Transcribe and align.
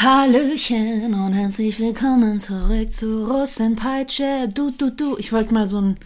Hallöchen 0.00 1.12
und 1.12 1.32
herzlich 1.32 1.80
willkommen 1.80 2.38
zurück 2.38 2.92
zu 2.92 3.24
Russenpeitsche. 3.24 4.48
Du, 4.54 4.70
du, 4.70 4.92
du. 4.92 5.16
Ich 5.18 5.32
wollte 5.32 5.52
mal 5.52 5.68
so 5.68 5.80
ein, 5.80 5.98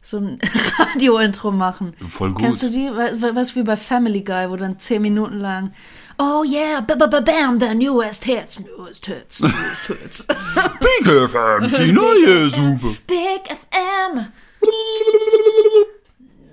so 0.00 0.16
ein 0.16 0.38
Radio-Intro 0.78 1.50
machen. 1.50 1.94
Voll 2.08 2.32
gut. 2.32 2.40
Kennst 2.40 2.62
du 2.62 2.70
die? 2.70 2.86
Du, 2.86 3.54
wie 3.54 3.62
bei 3.62 3.76
Family 3.76 4.22
Guy, 4.22 4.48
wo 4.48 4.56
dann 4.56 4.78
zehn 4.78 5.02
Minuten 5.02 5.36
lang 5.36 5.74
Oh 6.16 6.42
yeah, 6.42 6.80
b 6.80 6.94
-b 6.94 7.06
-b 7.06 7.20
bam, 7.20 7.60
the 7.60 7.74
newest 7.74 8.24
hits, 8.24 8.58
newest 8.60 9.04
hits, 9.04 9.40
newest 9.40 9.88
hits. 9.88 10.26
Big 10.80 11.06
FM, 11.06 11.70
die 11.70 11.92
neue 11.92 12.48
Suppe. 12.48 12.96
Big 13.06 13.46
FM. 13.46 14.32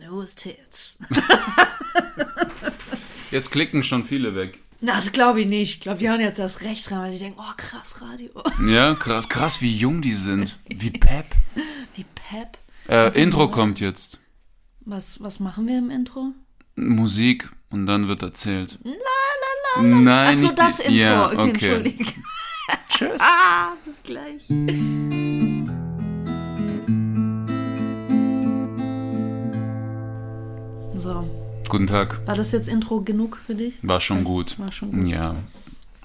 Newest 0.02 0.42
hits. 0.42 0.98
Jetzt 3.32 3.50
klicken 3.50 3.82
schon 3.82 4.04
viele 4.04 4.36
weg. 4.36 4.60
Na, 4.84 4.95
das 4.95 5.11
glaube 5.11 5.41
ich 5.41 5.48
nicht. 5.48 5.75
Ich 5.75 5.79
glaube, 5.82 6.00
die 6.00 6.09
hören 6.09 6.21
jetzt 6.21 6.39
erst 6.39 6.61
recht 6.61 6.89
dran, 6.89 7.04
weil 7.04 7.11
die 7.13 7.20
denken, 7.20 7.39
oh 7.39 7.54
krass, 7.55 8.02
Radio. 8.02 8.30
Ja, 8.67 8.95
krass, 8.95 9.30
krass, 9.30 9.62
wie 9.62 9.76
jung 9.76 10.02
die 10.02 10.13
sind. 10.13 10.57
Wie 10.67 10.90
Pep. 10.91 11.26
Wie 11.95 12.05
Pep. 12.16 12.57
Äh, 12.88 13.21
Intro 13.21 13.49
kommt 13.49 13.80
jetzt. 13.80 14.20
Was, 14.84 15.21
was 15.21 15.40
machen 15.40 15.67
wir 15.67 15.77
im 15.77 15.91
Intro? 15.91 16.31
Musik 16.76 17.49
und 17.70 17.85
dann 17.85 18.07
wird 18.07 18.23
erzählt. 18.23 18.80
La, 18.84 18.91
la, 18.91 19.81
la, 19.84 19.88
la. 19.88 19.95
Nein, 19.99 20.35
Ach 20.35 20.49
so, 20.49 20.55
das 20.55 20.77
die- 20.77 20.84
Intro. 20.84 20.95
ja, 20.98 21.26
okay, 21.27 21.35
okay. 21.38 21.49
entschuldige. 21.49 22.05
Tschüss. 22.90 23.20
Ah, 23.21 23.73
bis 23.85 24.02
gleich. 24.04 24.48
Guten 31.71 31.88
Tag. 31.88 32.20
war 32.27 32.35
das 32.35 32.52
jetzt 32.52 32.67
Intro 32.67 32.99
genug 32.99 33.38
für 33.48 33.55
dich? 33.55 33.75
War 33.81 34.02
schon 34.02 34.25
gut. 34.25 34.59
War 34.59 34.73
schon 34.73 34.91
gut. 34.91 35.07
Ja. 35.07 35.35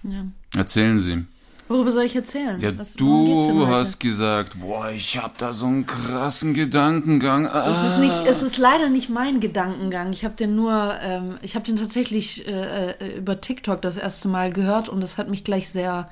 Ja. 0.04 0.24
Erzählen 0.54 0.96
Sie. 1.00 1.24
Worüber 1.66 1.90
soll 1.90 2.04
ich 2.04 2.14
erzählen? 2.14 2.60
Ja, 2.60 2.78
Was- 2.78 2.94
du 2.94 3.66
hast 3.66 3.98
gesagt, 3.98 4.60
boah, 4.60 4.90
ich 4.90 5.18
hab 5.20 5.36
da 5.38 5.52
so 5.52 5.66
einen 5.66 5.84
krassen 5.84 6.54
Gedankengang. 6.54 7.48
Ah. 7.48 7.68
Es 7.68 7.82
ist, 7.82 7.98
nicht, 7.98 8.14
es 8.28 8.42
ist 8.42 8.58
leider 8.58 8.88
nicht 8.90 9.10
mein 9.10 9.40
Gedankengang. 9.40 10.12
Ich 10.12 10.24
habe 10.24 10.36
den 10.36 10.54
nur, 10.54 10.94
ähm, 11.02 11.38
ich 11.42 11.56
habe 11.56 11.66
den 11.66 11.74
tatsächlich 11.74 12.46
äh, 12.46 12.90
äh, 12.92 13.18
über 13.18 13.40
TikTok 13.40 13.82
das 13.82 13.96
erste 13.96 14.28
Mal 14.28 14.52
gehört 14.52 14.88
und 14.88 15.02
es 15.02 15.18
hat 15.18 15.28
mich 15.28 15.42
gleich 15.42 15.68
sehr 15.68 16.08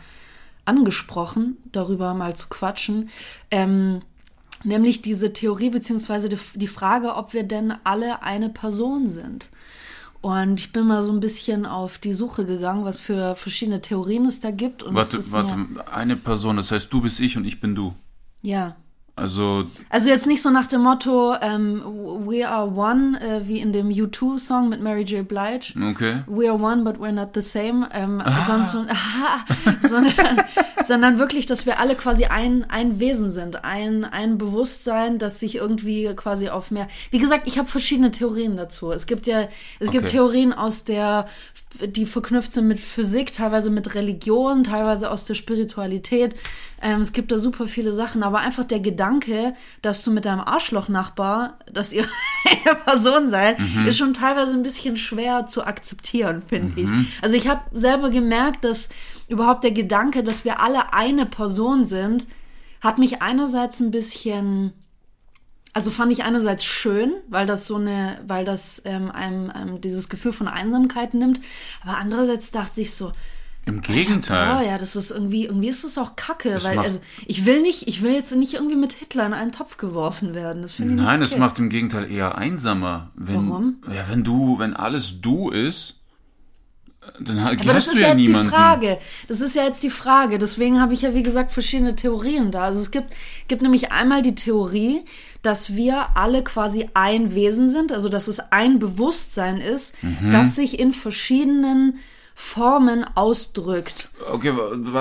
angesprochen, 0.65 1.59
darüber 1.71 2.13
mal 2.15 2.35
zu 2.35 2.49
quatschen. 2.49 3.09
Ähm, 3.53 4.03
nämlich 4.65 5.03
diese 5.03 5.33
Theorie 5.33 5.71
beziehungsweise 5.71 6.29
die, 6.29 6.39
die 6.55 6.67
Frage, 6.67 7.15
ob 7.15 7.33
wir 7.33 7.45
denn 7.45 7.75
alle 7.85 8.23
eine 8.23 8.49
Person 8.51 9.07
sind. 9.07 9.51
Und 10.21 10.59
ich 10.59 10.73
bin 10.73 10.87
mal 10.87 11.03
so 11.03 11.13
ein 11.13 11.21
bisschen 11.21 11.67
auf 11.67 11.99
die 11.99 12.15
Suche 12.15 12.47
gegangen, 12.47 12.85
was 12.87 12.99
für 12.99 13.35
verschiedene 13.37 13.83
Theorien 13.83 14.25
es 14.25 14.41
da 14.41 14.51
gibt. 14.51 14.83
Und 14.83 14.95
Warte, 14.95 15.19
warte, 15.33 15.55
eine 15.93 16.17
Person, 16.17 16.57
das 16.57 16.71
heißt, 16.73 16.91
du 16.91 17.03
bist 17.03 17.21
ich 17.21 17.37
und 17.37 17.45
ich 17.45 17.61
bin 17.61 17.75
du. 17.75 17.95
ja. 18.43 18.77
Also, 19.17 19.67
Also 19.91 20.09
jetzt 20.09 20.27
nicht 20.27 20.43
so 20.43 20.51
nach 20.51 20.67
dem 20.67 20.83
Motto 20.83 21.37
ähm, 21.41 21.81
We 22.27 22.49
are 22.49 22.67
one, 22.69 23.17
äh, 23.21 23.47
wie 23.47 23.61
in 23.61 23.73
dem 23.73 23.89
U2-Song 23.91 24.69
mit 24.69 24.81
Mary 24.83 25.03
J. 25.03 25.29
Blige. 25.29 25.73
okay. 25.89 26.25
We 26.27 26.51
are 26.51 26.61
one, 26.61 26.83
but 26.83 26.97
we're 26.99 27.13
not 27.13 27.29
the 27.33 27.41
same. 27.41 27.89
Ähm, 27.93 28.21
sonst 28.45 28.73
so, 28.73 28.85
sondern, 29.89 30.43
sondern 30.87 31.19
wirklich, 31.19 31.47
dass 31.47 31.67
wir 31.67 31.81
alle 31.81 31.95
quasi 31.95 32.27
ein, 32.27 32.65
ein 32.69 33.01
Wesen 33.01 33.31
sind, 33.31 33.65
ein, 33.65 34.05
ein 34.05 34.39
Bewusstsein, 34.39 35.19
das 35.19 35.41
sich 35.41 35.57
irgendwie 35.57 36.13
quasi 36.15 36.49
auf 36.49 36.71
mehr. 36.71 36.89
Wie 37.11 37.19
gesagt, 37.19 37.47
ich 37.47 37.59
habe 37.59 37.69
verschiedene 37.69 38.11
Theorien 38.11 38.57
dazu. 38.57 38.93
Es 38.93 39.07
gibt 39.07 39.27
ja, 39.27 39.49
es 39.81 39.91
gibt 39.91 40.05
Okay. 40.05 40.17
Theorien 40.17 40.53
aus 40.53 40.85
der, 40.85 41.27
die 41.81 42.05
verknüpft 42.05 42.53
sind 42.53 42.69
mit 42.69 42.79
Physik, 42.79 43.33
teilweise 43.33 43.71
mit 43.71 43.95
Religion, 43.95 44.65
teilweise 44.65 45.11
aus 45.11 45.25
der 45.25 45.35
Spiritualität. 45.35 46.35
Ähm, 46.83 47.01
es 47.01 47.13
gibt 47.13 47.33
da 47.33 47.39
super 47.39 47.67
viele 47.67 47.93
Sachen, 47.93 48.23
aber 48.23 48.41
einfach 48.41 48.65
der 48.65 48.81
Gedanke, 48.81 49.55
dass 49.81 50.05
du 50.05 50.11
mit 50.11 50.27
deinem 50.27 50.41
Arschloch-Nachbar, 50.41 51.59
dass 51.73 51.93
ihr 51.93 52.05
eine 52.65 52.77
Person 52.77 53.29
seid, 53.29 53.57
ist 53.87 53.97
schon 53.97 54.13
teilweise 54.13 54.57
ein 54.57 54.63
bisschen 54.63 54.97
schwer 54.97 55.47
zu 55.47 55.65
akzeptieren, 55.65 56.43
finde 56.47 56.81
ich. 56.81 56.91
Also 57.23 57.37
ich 57.37 57.49
habe 57.49 57.63
selber 57.73 58.11
gemerkt, 58.11 58.65
dass 58.65 58.91
überhaupt 59.29 59.65
der 59.65 59.73
Gedanke, 59.73 60.23
dass 60.25 60.45
wir 60.45 60.61
alle 60.61 60.93
eine 60.93 61.27
Person 61.27 61.85
sind, 61.85 62.27
hat 62.81 62.99
mich 62.99 63.23
einerseits 63.23 63.81
ein 63.81 63.91
bisschen 63.91 64.73
also 65.75 65.91
fand 65.91 66.13
ich 66.13 66.23
einerseits 66.23 66.65
schön, 66.65 67.13
weil 67.29 67.47
das 67.47 67.67
so 67.67 67.75
eine, 67.77 68.21
weil 68.27 68.45
das 68.45 68.81
ähm, 68.85 69.11
einem, 69.11 69.51
einem 69.51 69.81
dieses 69.81 70.09
Gefühl 70.09 70.33
von 70.33 70.47
Einsamkeit 70.47 71.15
nimmt, 71.15 71.41
aber 71.83 71.99
andererseits 71.99 72.53
dachte 72.53 72.81
ich 72.81 72.95
so, 72.95 73.13
Im 73.67 73.79
Oh 73.79 73.81
Gegenteil. 73.81 74.67
ja, 74.67 74.79
das 74.79 74.95
ist 74.95 75.11
irgendwie, 75.11 75.47
irgendwie 75.47 75.69
ist 75.69 75.83
es 75.83 75.99
auch 75.99 76.15
Kacke, 76.15 76.51
Es 76.51 76.65
weil 76.65 76.79
also 76.79 77.01
ich 77.27 77.45
will 77.45 77.61
nicht, 77.63 77.89
ich 77.89 78.03
will 78.03 78.13
jetzt 78.13 78.33
nicht 78.37 78.55
irgendwie 78.55 78.77
mit 78.77 78.93
Hitler 78.93 79.27
in 79.27 79.33
einen 79.33 79.51
Topf 79.51 79.77
geworfen 79.77 80.33
werden. 80.35 80.63
Das 80.63 80.75
finde 80.75 80.95
ich 80.95 81.01
Nein, 81.01 81.23
es 81.23 81.33
okay. 81.33 81.41
macht 81.41 81.59
im 81.59 81.71
Gegenteil 81.71 82.09
eher 82.09 82.39
einsamer. 82.39 83.11
Wenn, 83.17 83.49
Warum? 83.49 83.83
Ja, 83.93 84.09
wenn 84.09 84.23
du, 84.23 84.61
wenn 84.61 84.75
alles 84.77 85.23
du 85.23 85.51
ist, 85.51 86.04
dann 87.21 87.41
ha- 87.43 87.47
Aber 87.53 87.57
das 87.57 87.87
hast 87.89 87.95
ist 87.95 88.01
ja 88.01 88.09
jetzt 88.09 88.17
niemanden. 88.17 88.49
die 88.49 88.55
Frage. 88.55 88.99
Das 89.29 89.41
ist 89.41 89.55
ja 89.55 89.65
jetzt 89.65 89.83
die 89.83 89.91
Frage. 89.91 90.39
Deswegen 90.39 90.81
habe 90.81 90.95
ich 90.95 91.03
ja, 91.03 91.15
wie 91.15 91.23
gesagt, 91.23 91.53
verschiedene 91.53 91.95
Theorien 91.97 92.51
da. 92.51 92.63
Also 92.65 92.81
es 92.81 92.91
gibt, 92.91 93.13
gibt 93.49 93.63
nämlich 93.63 93.93
einmal 93.93 94.23
die 94.23 94.35
Theorie, 94.35 95.05
dass 95.43 95.75
wir 95.75 96.17
alle 96.17 96.43
quasi 96.43 96.89
ein 96.95 97.35
Wesen 97.35 97.69
sind, 97.69 97.93
also 97.93 98.09
dass 98.09 98.29
es 98.29 98.41
ein 98.51 98.79
Bewusstsein 98.79 99.59
ist, 99.61 99.95
Mhm. 100.03 100.31
das 100.31 100.55
sich 100.55 100.79
in 100.79 100.93
verschiedenen 100.93 101.99
Formen 102.35 103.05
ausdrückt. 103.15 104.09
Okay, 104.29 104.53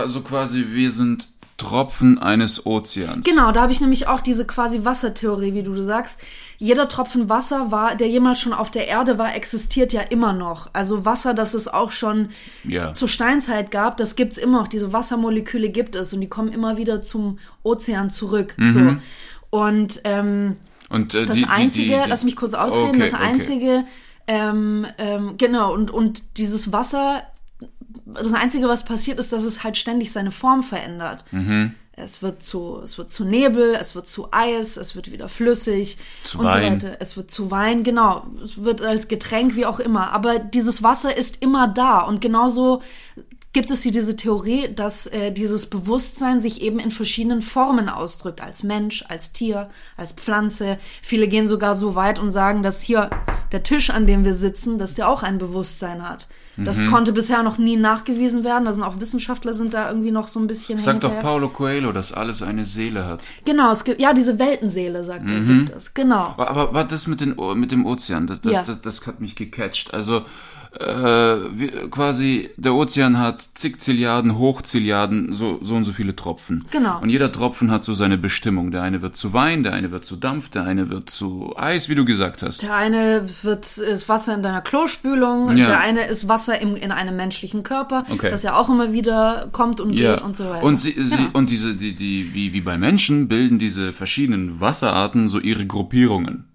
so 0.06 0.22
quasi, 0.22 0.66
wir 0.69 0.92
sind 0.92 1.30
Tropfen 1.58 2.18
eines 2.18 2.66
Ozeans. 2.66 3.25
Genau, 3.25 3.52
da 3.52 3.62
habe 3.62 3.72
ich 3.72 3.80
nämlich 3.80 4.08
auch 4.08 4.22
diese 4.22 4.46
quasi 4.46 4.86
Wassertheorie, 4.86 5.53
wie 5.53 5.62
du 5.64 5.80
sagst. 5.81 6.19
Jeder 6.58 6.88
Tropfen 6.90 7.30
Wasser 7.30 7.72
war, 7.72 7.96
der 7.96 8.08
jemals 8.09 8.40
schon 8.40 8.53
auf 8.53 8.72
der 8.72 8.88
Erde 8.88 9.18
war, 9.18 9.36
existiert 9.36 9.94
ja 9.94 10.02
immer 10.02 10.34
noch. 10.34 10.69
Also 10.74 11.06
Wasser, 11.06 11.34
das 11.34 11.53
es 11.53 11.68
auch 11.68 11.92
schon 11.92 12.30
Ja. 12.63 12.94
zur 12.94 13.08
Steinzeit 13.08 13.69
gab, 13.69 13.97
das 13.97 14.16
gibt's 14.16 14.38
immer 14.38 14.62
noch. 14.62 14.68
Diese 14.68 14.94
Wassermoleküle 14.94 15.69
gibt 15.69 15.96
es 15.96 16.13
und 16.13 16.22
die 16.22 16.30
kommen 16.30 16.52
immer 16.52 16.78
wieder 16.78 17.02
zum 17.03 17.38
Ozean 17.62 18.09
zurück. 18.09 18.56
Mhm. 18.58 18.72
So. 18.72 18.96
Und 19.58 20.02
ähm, 20.06 20.56
Und 20.90 21.13
äh, 21.13 21.25
das 21.25 21.38
die, 21.38 21.46
Einzige, 21.46 21.96
die, 21.97 22.02
die, 22.03 22.09
lass 22.09 22.24
mich 22.24 22.36
kurz 22.36 22.53
ausreden, 22.56 22.90
Okay, 22.90 23.00
das 23.00 23.13
okay. 23.13 23.24
Einzige, 23.24 23.84
ähm, 24.28 24.88
ähm, 24.97 25.36
genau, 25.38 25.74
und, 25.74 25.92
und 25.92 26.38
dieses 26.38 26.72
Wasser, 26.72 27.24
das 28.13 28.34
Einzige, 28.34 28.68
was 28.68 28.85
passiert, 28.85 29.19
ist, 29.19 29.34
dass 29.34 29.44
es 29.44 29.63
halt 29.63 29.78
ständig 29.78 30.12
seine 30.12 30.31
Form 30.31 30.63
verändert. 30.63 31.25
Mhm. 31.31 31.75
Es 31.96 32.24
wird 32.24 32.41
zu, 32.41 32.79
es 32.84 32.97
wird 32.97 33.12
zu 33.12 33.24
Nebel, 33.24 33.78
es 33.79 33.94
wird 33.94 34.07
zu 34.07 34.29
Eis, 34.31 34.78
es 34.78 34.96
wird 34.96 35.12
wieder 35.12 35.29
flüssig 35.29 35.97
Zu 36.24 36.40
und 36.40 36.46
Wein. 36.46 36.79
so 36.79 36.88
weiter. 36.88 36.97
Es 37.00 37.18
wird 37.18 37.29
zu 37.29 37.51
Wein, 37.51 37.84
genau. 37.84 38.25
Es 38.44 38.63
wird 38.63 38.81
als 38.81 39.07
Getränk, 39.07 39.56
wie 39.56 39.68
auch 39.68 39.79
immer. 39.79 40.12
Aber 40.12 40.40
dieses 40.40 40.81
Wasser 40.81 41.16
ist 41.16 41.44
immer 41.44 41.68
da. 41.68 42.00
Und 42.01 42.19
genauso 42.19 42.81
gibt 43.53 43.69
es 43.72 43.84
hier 43.84 43.91
diese 43.91 44.16
Theorie, 44.16 44.74
dass 44.74 45.06
äh, 45.08 45.31
dieses 45.31 45.68
Bewusstsein 45.68 46.40
sich 46.40 46.62
eben 46.62 46.80
in 46.80 46.90
verschiedenen 46.91 47.41
Formen 47.44 47.88
ausdrückt. 47.88 48.41
Als 48.41 48.64
Mensch, 48.64 49.03
als 49.08 49.31
Tier, 49.31 49.69
als 49.96 50.12
Pflanze. 50.14 50.78
Viele 51.02 51.28
gehen 51.28 51.46
sogar 51.47 51.75
so 51.75 51.94
weit 51.96 52.18
und 52.19 52.31
sagen, 52.31 52.63
dass 52.63 52.81
hier 52.81 53.12
der 53.52 53.62
Tisch, 53.62 53.92
an 53.92 54.08
dem 54.08 54.25
wir 54.25 54.34
sitzen, 54.34 54.80
dass 54.80 54.96
der 54.96 55.08
auch 55.08 55.22
ein 55.22 55.38
Bewusstsein 55.38 56.08
hat. 56.09 56.28
Das 56.58 56.80
Mhm. 56.80 56.90
konnte 56.90 57.13
bisher 57.13 57.44
noch 57.44 57.59
nie 57.59 57.75
nachgewiesen 57.78 58.44
werden. 58.44 58.66
Da 58.66 58.74
sind 58.74 58.84
auch 58.84 59.00
Wissenschaftler 59.00 59.53
sind 59.53 59.74
da 59.75 59.90
irgendwie 59.90 60.12
noch 60.12 60.28
so 60.28 60.40
ein 60.40 60.47
bisschen 60.47 60.80
Sagt 60.80 61.03
doch. 61.03 61.19
Paulo 61.19 61.50
Coelho, 61.50 61.92
dass 61.92 62.12
alles 62.12 62.42
eine 62.42 62.66
Seele 62.66 63.06
hat. 63.06 63.22
Genau, 63.46 63.72
es 63.72 63.84
gibt, 63.84 64.02
ja, 64.02 64.13
diese 64.13 64.40
Weltenseele, 64.40 65.03
sagt 65.03 65.30
er, 65.30 65.40
Mhm. 65.40 65.66
gibt 65.66 65.78
es. 65.78 65.94
Genau. 65.94 66.34
Aber, 66.38 66.50
aber 66.50 66.74
was 66.74 66.88
das 66.88 67.06
mit, 67.08 67.22
den, 67.22 67.36
mit 67.56 67.72
dem 67.72 67.86
Ozean, 67.86 68.25
das, 68.25 68.42
das, 68.42 68.53
Ja. 68.53 68.63
das, 68.63 68.81
das 68.81 69.06
hat 69.06 69.19
mich 69.22 69.36
gecatcht. 69.36 69.94
Also 69.94 70.24
äh, 70.79 71.88
quasi 71.89 72.50
der 72.57 72.73
Ozean 72.73 73.17
hat 73.19 73.41
zig 73.53 73.79
Zilliarden, 73.79 74.38
Hochzilliarden, 74.38 75.33
so, 75.33 75.59
so 75.62 75.75
und 75.75 75.83
so 75.83 75.94
viele 75.94 76.15
Tropfen. 76.15 76.65
Genau. 76.71 77.00
Und 77.01 77.09
jeder 77.09 77.31
Tropfen 77.31 77.71
hat 77.71 77.83
so 77.83 77.94
seine 77.94 78.18
Bestimmung. 78.18 78.71
Der 78.71 78.81
eine 78.81 79.01
wird 79.01 79.15
zu 79.15 79.33
Wein, 79.33 79.63
der 79.63 79.74
eine 79.74 79.92
wird 79.92 80.06
zu 80.06 80.15
Dampf, 80.15 80.50
der 80.50 80.63
eine 80.63 80.89
wird 80.89 81.09
zu 81.09 81.53
Eis, 81.57 81.89
wie 81.89 81.95
du 81.95 82.06
gesagt 82.06 82.42
hast. 82.42 82.63
Der 82.63 82.75
eine 82.75 83.27
wird, 83.44 83.77
ist 83.77 84.09
Wasser 84.09 84.33
in 84.36 84.44
deiner 84.44 84.62
Klospülung, 84.62 85.56
Ja. 85.57 85.65
der 85.68 85.80
eine 85.80 86.06
ist 86.07 86.27
Wasser 86.27 86.59
im, 86.59 86.75
in 86.75 86.92
einem 86.92 87.15
menschlichen 87.15 87.63
Körper, 87.63 88.06
Okay. 88.09 88.30
das 88.30 88.44
ja 88.44 88.56
auch 88.56 88.69
immer 88.69 88.94
wieder 88.94 89.50
kommt 89.51 89.80
und 89.80 89.92
geht 89.95 90.21
und 90.21 90.36
so 90.38 90.45
weiter. 90.45 90.63
Und, 90.63 90.77
sie, 90.77 90.92
sie, 90.98 91.15
Genau. 91.15 91.30
und 91.33 91.50
diese, 91.50 91.75
die, 91.75 91.94
die, 91.95 92.33
wie, 92.33 92.53
wie 92.53 92.62
bei 92.62 92.77
Menschen 92.77 93.27
bilden 93.27 93.59
diese 93.59 93.94
verschiedenen 93.94 94.59
Wasserarten 94.59 95.27
so 95.27 95.39
ihre 95.39 95.65
Gruppierungen. 95.65 96.45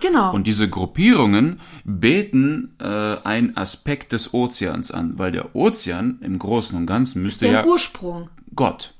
Genau. 0.00 0.32
Und 0.32 0.46
diese 0.46 0.68
Gruppierungen 0.68 1.60
beten 1.84 2.74
äh, 2.80 2.84
einen 2.84 3.56
Aspekt 3.56 4.12
des 4.12 4.34
Ozeans 4.34 4.90
an, 4.90 5.18
weil 5.18 5.32
der 5.32 5.54
Ozean 5.54 6.18
im 6.22 6.38
Großen 6.38 6.76
und 6.76 6.86
Ganzen 6.86 7.22
müsste 7.22 7.46
der 7.46 7.54
ja 7.54 7.64
Ursprung. 7.64 8.30
Gott. 8.54 8.94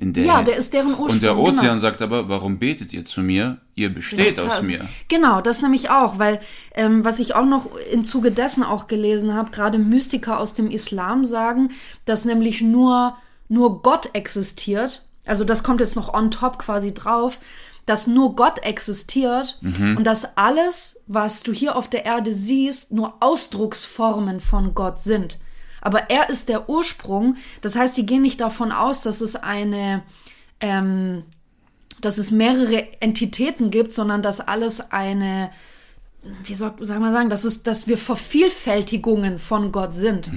In 0.00 0.14
der, 0.14 0.24
Ja, 0.24 0.42
der 0.42 0.56
ist 0.56 0.72
deren 0.72 0.92
Ursprung, 0.92 1.10
Und 1.10 1.22
der 1.22 1.36
Ozean 1.36 1.66
genau. 1.66 1.78
sagt 1.78 2.00
aber, 2.00 2.26
warum 2.30 2.58
betet 2.58 2.94
ihr 2.94 3.04
zu 3.04 3.20
mir? 3.20 3.58
Ihr 3.74 3.92
besteht 3.92 4.42
aus 4.42 4.62
mir. 4.62 4.88
Genau, 5.08 5.42
das 5.42 5.60
nämlich 5.60 5.90
auch, 5.90 6.18
weil 6.18 6.40
ähm, 6.74 7.04
was 7.04 7.18
ich 7.18 7.34
auch 7.34 7.44
noch 7.44 7.68
im 7.92 8.06
Zuge 8.06 8.30
dessen 8.30 8.62
auch 8.62 8.86
gelesen 8.86 9.34
habe, 9.34 9.50
gerade 9.50 9.76
Mystiker 9.78 10.40
aus 10.40 10.54
dem 10.54 10.70
Islam 10.70 11.26
sagen, 11.26 11.72
dass 12.06 12.24
nämlich 12.24 12.62
nur, 12.62 13.14
nur 13.50 13.82
Gott 13.82 14.08
existiert. 14.14 15.02
Also 15.26 15.44
das 15.44 15.62
kommt 15.62 15.80
jetzt 15.80 15.96
noch 15.96 16.14
on 16.14 16.30
top 16.30 16.58
quasi 16.58 16.94
drauf, 16.94 17.38
dass 17.86 18.06
nur 18.06 18.36
Gott 18.36 18.60
existiert 18.62 19.58
und 19.96 20.04
dass 20.04 20.36
alles, 20.36 21.00
was 21.06 21.42
du 21.42 21.52
hier 21.52 21.76
auf 21.76 21.88
der 21.88 22.04
Erde 22.04 22.34
siehst, 22.34 22.92
nur 22.92 23.14
Ausdrucksformen 23.20 24.40
von 24.40 24.74
Gott 24.74 25.00
sind. 25.00 25.38
Aber 25.80 26.10
er 26.10 26.28
ist 26.28 26.48
der 26.48 26.68
Ursprung. 26.68 27.36
Das 27.62 27.74
heißt, 27.74 27.96
die 27.96 28.06
gehen 28.06 28.22
nicht 28.22 28.40
davon 28.40 28.70
aus, 28.70 29.00
dass 29.00 29.20
es 29.20 29.34
eine 29.34 30.02
ähm, 30.60 31.24
dass 32.00 32.18
es 32.18 32.30
mehrere 32.30 32.86
Entitäten 33.00 33.70
gibt, 33.70 33.92
sondern 33.92 34.22
dass 34.22 34.40
alles 34.40 34.90
eine, 34.92 35.50
wie 36.44 36.54
soll, 36.54 36.72
soll 36.80 36.98
man 36.98 37.12
sagen, 37.12 37.30
dass, 37.30 37.44
es, 37.44 37.62
dass 37.62 37.88
wir 37.88 37.96
Vervielfältigungen 37.96 39.38
von 39.38 39.72
Gott 39.72 39.94
sind. 39.94 40.30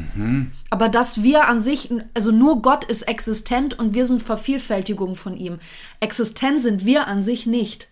Aber 0.69 0.89
dass 0.89 1.23
wir 1.23 1.47
an 1.47 1.59
sich, 1.59 1.93
also 2.13 2.31
nur 2.31 2.61
Gott 2.61 2.85
ist 2.85 3.03
existent 3.03 3.77
und 3.77 3.93
wir 3.93 4.05
sind 4.05 4.21
Vervielfältigungen 4.21 5.15
von 5.15 5.35
ihm. 5.35 5.59
Existent 5.99 6.61
sind 6.61 6.85
wir 6.85 7.07
an 7.07 7.21
sich 7.21 7.45
nicht. 7.45 7.89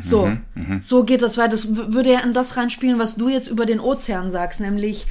so, 0.00 0.32
so 0.80 1.04
geht 1.04 1.22
das 1.22 1.36
weiter. 1.36 1.50
Das 1.50 1.74
würde 1.74 2.12
ja 2.12 2.20
in 2.20 2.32
das 2.32 2.56
reinspielen, 2.56 2.98
was 2.98 3.16
du 3.16 3.28
jetzt 3.28 3.48
über 3.48 3.66
den 3.66 3.80
Ozean 3.80 4.30
sagst, 4.30 4.60
nämlich 4.60 5.06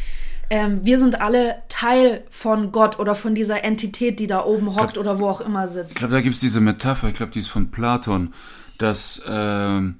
ähm, 0.50 0.81
wir 0.84 0.98
sind 0.98 1.22
alle 1.22 1.62
Teil 1.69 2.24
von 2.30 2.72
Gott 2.72 3.00
oder 3.00 3.16
von 3.16 3.36
dieser 3.36 3.63
Entität, 3.63 4.19
die 4.19 4.28
da 4.28 4.44
oben 4.44 4.75
hockt 4.75 4.98
oder 4.98 5.19
wo 5.19 5.28
auch 5.28 5.42
immer 5.42 5.68
sitzt. 5.68 5.92
Ich 5.92 5.96
glaube, 5.96 6.13
da 6.13 6.22
gibt's 6.22 6.42
diese 6.42 6.60
Metapher, 6.60 7.08
ich 7.08 7.13
glaube, 7.13 7.31
die 7.31 7.40
ist 7.40 7.48
von 7.48 7.72
Platon, 7.72 8.34
dass 8.78 9.22
ähm, 9.28 9.96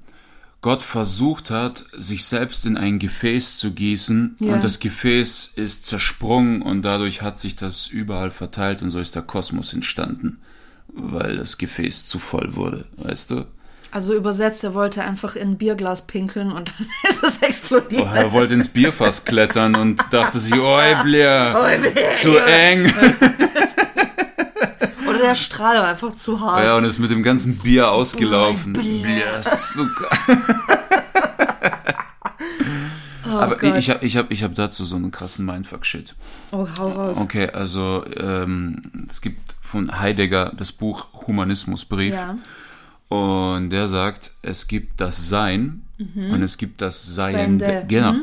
Gott 0.62 0.82
versucht 0.82 1.50
hat, 1.50 1.84
sich 1.92 2.24
selbst 2.24 2.64
in 2.66 2.76
ein 2.76 2.98
Gefäß 3.00 3.58
zu 3.58 3.72
gießen 3.72 4.36
Ja. 4.40 4.54
und 4.54 4.64
das 4.64 4.78
Gefäß 4.78 5.52
ist 5.56 5.84
zersprungen 5.86 6.62
und 6.62 6.82
dadurch 6.82 7.20
hat 7.20 7.36
sich 7.36 7.56
das 7.56 7.88
überall 7.88 8.30
verteilt 8.30 8.80
und 8.80 8.90
so 8.90 9.00
ist 9.00 9.14
der 9.16 9.22
Kosmos 9.22 9.72
entstanden, 9.74 10.38
weil 10.86 11.36
das 11.36 11.58
Gefäß 11.58 12.06
zu 12.06 12.18
voll 12.20 12.54
wurde, 12.54 12.84
weißt 12.96 13.32
du? 13.32 13.44
Also 13.90 14.14
übersetzt, 14.14 14.64
er 14.64 14.72
wollte 14.72 15.02
einfach 15.02 15.36
in 15.36 15.48
ein 15.50 15.58
Bierglas 15.58 16.06
pinkeln 16.06 16.50
und 16.52 16.72
dann 16.78 16.86
ist 17.10 17.22
es 17.24 17.38
explodiert. 17.42 18.02
Oh, 18.10 18.14
er 18.14 18.32
wollte 18.32 18.54
ins 18.54 18.68
Bierfass 18.68 19.24
klettern 19.24 19.74
und 19.74 20.00
dachte 20.12 20.38
sich, 20.38 20.54
oi, 20.58 20.94
Blair, 21.02 21.56
zu 22.12 22.36
eng. 22.38 22.90
Der 25.22 25.34
Strahl 25.36 25.76
war 25.76 25.88
einfach 25.88 26.14
zu 26.16 26.40
hart. 26.40 26.64
Ja, 26.64 26.76
und 26.76 26.84
ist 26.84 26.98
mit 26.98 27.10
dem 27.10 27.22
ganzen 27.22 27.56
Bier 27.58 27.90
ausgelaufen. 27.90 28.74
Oh. 28.76 28.80
Blair, 28.80 29.40
Zucker. 29.40 30.08
Aber 33.24 33.54
Oh 33.54 33.58
Gott. 33.58 33.76
ich 33.76 33.88
habe 33.90 34.04
ich 34.04 34.16
hab, 34.16 34.30
ich 34.30 34.42
hab 34.42 34.54
dazu 34.54 34.84
so 34.84 34.96
einen 34.96 35.10
krassen 35.10 35.46
Mindfuck-Shit. 35.46 36.14
oh, 36.50 36.66
hau 36.78 36.88
raus. 36.88 37.16
Okay, 37.18 37.48
also 37.50 38.04
ähm, 38.18 38.82
es 39.08 39.20
gibt 39.20 39.54
von 39.60 39.98
Heidegger 40.00 40.52
das 40.56 40.72
Buch 40.72 41.06
Humanismusbrief 41.26 42.12
Ja. 42.14 42.36
und 43.08 43.70
der 43.70 43.88
sagt, 43.88 44.32
es 44.42 44.66
gibt 44.66 45.00
das 45.00 45.28
Sein 45.28 45.82
und 45.98 46.42
es 46.42 46.58
gibt 46.58 46.82
das 46.82 47.06
Seiende. 47.14 47.64
Mhm. 47.64 47.68
Seiende. 47.70 47.82
Mhm, 47.84 47.88
Genau. 47.88 48.14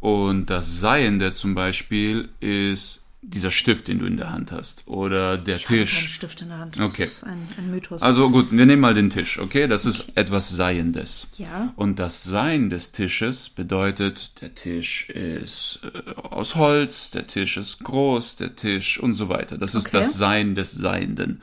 Und 0.00 0.46
das 0.46 0.80
Seiende 0.80 1.32
zum 1.32 1.54
Beispiel 1.54 2.28
ist 2.40 3.01
dieser 3.24 3.52
Stift, 3.52 3.86
den 3.86 4.00
du 4.00 4.06
in 4.06 4.16
der 4.16 4.30
Hand 4.32 4.50
hast 4.50 4.82
oder 4.88 5.38
der 5.38 5.54
Ich 5.56 5.62
habe 5.66 5.76
keinen 5.76 5.86
Tisch. 5.86 6.08
Stift 6.14 6.42
in 6.42 6.48
der 6.48 6.58
Hand. 6.58 6.76
Das 6.76 6.90
Okay. 6.90 7.04
ist 7.04 7.22
ein, 7.22 7.38
ein 7.56 7.70
Mythos. 7.70 8.02
Also 8.02 8.28
gut, 8.30 8.50
wir 8.50 8.66
nehmen 8.66 8.82
mal 8.82 8.94
den 8.94 9.10
Tisch, 9.10 9.38
okay? 9.38 9.68
Das 9.68 9.86
ist 9.86 10.08
etwas 10.16 10.50
Seiendes. 10.50 11.28
Ja. 11.38 11.72
Und 11.76 12.00
das 12.00 12.24
Sein 12.24 12.68
des 12.68 12.90
Tisches 12.90 13.48
bedeutet, 13.48 14.40
der 14.40 14.54
Tisch 14.56 15.08
ist 15.10 15.80
äh, 15.84 16.20
aus 16.20 16.56
Holz, 16.56 17.12
der 17.12 17.28
Tisch 17.28 17.56
ist 17.56 17.84
groß, 17.84 18.36
der 18.36 18.56
Tisch 18.56 18.98
und 18.98 19.14
so 19.14 19.28
weiter. 19.28 19.56
Das 19.56 19.76
ist 19.76 19.86
Okay. 19.88 19.98
das 19.98 20.14
Sein 20.18 20.54
des 20.56 20.72
Seienden. 20.72 21.40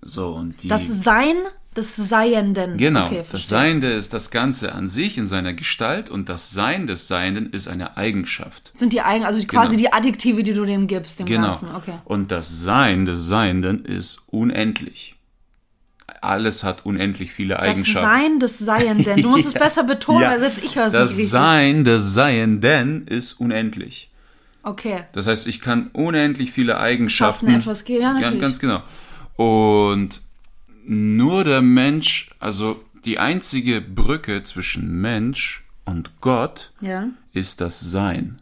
So, 0.00 0.30
und 0.30 0.62
die. 0.62 0.68
das 0.68 0.86
Sein 0.88 1.36
des 1.76 1.96
Seienden. 1.96 2.76
Genau, 2.76 3.06
okay, 3.06 3.22
das. 3.30 3.48
Seiende 3.48 3.88
ist 3.92 4.12
das 4.12 4.30
Ganze 4.30 4.72
an 4.74 4.88
sich 4.88 5.16
in 5.18 5.26
seiner 5.26 5.54
Gestalt 5.54 6.10
und 6.10 6.28
das 6.28 6.50
Sein 6.50 6.86
des 6.86 7.08
Seienden 7.08 7.50
ist 7.50 7.68
eine 7.68 7.96
Eigenschaft. 7.96 8.70
Sind 8.74 8.92
die 8.92 9.00
Eigen, 9.00 9.24
also 9.24 9.40
quasi 9.46 9.76
Genau. 9.76 9.88
die 9.88 9.92
Adjektive, 9.92 10.42
die 10.42 10.52
du 10.52 10.64
dem 10.66 10.86
gibst, 10.86 11.18
dem 11.18 11.26
Genau. 11.26 11.46
Ganzen. 11.48 11.74
Okay. 11.74 11.94
Und 12.04 12.30
das 12.30 12.60
Sein 12.62 13.06
des 13.06 13.26
Seienden 13.26 13.84
ist 13.84 14.20
unendlich. 14.26 15.16
Alles 16.20 16.62
hat 16.62 16.84
unendlich 16.86 17.32
viele 17.32 17.54
Das 17.54 17.62
Eigenschaften. 17.64 18.08
Sein 18.08 18.38
des 18.38 18.58
Seienden. 18.58 19.22
Du 19.22 19.30
musst 19.30 19.46
es 19.46 19.54
Ja. 19.54 19.60
besser 19.60 19.84
betonen, 19.84 20.22
Ja. 20.22 20.30
weil 20.30 20.38
selbst 20.40 20.62
ich 20.62 20.76
höre 20.76 20.86
es 20.86 20.92
Das 20.92 21.10
nicht 21.10 21.18
richtig. 21.18 21.30
Sein 21.30 21.84
des 21.84 22.14
Seienden 22.14 23.06
ist 23.08 23.32
unendlich. 23.34 24.10
Okay. 24.62 25.00
Das 25.14 25.26
heißt, 25.26 25.48
ich 25.48 25.60
kann 25.60 25.88
unendlich 25.92 26.52
viele 26.52 26.78
Eigenschaften. 26.78 27.46
Schaffen 27.46 27.60
etwas 27.60 27.84
geben, 27.84 28.02
ja, 28.02 28.08
Ja, 28.12 28.20
natürlich. 28.20 28.40
ganz 28.40 28.58
genau. 28.60 28.82
Und 29.36 30.20
nur 30.86 31.44
der 31.44 31.62
Mensch, 31.62 32.30
also 32.38 32.82
die 33.04 33.18
einzige 33.18 33.80
Brücke 33.80 34.42
zwischen 34.42 35.00
Mensch 35.00 35.64
und 35.84 36.20
Gott 36.20 36.72
Ja. 36.80 37.08
ist 37.32 37.60
das 37.60 37.80
Sein. 37.80 38.38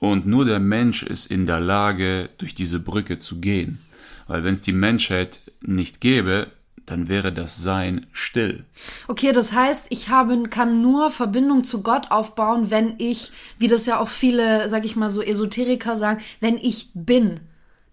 Und 0.00 0.26
nur 0.26 0.44
der 0.44 0.60
Mensch 0.60 1.02
ist 1.02 1.26
in 1.26 1.46
der 1.46 1.60
Lage, 1.60 2.30
durch 2.38 2.54
diese 2.54 2.78
Brücke 2.78 3.18
zu 3.18 3.40
gehen. 3.40 3.80
Weil 4.26 4.44
wenn 4.44 4.52
es 4.52 4.60
die 4.60 4.72
Menschheit 4.72 5.40
nicht 5.60 6.00
gäbe, 6.00 6.48
dann 6.86 7.08
wäre 7.08 7.32
das 7.32 7.62
Sein 7.62 8.06
still. 8.12 8.64
Okay, 9.08 9.32
das 9.32 9.52
heißt, 9.52 9.86
ich 9.90 10.08
habe, 10.08 10.44
kann 10.48 10.80
nur 10.80 11.10
Verbindung 11.10 11.64
zu 11.64 11.82
Gott 11.82 12.10
aufbauen, 12.10 12.70
wenn 12.70 12.94
ich, 12.98 13.30
wie 13.58 13.68
das 13.68 13.86
ja 13.86 13.98
auch 13.98 14.08
viele, 14.08 14.68
sag 14.68 14.84
ich 14.84 14.96
mal 14.96 15.10
so, 15.10 15.20
Esoteriker 15.20 15.96
sagen, 15.96 16.22
wenn 16.40 16.56
ich 16.56 16.88
bin. 16.94 17.40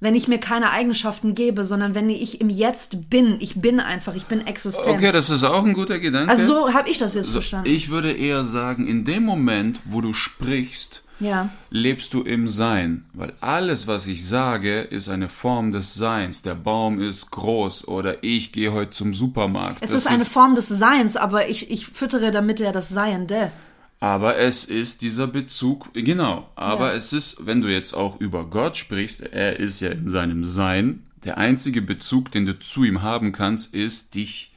Wenn 0.01 0.13
ich 0.13 0.27
mir 0.27 0.39
keine 0.39 0.71
Eigenschaften 0.71 1.35
gebe, 1.35 1.63
sondern 1.63 1.95
wenn 1.95 2.09
ich 2.09 2.41
im 2.41 2.49
Jetzt 2.49 3.09
bin. 3.09 3.37
Ich 3.39 3.61
bin 3.61 3.79
einfach, 3.79 4.13
ich 4.15 4.25
bin 4.25 4.45
existent. 4.45 4.87
Okay, 4.87 5.11
das 5.11 5.29
ist 5.29 5.43
auch 5.43 5.63
ein 5.63 5.73
guter 5.73 5.99
Gedanke. 5.99 6.29
also 6.29 6.45
so 6.45 6.73
habe 6.73 6.89
ich 6.89 6.97
das 6.97 7.15
jetzt 7.15 7.27
So, 7.27 7.31
verstanden. 7.33 7.69
ich 7.69 7.89
würde 7.89 8.11
eher 8.11 8.43
sagen, 8.43 8.87
in 8.87 9.05
dem 9.05 9.23
Moment, 9.23 9.79
wo 9.85 10.01
du 10.01 10.11
sprichst, 10.13 11.01
ja. 11.21 11.49
lebst 11.69 12.13
du 12.13 12.21
im 12.23 12.47
Sein. 12.47 13.05
Weil 13.13 13.33
alles, 13.39 13.87
was 13.87 14.05
ich 14.07 14.27
sage, 14.27 14.81
ist 14.81 15.07
eine 15.07 15.29
Form 15.29 15.71
des 15.71 15.93
Seins. 15.93 16.41
Der 16.41 16.55
Baum 16.55 16.99
ist 16.99 17.31
groß 17.31 17.87
oder 17.87 18.21
ich 18.21 18.51
gehe 18.51 18.73
heute 18.73 18.89
zum 18.91 19.13
Supermarkt. 19.13 19.77
Es 19.81 19.91
Das 19.91 20.01
ist 20.01 20.07
eine 20.07 20.25
Form 20.25 20.55
des 20.55 20.67
Seins, 20.67 21.15
aber 21.15 21.47
ich, 21.47 21.71
ich 21.71 21.87
füttere 21.87 22.31
damit 22.31 22.59
ja 22.59 22.73
das 22.73 22.89
Seiende. 22.89 23.51
Aber 23.99 24.37
es 24.37 24.65
ist 24.65 25.01
dieser 25.01 25.27
Bezug, 25.27 25.89
genau. 25.93 26.49
Aber 26.55 26.91
Ja. 26.91 26.97
es 26.97 27.13
ist, 27.13 27.45
wenn 27.45 27.61
du 27.61 27.71
jetzt 27.71 27.93
auch 27.93 28.19
über 28.19 28.45
Gott 28.49 28.77
sprichst, 28.77 29.21
er 29.21 29.57
ist 29.59 29.79
ja 29.79 29.89
in 29.91 30.07
seinem 30.09 30.43
Sein. 30.45 31.03
Der 31.23 31.37
einzige 31.37 31.81
Bezug, 31.81 32.31
den 32.31 32.45
du 32.45 32.59
zu 32.59 32.83
ihm 32.83 33.01
haben 33.01 33.31
kannst, 33.31 33.73
ist 33.73 34.13
dich 34.15 34.53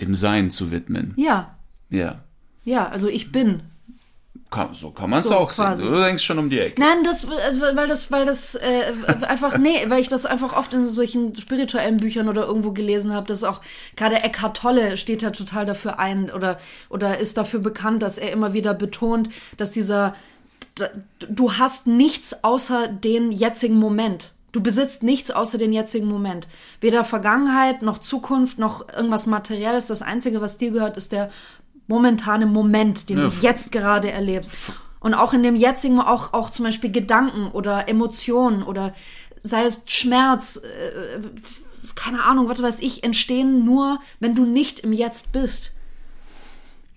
dem 0.00 0.14
Sein 0.14 0.50
zu 0.50 0.70
widmen. 0.70 1.12
Ja. 1.16 1.56
Ja. 1.90 2.24
Ja, 2.64 2.88
also 2.88 3.08
ich 3.08 3.30
bin. 3.32 3.60
Kann, 4.50 4.74
so 4.74 4.90
kann 4.90 5.10
man 5.10 5.20
es 5.20 5.26
So, 5.28 5.36
auch 5.36 5.50
quasi. 5.52 5.82
sehen. 5.82 5.92
Du 5.92 6.00
denkst 6.00 6.24
schon 6.24 6.38
um 6.38 6.50
die 6.50 6.58
Ecke. 6.58 6.80
Nein, 6.80 7.04
das, 7.04 7.24
äh, 7.24 7.28
weil 7.76 7.88
das, 7.88 8.10
weil 8.10 8.24
das 8.26 8.54
äh, 8.54 8.92
einfach, 9.22 9.58
nee, 9.58 9.84
weil 9.88 10.00
ich 10.00 10.08
das 10.08 10.26
einfach 10.26 10.56
oft 10.56 10.72
in 10.74 10.86
solchen 10.86 11.34
spirituellen 11.34 11.96
Büchern 11.98 12.28
oder 12.28 12.46
irgendwo 12.46 12.72
gelesen 12.72 13.12
habe, 13.12 13.26
dass 13.26 13.44
auch 13.44 13.60
gerade 13.96 14.16
Eckhart 14.16 14.56
Tolle 14.56 14.96
steht 14.96 15.22
ja 15.22 15.30
total 15.30 15.66
dafür 15.66 15.98
ein 15.98 16.30
oder, 16.30 16.58
oder 16.88 17.18
ist 17.18 17.36
dafür 17.36 17.60
bekannt, 17.60 18.02
dass 18.02 18.18
er 18.18 18.32
immer 18.32 18.52
wieder 18.52 18.74
betont, 18.74 19.28
dass 19.56 19.70
dieser, 19.72 20.14
du 21.28 21.52
hast 21.54 21.86
nichts 21.86 22.44
außer 22.44 22.88
den 22.88 23.32
jetzigen 23.32 23.76
Moment. 23.78 24.32
Du 24.52 24.62
besitzt 24.62 25.02
nichts 25.02 25.30
außer 25.30 25.58
den 25.58 25.72
jetzigen 25.72 26.06
Moment. 26.06 26.48
Weder 26.80 27.04
Vergangenheit 27.04 27.82
noch 27.82 27.98
Zukunft 27.98 28.58
noch 28.58 28.88
irgendwas 28.88 29.26
Materielles. 29.26 29.86
Das 29.86 30.00
Einzige, 30.00 30.40
was 30.40 30.56
dir 30.56 30.70
gehört, 30.70 30.96
ist 30.96 31.12
der 31.12 31.28
momentane 31.86 32.46
Moment, 32.46 33.08
den 33.08 33.18
Ja, 33.18 33.28
du 33.28 33.32
jetzt 33.40 33.72
gerade 33.72 34.10
erlebst. 34.10 34.72
Und 35.00 35.14
auch 35.14 35.32
in 35.32 35.42
dem 35.42 35.54
jetzigen, 35.54 36.00
auch, 36.00 36.32
auch 36.32 36.50
zum 36.50 36.64
Beispiel 36.64 36.90
Gedanken 36.90 37.48
oder 37.52 37.88
Emotionen 37.88 38.62
oder 38.62 38.92
sei 39.42 39.64
es 39.64 39.82
Schmerz, 39.86 40.56
äh, 40.56 41.20
keine 41.94 42.24
Ahnung, 42.24 42.48
was 42.48 42.62
weiß 42.62 42.80
ich, 42.80 43.04
entstehen 43.04 43.64
nur, 43.64 44.00
wenn 44.20 44.34
du 44.34 44.44
nicht 44.44 44.80
im 44.80 44.92
Jetzt 44.92 45.32
bist. 45.32 45.72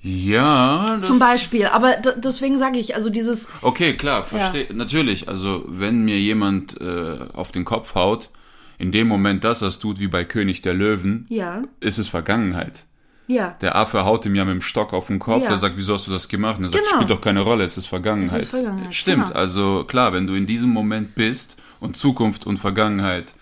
Ja, 0.02 0.98
das, 0.98 1.08
Zum 1.08 1.20
Beispiel. 1.20 1.66
Aber 1.66 1.98
deswegen 2.18 2.58
sage 2.58 2.80
ich, 2.80 2.96
also 2.96 3.10
dieses, 3.10 3.50
Okay, 3.62 3.98
klar, 3.98 4.24
verstehe. 4.24 4.68
Natürlich, 4.74 5.28
also 5.28 5.66
wenn 5.68 6.06
mir 6.06 6.18
jemand 6.20 6.80
äh, 6.80 7.18
auf 7.34 7.52
den 7.52 7.66
Kopf 7.66 7.96
haut, 7.96 8.30
in 8.78 8.94
dem 8.94 9.10
Moment, 9.10 9.44
dass 9.44 9.62
er 9.62 9.68
es 9.68 9.80
tut, 9.80 10.00
wie 10.00 10.08
bei 10.08 10.24
König 10.24 10.62
der 10.62 10.74
Löwen, 10.74 11.26
ja, 11.30 11.64
ist 11.82 11.98
es 11.98 12.08
Vergangenheit. 12.08 12.86
Ja. 13.30 13.56
Der 13.62 13.76
Affe 13.78 14.04
haut 14.04 14.26
ihm 14.26 14.36
ja 14.36 14.44
mit 14.44 14.56
dem 14.56 14.62
Stock 14.62 14.92
auf 14.92 15.08
den 15.08 15.20
Kopf, 15.20 15.44
Ja. 15.44 15.52
er 15.52 15.58
sagt, 15.58 15.78
wieso 15.78 15.94
hast 15.94 16.08
du 16.08 16.12
das 16.12 16.28
gemacht? 16.28 16.58
Und 16.58 16.66
er 16.66 16.70
sagt, 16.70 16.84
Genau. 16.84 16.96
spielt 16.98 17.10
doch 17.12 17.22
keine 17.22 17.42
Rolle, 17.42 17.64
es 17.64 17.78
ist 17.78 17.86
Vergangenheit. 17.86 18.42
Ist 18.44 18.50
Vergangenheit, 18.52 18.94
Stimmt, 18.96 19.28
genau. 19.28 19.40
also 19.40 19.84
klar, 19.86 20.12
wenn 20.14 20.28
du 20.28 20.34
in 20.34 20.46
diesem 20.48 20.72
Moment 20.72 21.16
bist 21.16 21.58
und 21.80 21.96
Zukunft 21.96 22.46
und 22.46 22.58
Vergangenheit 22.58 23.34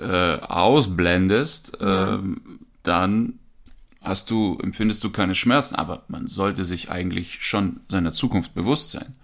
äh, 0.00 0.36
ausblendest, 0.36 1.78
ähm, 1.80 2.40
dann 2.82 3.34
hast 4.02 4.30
du, 4.30 4.58
empfindest 4.62 5.04
du 5.04 5.10
keine 5.10 5.34
Schmerzen. 5.34 5.74
Aber 5.74 6.02
man 6.08 6.26
sollte 6.26 6.64
sich 6.64 6.90
eigentlich 6.90 7.44
schon 7.44 7.80
seiner 7.88 8.12
Zukunft 8.12 8.54
bewusst 8.54 8.90
sein. 8.92 9.14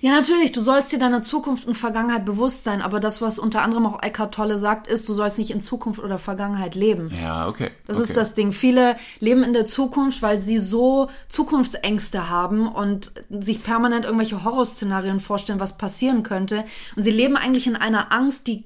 Ja, 0.00 0.10
natürlich, 0.12 0.52
du 0.52 0.60
sollst 0.60 0.92
dir 0.92 0.98
deiner 0.98 1.22
Zukunft 1.22 1.66
und 1.66 1.76
Vergangenheit 1.76 2.24
bewusst 2.24 2.64
sein, 2.64 2.82
aber 2.82 3.00
das, 3.00 3.20
was 3.20 3.38
unter 3.38 3.62
anderem 3.62 3.86
auch 3.86 4.02
Eckhart 4.02 4.34
Tolle 4.34 4.58
sagt, 4.58 4.86
ist, 4.86 5.08
du 5.08 5.12
sollst 5.12 5.38
nicht 5.38 5.50
in 5.50 5.60
Zukunft 5.60 6.00
oder 6.00 6.18
Vergangenheit 6.18 6.74
leben. 6.74 7.12
Ja, 7.20 7.48
okay. 7.48 7.70
Das 7.86 7.96
okay. 7.96 8.06
ist 8.06 8.16
das 8.16 8.34
Ding. 8.34 8.52
Viele 8.52 8.96
leben 9.20 9.42
in 9.42 9.52
der 9.52 9.66
Zukunft, 9.66 10.22
weil 10.22 10.38
sie 10.38 10.58
so 10.58 11.08
Zukunftsängste 11.28 12.30
haben 12.30 12.68
und 12.68 13.12
sich 13.30 13.62
permanent 13.62 14.04
irgendwelche 14.04 14.44
Horrorszenarien 14.44 15.20
vorstellen, 15.20 15.60
was 15.60 15.78
passieren 15.78 16.22
könnte. 16.22 16.64
Und 16.96 17.02
sie 17.02 17.10
leben 17.10 17.36
eigentlich 17.36 17.66
in 17.66 17.76
einer 17.76 18.12
Angst, 18.12 18.46
die 18.46 18.64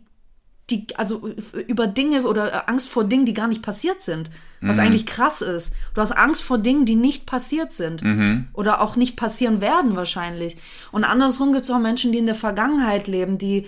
die, 0.70 0.86
also 0.96 1.30
über 1.68 1.86
Dinge 1.86 2.22
oder 2.22 2.68
Angst 2.68 2.88
vor 2.88 3.04
Dingen, 3.04 3.24
die 3.24 3.34
gar 3.34 3.46
nicht 3.46 3.62
passiert 3.62 4.02
sind. 4.02 4.30
Was 4.60 4.78
eigentlich 4.80 5.06
krass 5.06 5.42
ist. 5.42 5.74
Du 5.94 6.00
hast 6.00 6.10
Angst 6.10 6.42
vor 6.42 6.58
Dingen, 6.58 6.86
die 6.86 6.96
nicht 6.96 7.24
passiert 7.24 7.72
sind. 7.72 8.02
Oder 8.52 8.80
auch 8.80 8.96
nicht 8.96 9.16
passieren 9.16 9.60
werden 9.60 9.94
wahrscheinlich. 9.94 10.56
Und 10.90 11.04
andersrum 11.04 11.52
gibt 11.52 11.64
es 11.64 11.70
auch 11.70 11.78
Menschen, 11.78 12.10
die 12.10 12.18
in 12.18 12.26
der 12.26 12.34
Vergangenheit 12.34 13.06
leben, 13.06 13.38
die 13.38 13.66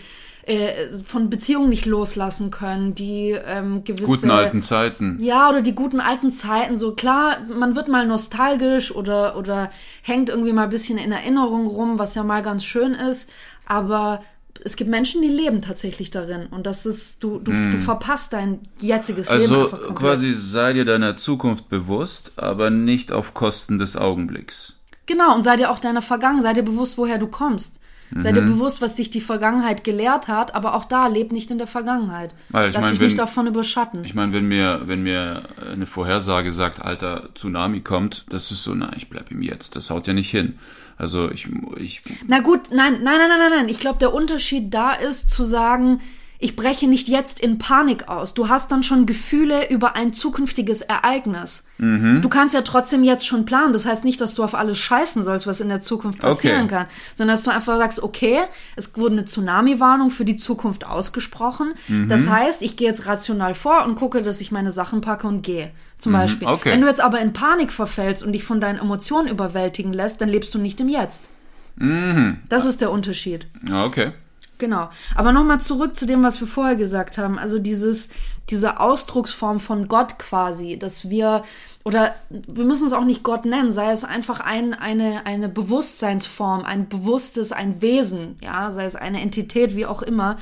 äh, 0.49 0.89
von 1.05 1.29
Beziehungen 1.29 1.69
nicht 1.69 1.85
loslassen 1.85 2.51
können, 2.51 2.95
die 2.95 3.37
ähm, 3.47 3.85
gewisse 3.85 4.07
Guten 4.07 4.31
alten 4.31 4.63
Zeiten. 4.63 5.19
ja, 5.21 5.51
oder 5.51 5.61
die 5.61 5.75
guten 5.75 6.01
alten 6.01 6.33
Zeiten, 6.33 6.79
so 6.79 6.95
klar, 6.95 7.41
man 7.55 7.77
wird 7.77 7.89
mal 7.89 8.07
nostalgisch 8.07 8.95
oder, 8.95 9.37
oder 9.37 9.71
hängt 10.01 10.31
irgendwie 10.31 10.55
mal 10.55 10.65
ein 10.65 10.71
bisschen 10.71 10.97
in 10.97 11.13
Erinnerung 11.13 11.67
rum, 11.67 11.99
was 11.99 12.15
ja 12.15 12.25
mal 12.25 12.43
ganz 12.43 12.65
schön 12.65 12.95
ist, 12.95 13.31
aber 13.67 14.23
es 14.65 14.77
gibt 14.77 14.91
Menschen, 14.91 15.23
die 15.23 15.29
leben 15.29 15.63
tatsächlich 15.63 16.11
darin 16.11 16.47
und 16.47 16.67
das 16.67 16.87
ist, 16.87 17.23
du, 17.23 17.39
du, 17.39 17.53
du 17.53 17.79
verpasst 17.79 18.33
dein 18.33 18.61
jetziges 18.81 19.29
Leben 19.29 19.41
Also 19.41 19.65
einfach 19.65 19.79
komplett. 19.79 19.97
quasi 19.97 20.33
sei 20.33 20.73
dir 20.73 20.85
deiner 20.85 21.17
Zukunft 21.17 21.69
bewusst, 21.69 22.33
aber 22.37 22.71
nicht 22.71 23.13
auf 23.13 23.35
Kosten 23.35 23.79
des 23.79 23.97
Augenblicks. 23.97 24.75
Genau, 25.07 25.35
und 25.35 25.43
sei 25.43 25.57
dir 25.57 25.71
auch 25.71 25.79
deiner 25.79 26.03
Vergangenheit, 26.03 26.43
sei 26.43 26.53
dir 26.55 26.63
bewusst, 26.63 26.99
woher 26.99 27.19
du 27.19 27.29
kommst. 27.29 27.81
Sei 28.17 28.31
Mhm. 28.31 28.35
dir 28.37 28.43
bewusst, 28.43 28.81
was 28.81 28.95
dich 28.95 29.11
die 29.11 29.21
Vergangenheit 29.21 29.85
gelehrt 29.85 30.29
hat, 30.29 30.55
aber 30.55 30.75
auch 30.75 30.85
da 30.87 31.09
leb 31.09 31.31
nicht 31.33 31.51
in 31.51 31.59
der 31.59 31.67
Vergangenheit. 31.67 32.35
Weil 32.49 32.69
ich 32.71 32.75
Lass 32.75 32.83
mein, 32.85 32.91
dich 32.93 33.01
wenn- 33.01 33.07
nicht 33.07 33.19
davon 33.19 33.47
überschatten. 33.47 34.03
Ich 34.05 34.15
meine, 34.15 34.33
wenn 34.33 34.49
mir, 34.49 34.83
wenn 34.87 35.03
mir 35.03 35.43
eine 35.73 35.87
Vorhersage 35.87 36.51
sagt, 36.53 36.81
alter 36.83 37.29
Tsunami 37.35 37.81
kommt, 37.81 38.25
das 38.31 38.51
ist 38.51 38.65
so, 38.65 38.75
na, 38.75 38.91
ich 38.97 39.11
bleib 39.11 39.31
im 39.31 39.43
Jetzt. 39.43 39.77
Das 39.77 39.91
haut 39.91 40.07
ja 40.07 40.15
nicht 40.15 40.31
hin. 40.31 40.59
Also 40.97 41.31
ich, 41.31 41.49
ich 41.77 42.03
Na 42.27 42.41
gut, 42.41 42.71
nein, 42.73 42.95
nein, 43.03 43.19
nein, 43.19 43.29
nein, 43.29 43.39
nein, 43.39 43.51
nein. 43.51 43.69
Ich 43.69 43.79
glaube, 43.79 43.99
der 43.99 44.13
Unterschied 44.15 44.73
da 44.73 44.93
ist 44.95 45.31
zu 45.31 45.45
sagen, 45.45 46.01
ich 46.41 46.55
breche 46.55 46.87
nicht 46.87 47.09
jetzt 47.09 47.41
in 47.41 47.59
Panik 47.59 48.09
aus. 48.09 48.33
Du 48.33 48.49
hast 48.49 48.71
dann 48.71 48.85
schon 48.85 49.07
Gefühle 49.07 49.71
über 49.71 49.97
ein 49.97 50.13
zukünftiges 50.13 50.83
Ereignis. 50.83 51.65
Mhm. 51.79 52.23
Du 52.23 52.29
kannst 52.29 52.55
ja 52.55 52.63
trotzdem 52.63 53.03
jetzt 53.03 53.27
schon 53.27 53.45
planen. 53.45 53.73
Das 53.73 53.87
heißt 53.87 54.05
nicht, 54.05 54.21
dass 54.21 54.35
du 54.35 54.45
auf 54.45 54.55
alles 54.55 54.79
scheißen 54.79 55.25
sollst, 55.25 55.49
was 55.49 55.61
in 55.61 55.69
der 55.69 55.81
Zukunft 55.81 56.21
passieren 56.21 56.65
Okay. 56.67 56.75
kann, 56.75 56.87
sondern 57.15 57.35
dass 57.35 57.43
du 57.43 57.51
einfach 57.51 57.77
sagst, 57.79 58.03
okay, 58.03 58.39
es 58.77 58.97
wurde 58.97 59.15
eine 59.17 59.25
Tsunami-Warnung 59.25 60.11
für 60.11 60.25
die 60.25 60.37
Zukunft 60.37 60.87
ausgesprochen. 60.87 61.75
Mhm. 61.89 62.09
Das 62.09 62.29
heißt, 62.29 62.63
ich 62.63 62.77
gehe 62.77 62.89
jetzt 62.89 63.07
rational 63.07 63.55
vor 63.55 63.85
und 63.85 63.97
gucke, 63.97 64.23
dass 64.23 64.41
ich 64.41 64.53
meine 64.53 64.71
Sachen 64.71 65.01
packe 65.01 65.27
und 65.27 65.43
gehe. 65.43 65.73
Zum 65.99 66.13
Beispiel. 66.13 66.47
Mhm. 66.47 66.55
okay. 66.55 66.71
Wenn 66.71 66.81
du 66.83 66.87
jetzt 66.87 67.01
aber 67.01 67.21
in 67.21 67.33
Panik 67.33 67.73
verfällst 67.73 68.23
und 68.23 68.31
dich 68.33 68.45
von 68.45 68.61
deinen 68.61 68.79
Emotionen 68.79 69.27
überwältigen 69.27 69.93
lässt, 69.93 70.21
dann 70.21 70.29
lebst 70.29 70.55
du 70.55 70.59
nicht 70.59 70.79
im 70.81 70.89
Jetzt. 70.89 71.29
Mhm. 71.77 72.39
Das 72.49 72.65
ist 72.65 72.81
der 72.81 72.93
Unterschied. 72.93 73.49
okay. 73.73 74.13
Genau. 74.59 74.91
Aber 75.15 75.33
nochmal 75.33 75.61
zurück 75.61 75.97
zu 75.97 76.05
dem, 76.05 76.23
was 76.23 76.41
wir 76.41 76.49
vorher 76.49 76.77
gesagt 76.77 77.17
haben. 77.17 77.39
Also 77.39 77.59
dieses, 77.59 78.09
diese 78.51 78.81
Ausdrucksform 78.81 79.61
von 79.61 79.89
Gott 79.89 80.19
quasi, 80.19 80.79
dass 80.79 81.09
wir, 81.09 81.45
oder 81.85 82.15
wir 82.29 82.65
müssen 82.65 82.87
es 82.87 82.93
auch 82.93 83.05
nicht 83.05 83.23
Gott 83.23 83.45
nennen, 83.45 83.73
sei 83.73 83.93
es 83.93 84.05
einfach 84.05 84.41
ein, 84.41 84.75
eine, 84.75 85.27
eine 85.27 85.49
Bewusstseinsform, 85.49 86.65
ein 86.65 86.89
bewusstes, 86.89 87.53
ein 87.53 87.81
Wesen, 87.81 88.37
ja, 88.43 88.73
sei 88.73 88.85
es 88.85 88.97
eine 88.97 89.21
Entität, 89.21 89.77
wie 89.77 89.87
auch 89.87 90.03
immer. 90.03 90.39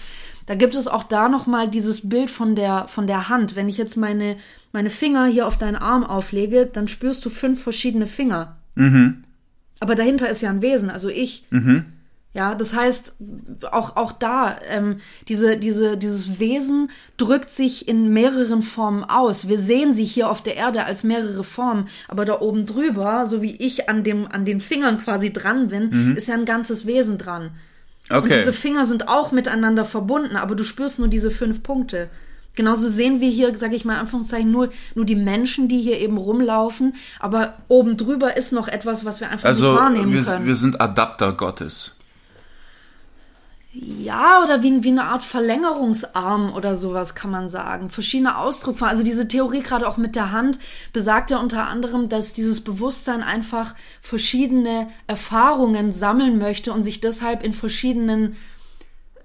Da 0.46 0.54
gibt 0.54 0.75
es 0.76 0.87
auch 0.87 1.02
da 1.02 1.28
nochmal 1.28 1.68
dieses 1.68 2.08
Bild 2.08 2.30
von 2.30 2.54
der, 2.54 2.87
von 2.88 3.06
der 3.06 3.28
Hand. 3.28 3.56
Wenn 3.56 3.68
ich 3.68 3.76
jetzt 3.76 3.96
meine, 3.96 4.37
meine 4.73 4.90
Finger 4.90 5.26
hier 5.26 5.46
auf 5.46 5.58
deinen 5.58 5.76
Arm 5.76 6.04
auflege, 6.04 6.66
dann 6.66 6.88
spürst 6.88 7.25
du 7.25 7.30
fünf 7.30 7.62
verschiedene 7.62 8.06
Finger. 8.06 8.56
Aber 9.80 9.94
dahinter 9.94 10.30
ist 10.30 10.40
ja 10.40 10.50
ein 10.50 10.62
Wesen, 10.62 10.88
also 10.88 11.08
ich. 11.08 11.44
Ja, 12.36 12.54
das 12.54 12.74
heißt, 12.74 13.14
auch, 13.72 13.96
auch 13.96 14.12
da, 14.12 14.56
ähm, 14.68 14.98
diese, 15.26 15.56
diese, 15.56 15.96
dieses 15.96 16.38
Wesen 16.38 16.90
drückt 17.16 17.50
sich 17.50 17.88
in 17.88 18.10
mehreren 18.12 18.60
Formen 18.60 19.04
aus. 19.04 19.48
Wir 19.48 19.58
sehen 19.58 19.94
sie 19.94 20.04
hier 20.04 20.28
auf 20.28 20.42
der 20.42 20.54
Erde 20.54 20.84
als 20.84 21.02
mehrere 21.02 21.44
Formen, 21.44 21.88
aber 22.08 22.26
da 22.26 22.38
oben 22.40 22.66
drüber, 22.66 23.24
so 23.24 23.40
wie 23.40 23.56
ich 23.56 23.88
an, 23.88 24.04
dem, 24.04 24.26
an 24.30 24.44
den 24.44 24.60
Fingern 24.60 25.02
quasi 25.02 25.32
dran 25.32 25.68
bin, 25.68 26.14
ist 26.14 26.28
ja 26.28 26.34
ein 26.34 26.44
ganzes 26.44 26.86
Wesen 26.86 27.16
dran. 27.16 27.52
Und 28.10 28.16
Okay. 28.18 28.38
diese 28.38 28.52
Finger 28.52 28.84
sind 28.84 29.08
auch 29.08 29.32
miteinander 29.32 29.86
verbunden, 29.86 30.36
aber 30.36 30.54
du 30.54 30.62
spürst 30.64 30.98
nur 30.98 31.08
diese 31.08 31.30
fünf 31.30 31.62
Punkte. 31.62 32.08
Genauso 32.54 32.86
sehen 32.86 33.20
wir 33.22 33.30
hier, 33.30 33.56
sage 33.56 33.76
ich 33.76 33.84
mal 33.86 33.94
in 33.94 34.00
Anführungszeichen, 34.00 34.50
nur, 34.50 34.68
nur 34.94 35.06
die 35.06 35.16
Menschen, 35.16 35.68
die 35.68 35.80
hier 35.80 35.98
eben 35.98 36.16
rumlaufen, 36.18 36.94
aber 37.18 37.54
oben 37.68 37.96
drüber 37.96 38.36
ist 38.36 38.52
noch 38.52 38.68
etwas, 38.68 39.04
was 39.06 39.20
wir 39.20 39.30
einfach 39.30 39.48
Also 39.48 39.72
nicht 39.72 39.80
wahrnehmen 39.80 40.12
wir, 40.12 40.22
können. 40.22 40.46
wir 40.46 40.54
sind 40.54 40.80
Adapter 40.80 41.32
Gottes. 41.32 41.95
Ja, 43.78 44.42
oder 44.42 44.62
wie, 44.62 44.85
wie 44.85 44.88
eine 44.88 45.04
Art 45.04 45.23
Verlängerungsarm 45.23 46.54
oder 46.54 46.78
sowas 46.78 47.14
kann 47.14 47.30
man 47.30 47.50
sagen. 47.50 47.90
Verschiedene 47.90 48.38
Ausdrucksformen. 48.38 48.90
Also 48.90 49.04
diese 49.04 49.28
Theorie 49.28 49.61
gerade 49.61 49.87
auch 49.87 49.99
mit 49.99 50.16
der 50.16 50.33
Hand 50.33 50.59
besagt 50.95 51.30
ja 51.30 51.38
unter 51.38 51.66
anderem, 51.66 52.09
dass 52.09 52.33
dieses 52.33 52.62
Bewusstsein 52.62 53.23
einfach 53.23 53.75
verschiedene 54.00 54.88
Erfahrungen 55.06 55.92
sammeln 55.92 56.38
möchte 56.38 56.73
und 56.73 56.85
sich 56.85 57.02
deshalb 57.02 57.45
in 57.45 57.52
verschiedenen 57.52 58.37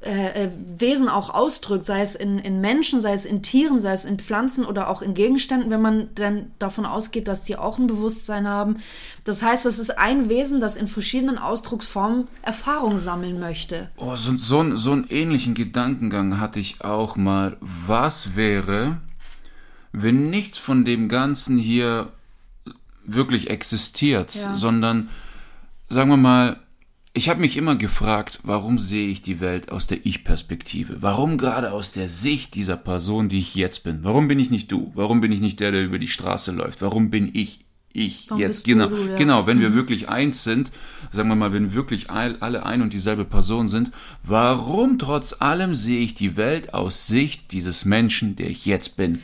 äh, 0.04 0.46
äh, 0.46 0.50
Wesen 0.78 1.08
auch 1.10 1.30
ausdrückt, 1.30 1.86
sei 1.86 2.02
es 2.02 2.16
in, 2.16 2.40
in 2.40 2.60
Menschen, 2.60 3.02
sei 3.02 3.14
es 3.14 3.26
in 3.26 3.44
Tieren, 3.44 3.80
sei 3.80 3.94
es 3.94 4.04
in 4.04 4.18
Pflanzen 4.18 4.66
oder 4.66 4.90
auch 4.90 5.04
in 5.04 5.14
Gegenständen, 5.14 5.70
wenn 5.70 5.82
man 5.82 6.10
dann 6.16 6.52
davon 6.58 6.88
ausgeht, 6.88 7.28
dass 7.28 7.44
die 7.44 7.56
auch 7.56 7.78
ein 7.78 7.86
Bewusstsein 7.86 8.48
haben. 8.48 8.78
Das 9.26 9.44
heißt, 9.44 9.68
es 9.68 9.78
ist 9.78 10.00
ein 10.00 10.28
Wesen, 10.28 10.60
das 10.60 10.76
in 10.76 10.88
verschiedenen 10.88 11.38
Ausdrucksformen 11.38 12.28
Erfahrung 12.42 12.98
sammeln 12.98 13.40
möchte. 13.40 13.90
Oh, 13.98 14.16
so, 14.16 14.36
so, 14.38 14.76
so 14.76 14.92
einen 14.92 15.06
ähnlichen 15.10 15.54
Gedankengang 15.54 16.40
hatte 16.40 16.60
ich 16.60 16.84
auch 16.84 17.16
mal. 17.16 17.58
Was 17.60 18.36
wäre, 18.36 18.98
wenn 19.92 20.32
nichts 20.32 20.58
von 20.58 20.84
dem 20.84 21.10
Ganzen 21.10 21.60
hier 21.60 22.12
wirklich 23.06 23.52
existiert, 23.52 24.34
Ja. 24.34 24.56
sondern, 24.56 25.10
sagen 25.90 26.10
wir 26.10 26.18
mal, 26.18 26.58
ich 27.14 27.28
habe 27.30 27.42
mich 27.42 27.58
immer 27.58 27.76
gefragt, 27.76 28.40
warum 28.44 28.78
sehe 28.78 29.10
ich 29.10 29.22
die 29.22 29.40
Welt 29.42 29.72
aus 29.72 29.88
der 29.88 30.06
Ich-Perspektive? 30.06 31.02
Warum 31.02 31.38
gerade 31.38 31.72
aus 31.74 31.92
der 31.92 32.08
Sicht 32.08 32.56
dieser 32.56 32.78
Person, 32.78 33.28
die 33.28 33.40
ich 33.40 33.56
jetzt 33.56 33.84
bin? 33.84 34.00
Warum 34.04 34.28
bin 34.28 34.40
ich 34.40 34.50
nicht 34.50 34.72
du? 34.72 34.92
Warum 34.96 35.20
bin 35.20 35.32
ich 35.32 35.42
nicht 35.42 35.60
der, 35.60 35.72
der 35.72 35.84
über 35.84 36.00
die 36.00 36.08
Straße 36.08 36.52
läuft? 36.52 36.82
Warum 36.82 37.10
bin 37.10 37.30
ich 37.34 37.66
ich 37.94 38.28
Warum 38.30 38.42
jetzt? 38.42 38.64
Genau, 38.64 38.88
du, 38.88 38.96
ja. 39.06 39.16
genau. 39.18 39.48
Wenn 39.48 39.60
wir 39.60 39.74
wirklich 39.74 40.08
eins 40.08 40.46
sind, 40.46 40.72
sagen 41.12 41.28
wir 41.28 41.36
mal, 41.36 41.52
wenn 41.52 41.74
wirklich 41.74 42.10
all- 42.10 42.38
alle 42.40 42.66
ein 42.66 42.82
und 42.82 42.94
dieselbe 42.94 43.26
Person 43.26 43.68
sind, 43.68 43.92
warum 44.24 44.98
trotz 44.98 45.36
allem 45.42 45.76
sehe 45.76 46.00
ich 46.00 46.14
die 46.14 46.38
Welt 46.38 46.74
aus 46.74 47.08
Sicht 47.08 47.52
dieses 47.52 47.84
Menschen, 47.84 48.38
der 48.38 48.50
ich 48.50 48.66
jetzt 48.66 48.96
bin? 48.96 49.22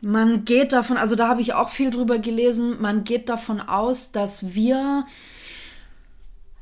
Man 0.00 0.44
geht 0.44 0.72
davon, 0.72 0.96
also 0.96 1.16
da 1.16 1.26
habe 1.28 1.40
ich 1.40 1.54
auch 1.54 1.70
viel 1.70 1.90
drüber 1.90 2.18
gelesen, 2.20 2.80
man 2.80 3.02
geht 3.02 3.28
davon 3.28 3.60
aus, 3.60 4.12
dass 4.12 4.54
wir, 4.54 5.06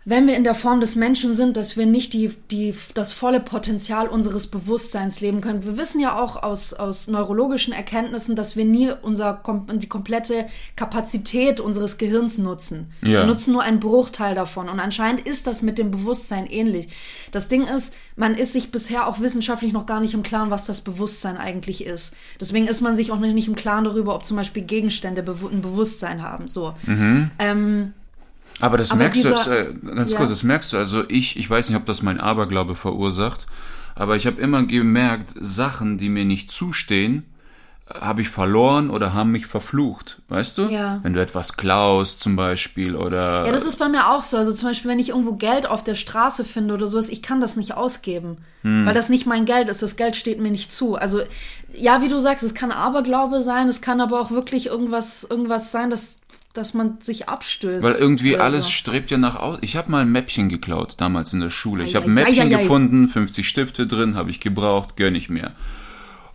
wenn 0.05 0.27
wir 0.27 0.37
in 0.37 0.43
der 0.43 0.55
Form 0.55 0.81
des 0.81 0.97
Menschen 0.97 1.33
sind, 1.35 1.57
dass 1.57 1.77
wir 1.77 1.87
nicht 1.87 2.13
die, 2.13 2.33
die, 2.51 2.75
das 2.95 3.13
volle 3.13 3.39
Potenzial 3.39 4.09
unseres 4.09 4.49
Bewusstseins 4.49 5.21
leben 5.21 5.41
können. 5.41 5.65
Wir 5.65 5.77
wissen 5.77 6.01
ja 6.01 6.19
auch 6.19 6.43
aus, 6.43 6.75
aus 6.75 7.07
neurologischen 7.07 7.73
Erkenntnissen, 7.73 8.35
dass 8.35 8.57
wir 8.57 8.65
nie 8.65 8.91
unser, 9.03 9.41
die 9.75 9.89
komplette 9.89 10.47
Kapazität 10.75 11.61
unseres 11.61 11.99
Gehirns 11.99 12.39
nutzen. 12.39 12.91
Ja. 13.03 13.21
Wir 13.21 13.27
nutzen 13.27 13.53
nur 13.53 13.63
einen 13.63 13.79
Bruchteil 13.79 14.35
davon. 14.35 14.69
Und 14.69 14.81
anscheinend 14.81 15.25
ist 15.25 15.47
das 15.47 15.63
mit 15.63 15.79
dem 15.79 15.93
Bewusstsein 15.93 16.47
ähnlich. 16.47 16.89
Das 17.31 17.47
Ding 17.47 17.67
ist, 17.67 17.95
man 18.17 18.35
ist 18.35 18.53
sich 18.53 18.73
bisher 18.73 19.07
auch 19.07 19.21
wissenschaftlich 19.21 19.73
noch 19.73 19.87
gar 19.87 20.01
nicht 20.01 20.15
im 20.15 20.25
Klaren, 20.25 20.51
was 20.51 20.65
das 20.65 20.81
Bewusstsein 20.81 21.37
eigentlich 21.37 21.85
ist. 21.85 22.17
Deswegen 22.41 22.67
ist 22.67 22.81
man 22.81 22.97
sich 22.97 23.13
auch 23.13 23.21
noch 23.21 23.33
nicht 23.33 23.49
im 23.49 23.55
Klaren 23.55 23.85
darüber, 23.85 24.17
ob 24.17 24.27
zum 24.27 24.37
Beispiel 24.37 24.65
Gegenstände 24.65 25.21
ein 25.23 25.63
Bewusstsein 25.63 26.23
haben. 26.23 26.49
So. 26.49 26.75
Ähm, 27.39 27.93
Aber 28.61 28.77
das 28.79 28.91
Aber 28.91 28.99
merkst 28.99 29.19
dieser- 29.25 29.31
du, 29.31 29.35
das, 29.35 29.47
äh, 29.47 29.75
ganz 29.95 30.13
Ja. 30.13 30.19
kurz, 30.19 30.31
das 30.31 30.43
merkst 30.43 30.73
du. 30.73 30.77
Also 30.77 31.05
ich, 31.09 31.37
ich 31.37 31.49
weiß 31.49 31.69
nicht, 31.69 31.79
ob 31.79 31.87
das 31.87 32.03
mein 32.03 32.21
Aberglaube 32.21 32.77
verursacht, 32.77 33.47
aber 33.95 34.17
ich 34.17 34.27
habe 34.27 34.41
immer 34.41 34.63
gemerkt, 34.65 35.35
Sachen, 35.39 35.99
die 35.99 36.09
mir 36.09 36.25
nicht 36.25 36.51
zustehen, 36.51 37.25
habe 38.01 38.23
ich 38.23 38.31
verloren 38.31 38.89
oder 38.89 39.13
haben 39.13 39.33
mich 39.33 39.47
verflucht, 39.47 40.23
weißt 40.29 40.57
du? 40.57 40.63
Ja. 40.69 41.01
Wenn 41.03 41.13
du 41.13 41.21
etwas 41.21 41.59
klaust 41.59 42.21
zum 42.21 42.37
Beispiel 42.37 42.97
oder... 42.97 43.45
Ja, 43.45 43.53
das 43.53 43.67
ist 43.67 43.77
bei 43.77 43.89
mir 43.89 44.09
auch 44.09 44.23
so. 44.25 44.39
Also 44.39 44.51
zum 44.53 44.69
Beispiel, 44.69 44.91
wenn 44.91 44.99
ich 45.01 45.11
irgendwo 45.11 45.35
Geld 45.35 45.67
auf 45.67 45.85
der 45.85 45.95
Straße 45.97 46.45
finde 46.47 46.73
oder 46.73 46.87
sowas, 46.87 47.11
ich 47.11 47.21
kann 47.21 47.41
das 47.43 47.57
nicht 47.57 47.75
ausgeben, 47.75 48.39
Hm. 48.63 48.87
weil 48.87 48.95
das 48.95 49.11
nicht 49.11 49.27
mein 49.27 49.45
Geld 49.45 49.69
ist. 49.69 49.83
Das 49.83 49.97
Geld 49.97 50.17
steht 50.17 50.41
mir 50.41 50.51
nicht 50.51 50.73
zu. 50.73 50.95
Also 50.95 51.21
ja, 51.75 52.01
wie 52.01 52.09
du 52.09 52.19
sagst, 52.19 52.45
es 52.45 52.55
kann 52.55 52.71
Aberglaube 52.73 53.43
sein, 53.43 53.69
es 53.69 53.83
kann 53.83 54.01
aber 54.01 54.21
auch 54.21 54.31
wirklich 54.31 54.67
irgendwas, 54.69 55.25
irgendwas 55.29 55.71
sein, 55.71 55.91
dass, 55.91 56.21
dass 56.55 56.75
man 56.75 57.01
sich 57.01 57.29
abstößt. 57.29 57.83
Weil 57.83 57.95
irgendwie 57.95 58.37
alles 58.37 58.65
so. 58.65 58.71
strebt 58.71 59.11
ja 59.11 59.19
nach 59.19 59.37
aus. 59.37 59.59
Ich 59.63 59.77
habe 59.77 59.91
mal 59.91 60.03
ein 60.03 60.13
Mäppchen 60.13 60.49
geklaut, 60.49 60.95
damals 60.99 61.33
in 61.33 61.41
der 61.41 61.51
Schule. 61.51 61.85
Ich 61.85 61.97
Ei, 61.97 62.01
habe 62.01 62.11
ein 62.11 62.19
ei, 62.19 62.23
ei, 62.23 62.25
Mäppchen 62.25 62.53
ei, 62.53 62.57
ei. 62.57 62.63
gefunden, 62.63 63.09
50 63.09 63.49
Stifte 63.49 63.87
drin, 63.87 64.15
habe 64.17 64.31
ich 64.31 64.41
gebraucht, 64.41 64.97
gönn 64.97 65.15
ich 65.15 65.31
mir. 65.31 65.53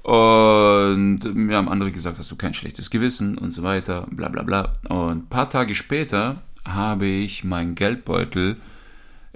Und 0.04 1.20
mir 1.36 1.58
haben 1.58 1.68
andere 1.68 1.92
gesagt, 1.92 2.18
hast 2.18 2.32
du 2.32 2.38
kein 2.38 2.54
schlechtes 2.54 2.90
Gewissen 2.90 3.38
und 3.38 3.52
so 3.52 3.62
weiter, 3.64 4.08
bla 4.10 4.30
bla 4.30 4.44
bla. 4.44 4.74
Und 4.88 5.18
ein 5.18 5.28
paar 5.28 5.50
Tage 5.50 5.76
später 5.76 6.42
habe 6.66 7.06
ich 7.06 7.44
meinen 7.44 7.76
Geldbeutel 7.76 8.58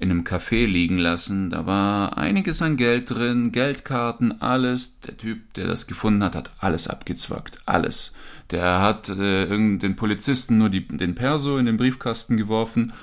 in 0.02 0.10
einem 0.10 0.24
Café 0.24 0.66
liegen 0.66 0.98
lassen. 0.98 1.52
Da 1.52 1.68
war 1.68 2.18
einiges 2.18 2.62
an 2.64 2.76
Geld 2.76 3.12
drin, 3.12 3.52
Geldkarten, 3.52 4.42
alles. 4.42 5.00
Der 5.02 5.16
Typ, 5.16 5.54
der 5.54 5.68
das 5.68 5.86
gefunden 5.86 6.24
hat, 6.24 6.36
hat 6.36 6.50
alles 6.60 6.88
abgezwackt. 6.88 7.60
Alles. 7.68 8.12
Der 8.50 8.82
hat 8.82 9.10
äh, 9.10 9.46
den 9.48 9.96
Polizisten 9.96 10.58
nur 10.58 10.70
die, 10.70 10.88
den 10.88 11.14
Perso 11.14 11.58
in 11.58 11.68
den 11.68 11.78
Briefkasten 11.78 12.36
geworfen, 12.36 12.94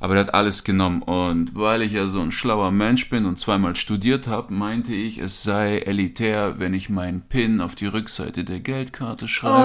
aber 0.00 0.14
der 0.14 0.24
hat 0.24 0.34
alles 0.34 0.64
genommen. 0.64 1.02
Und 1.02 1.54
weil 1.54 1.82
ich 1.82 1.92
ja 1.92 2.06
so 2.08 2.20
ein 2.20 2.30
schlauer 2.30 2.70
Mensch 2.70 3.08
bin 3.10 3.26
und 3.26 3.38
zweimal 3.38 3.76
studiert 3.76 4.26
habe, 4.28 4.52
meinte 4.52 4.94
ich, 4.94 5.18
es 5.18 5.42
sei 5.42 5.78
elitär, 5.78 6.54
wenn 6.58 6.74
ich 6.74 6.88
meinen 6.88 7.22
PIN 7.22 7.60
auf 7.60 7.74
die 7.74 7.86
Rückseite 7.86 8.44
der 8.44 8.60
Geldkarte 8.60 9.28
schreibe. 9.28 9.56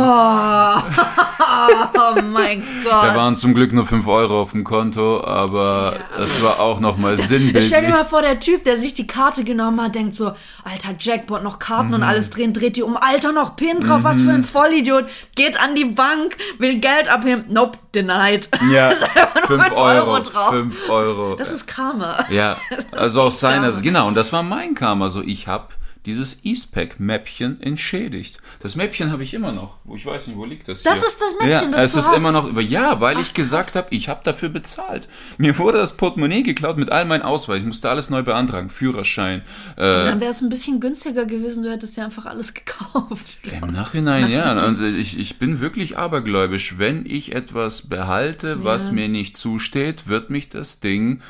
Oh 1.96 2.22
mein 2.32 2.64
Da 2.84 3.08
Gott. 3.08 3.16
waren 3.16 3.36
zum 3.36 3.54
Glück 3.54 3.74
nur 3.74 3.86
5 3.86 4.08
Euro 4.08 4.42
auf 4.42 4.52
dem 4.52 4.64
Konto, 4.64 5.24
aber 5.24 6.00
das 6.18 6.42
war 6.44 6.60
auch 6.60 6.80
nochmal 6.80 7.18
sinnbildlich. 7.18 7.68
Stell 7.68 7.86
dir 7.86 7.92
mal 7.92 8.06
vor, 8.06 8.22
der 8.22 8.40
Typ, 8.40 8.64
der 8.64 8.78
sich 8.78 8.94
die 8.94 9.08
Karte 9.08 9.44
genommen 9.44 9.82
hat, 9.82 9.96
denkt 9.96 10.16
so, 10.16 10.32
alter 10.64 10.96
Jackpot, 11.00 11.44
noch 11.44 11.60
Karten 11.60 11.90
Mhm. 11.90 11.94
und 11.96 12.04
alles 12.04 12.30
drehen, 12.30 12.54
dreht 12.54 12.76
die 12.78 12.84
um, 12.84 12.98
alter, 12.98 13.32
noch 13.34 13.56
Pin 13.56 13.80
drauf, 13.82 14.04
was 14.04 14.22
für 14.22 14.32
ein 14.32 14.44
Vollidiot, 14.44 15.06
geht 15.36 15.60
an 15.62 15.76
die 15.76 15.86
Bank, 15.86 16.38
will 16.60 16.80
Geld 16.80 17.08
abheben, 17.10 17.46
nope, 17.50 17.78
denied. 17.94 18.50
Ja, 18.72 18.90
Ist 18.94 19.04
einfach 19.04 19.36
nur 19.36 19.44
5 19.48 19.64
fünf 19.64 19.72
Euro 19.78 20.12
Euro, 20.12 20.23
drauf. 20.24 20.50
5 20.50 20.90
Euro. 20.90 21.36
Das 21.36 21.52
ist 21.52 21.68
Karma. 21.68 22.26
Ja, 22.30 22.58
also 22.92 23.24
aus 23.24 23.40
seiner, 23.40 23.72
genau, 23.82 24.08
und 24.08 24.16
das 24.16 24.34
war 24.34 24.44
mein 24.44 24.74
Karma. 24.74 25.10
So, 25.10 25.22
ich 25.22 25.48
habe 25.48 25.68
dieses 26.06 26.44
Eastpack-Mäppchen 26.44 27.62
entschädigt. 27.62 28.40
Das 28.60 28.76
Mäppchen 28.76 29.12
habe 29.12 29.24
ich 29.24 29.34
immer 29.34 29.52
noch. 29.52 29.78
Wo 29.84 29.96
ich 29.96 30.06
weiß 30.06 30.28
nicht, 30.28 30.38
wo 30.38 30.46
liegt 30.46 30.68
das 30.68 30.84
Das 30.84 31.00
hier? 31.00 31.08
ist 31.08 31.22
das 31.22 31.32
Mäppchen, 31.40 31.72
ja, 31.72 31.78
das 31.78 31.86
es 31.86 31.94
du 31.94 32.00
ist 32.00 32.08
hast? 32.10 32.18
immer 32.18 32.32
noch, 32.32 32.60
ja, 32.62 33.00
weil 33.00 33.20
ich 33.20 33.30
Ach, 33.30 33.34
gesagt 33.34 33.66
krass. 33.66 33.76
habe, 33.76 33.88
ich 33.92 34.10
habe 34.10 34.22
dafür 34.24 34.50
bezahlt. 34.50 35.08
Mir 35.38 35.58
wurde 35.58 35.78
das 35.78 35.96
Portemonnaie 35.98 36.44
geklaut 36.44 36.78
mit 36.78 36.92
all 36.92 37.06
meinen 37.06 37.22
Ausweis. 37.22 37.60
Ich 37.60 37.66
musste 37.66 37.90
alles 37.90 38.10
neu 38.10 38.22
beantragen, 38.24 38.70
Führerschein. 38.70 39.42
Äh, 39.78 39.82
Dann 39.82 40.20
wäre 40.20 40.32
es 40.32 40.42
ein 40.42 40.50
bisschen 40.50 40.80
günstiger 40.80 41.26
gewesen, 41.26 41.64
du 41.64 41.72
hättest 41.72 41.96
ja 41.98 42.06
einfach 42.06 42.26
alles 42.26 42.54
gekauft. 42.54 43.40
Im 43.62 43.72
Nachhinein, 43.72 44.30
ja. 44.30 44.66
Und 44.66 44.82
ich, 44.82 45.18
ich 45.18 45.40
bin 45.40 45.60
wirklich 45.62 45.98
abergläubisch. 45.98 46.78
Wenn 46.78 47.06
ich 47.06 47.34
etwas 47.34 47.84
behalte, 47.84 48.64
was 48.64 48.92
mir 48.92 49.08
nicht 49.08 49.38
zusteht, 49.38 50.08
wird 50.08 50.30
mich 50.30 50.50
das 50.50 50.80
Ding 50.80 51.22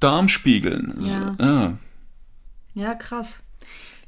Darm 0.00 0.28
spiegeln. 0.28 0.94
So, 0.98 1.08
Ja. 1.08 1.36
ja. 1.40 1.72
Ja, 2.74 2.94
krass. 2.94 3.40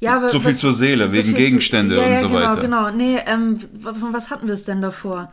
Ja, 0.01 0.15
aber 0.17 0.29
So 0.29 0.39
viel 0.39 0.55
zur 0.55 0.73
Seele, 0.73 1.11
wegen 1.11 1.29
viel 1.29 1.33
Gegenstände 1.35 1.95
ja, 1.95 2.03
und 2.03 2.09
ja, 2.09 2.19
so 2.19 2.27
genau, 2.27 2.39
weiter. 2.39 2.61
Genau, 2.61 2.89
nee, 2.89 3.19
ähm, 3.25 3.59
von 3.81 4.11
was 4.13 4.29
hatten 4.29 4.47
wir 4.47 4.53
es 4.55 4.65
denn 4.65 4.81
davor? 4.81 5.31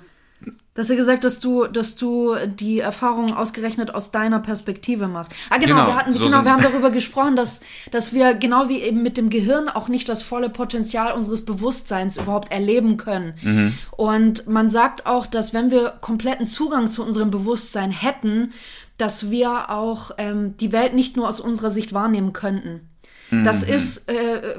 Du 0.78 0.82
hast 0.82 0.90
ja 0.90 0.94
gesagt, 0.94 1.24
dass 1.24 1.40
du, 1.40 1.66
dass 1.66 1.96
du 1.96 2.36
die 2.46 2.78
Erfahrungen 2.78 3.32
ausgerechnet 3.32 3.92
aus 3.92 4.12
deiner 4.12 4.38
Perspektive 4.38 5.08
machst. 5.08 5.32
Ah, 5.50 5.58
genau, 5.58 5.74
Genau, 5.74 5.86
wir 5.88 5.96
hatten, 5.96 6.12
so 6.12 6.24
genau, 6.24 6.44
wir 6.44 6.52
haben 6.52 6.62
darüber 6.62 6.92
gesprochen, 6.92 7.34
dass, 7.34 7.62
dass 7.90 8.12
wir 8.12 8.34
genau 8.34 8.68
wie 8.68 8.80
eben 8.82 9.02
mit 9.02 9.16
dem 9.16 9.28
Gehirn 9.28 9.68
auch 9.68 9.88
nicht 9.88 10.08
das 10.08 10.22
volle 10.22 10.50
Potenzial 10.50 11.14
unseres 11.14 11.44
Bewusstseins 11.44 12.16
überhaupt 12.16 12.52
erleben 12.52 12.96
können. 12.96 13.34
Mhm. 13.42 13.74
Und 13.96 14.46
man 14.46 14.70
sagt 14.70 15.04
auch, 15.06 15.26
dass 15.26 15.52
wenn 15.52 15.72
wir 15.72 15.94
kompletten 16.00 16.46
Zugang 16.46 16.88
zu 16.88 17.02
unserem 17.04 17.32
Bewusstsein 17.32 17.90
hätten, 17.90 18.52
dass 18.98 19.32
wir 19.32 19.70
auch 19.70 20.12
ähm, 20.18 20.56
die 20.58 20.70
Welt 20.70 20.94
nicht 20.94 21.16
nur 21.16 21.28
aus 21.28 21.40
unserer 21.40 21.70
Sicht 21.70 21.92
wahrnehmen 21.92 22.32
könnten. 22.32 22.88
Das 23.30 23.62
ist, 23.62 24.08
äh, 24.08 24.58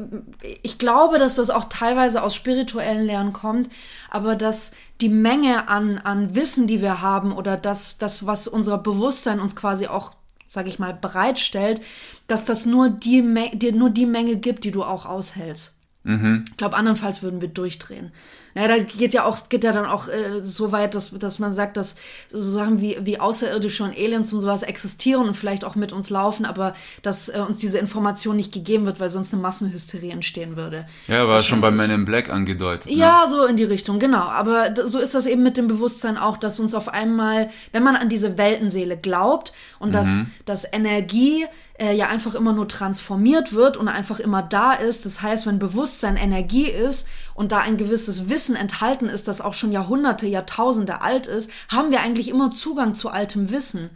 ich 0.62 0.78
glaube, 0.78 1.18
dass 1.18 1.36
das 1.36 1.50
auch 1.50 1.66
teilweise 1.66 2.22
aus 2.22 2.36
spirituellen 2.36 3.04
Lernen 3.04 3.34
kommt, 3.34 3.70
aber 4.10 4.36
dass 4.36 4.72
die 5.02 5.10
Menge 5.10 5.68
an, 5.70 5.98
an 5.98 6.36
Wissen, 6.36 6.68
die 6.68 6.82
wir 6.82 7.02
haben 7.02 7.32
oder 7.32 7.58
das, 7.58 7.98
das, 7.98 8.28
was 8.28 8.48
unser 8.48 8.78
Bewusstsein 8.78 9.40
uns 9.40 9.56
quasi 9.56 9.88
auch, 9.88 10.14
sage 10.48 10.70
ich 10.70 10.78
mal, 10.78 10.94
bereitstellt, 10.94 11.82
dass 12.28 12.46
das 12.46 12.66
nur 12.66 12.90
die, 12.90 13.24
Me 13.24 13.50
dir 13.54 13.74
nur 13.74 13.90
die 13.90 14.06
Menge 14.06 14.36
gibt, 14.36 14.64
die 14.64 14.72
du 14.72 14.84
auch 14.84 15.06
aushältst. 15.06 15.74
Ich 16.06 16.58
glaube, 16.58 16.78
andernfalls 16.78 17.22
würden 17.24 17.42
wir 17.42 17.50
durchdrehen. 17.50 18.12
Naja, 18.56 18.68
da 18.70 18.84
geht 18.84 19.14
ja 19.14 19.26
auch, 19.26 19.50
geht 19.50 19.64
ja 19.64 19.74
dann 19.74 19.86
auch 19.86 20.08
äh, 20.08 20.42
so 20.42 20.72
weit, 20.72 20.96
dass, 20.96 21.12
dass 21.12 21.40
man 21.40 21.54
sagt, 21.54 21.78
dass 21.78 21.96
so 22.32 22.52
Sachen 22.52 22.82
wie, 22.82 22.98
wie 23.02 23.20
Außerirdische 23.20 23.84
und 23.84 23.92
Aliens 23.92 24.34
und 24.34 24.40
sowas 24.40 24.64
existieren 24.64 25.28
und 25.28 25.34
vielleicht 25.36 25.64
auch 25.64 25.76
mit 25.76 25.92
uns 25.92 26.10
laufen, 26.10 26.46
aber 26.46 26.74
dass 27.02 27.30
äh, 27.30 27.40
uns 27.46 27.58
diese 27.58 27.78
Information 27.78 28.38
nicht 28.38 28.54
gegeben 28.54 28.86
wird, 28.86 29.00
weil 29.00 29.10
sonst 29.10 29.34
eine 29.34 29.42
Massenhysterie 29.42 30.12
entstehen 30.12 30.56
würde. 30.56 30.88
Ja, 31.08 31.28
war 31.28 31.42
schon 31.42 31.62
bei. 31.62 31.70
Men 31.70 31.92
in 31.92 32.06
Black 32.06 32.30
angedeutet. 32.30 32.88
Ne? 32.88 32.98
Ja, 32.98 33.28
so 33.30 33.46
in 33.46 33.58
die 33.58 33.66
Richtung, 33.66 34.00
genau. 34.00 34.24
Aber 34.24 34.74
so 34.88 35.00
ist 35.00 35.14
das 35.14 35.26
eben 35.26 35.44
mit 35.44 35.58
dem 35.58 35.68
Bewusstsein 35.68 36.18
auch, 36.18 36.38
dass 36.38 36.60
uns 36.60 36.74
auf 36.74 36.90
einmal, 36.90 37.52
wenn 37.72 37.84
man 37.84 37.96
an 37.96 38.10
diese 38.10 38.38
Weltenseele 38.38 38.98
glaubt 38.98 39.54
und 39.80 39.94
dass, 39.94 40.08
dass 40.46 40.66
Energie 40.72 41.46
äh, 41.80 41.96
ja 41.96 42.08
einfach 42.08 42.36
immer 42.36 42.54
nur 42.54 42.68
transformiert 42.68 43.54
wird 43.54 43.78
und 43.78 43.88
einfach 43.88 44.20
immer 44.20 44.42
da 44.42 44.74
ist. 44.74 45.06
Das 45.06 45.22
heißt, 45.22 45.46
wenn 45.46 45.60
Bewusstsein 45.60 46.18
Energie 46.18 46.70
ist 46.70 47.08
und 47.34 47.52
da 47.52 47.60
ein 47.60 47.78
gewisses 47.78 48.30
Wissen 48.30 48.56
enthalten 48.56 49.08
ist, 49.08 49.28
das 49.28 49.42
auch 49.42 49.54
schon 49.54 49.72
Jahrhunderte, 49.72 50.28
Jahrtausende 50.28 51.02
alt 51.02 51.28
ist, 51.28 51.50
haben 51.70 51.92
wir 51.92 52.02
eigentlich 52.02 52.30
immer 52.30 52.52
Zugang 52.52 52.96
zu 52.96 53.10
altem 53.10 53.50
Wissen. 53.50 53.90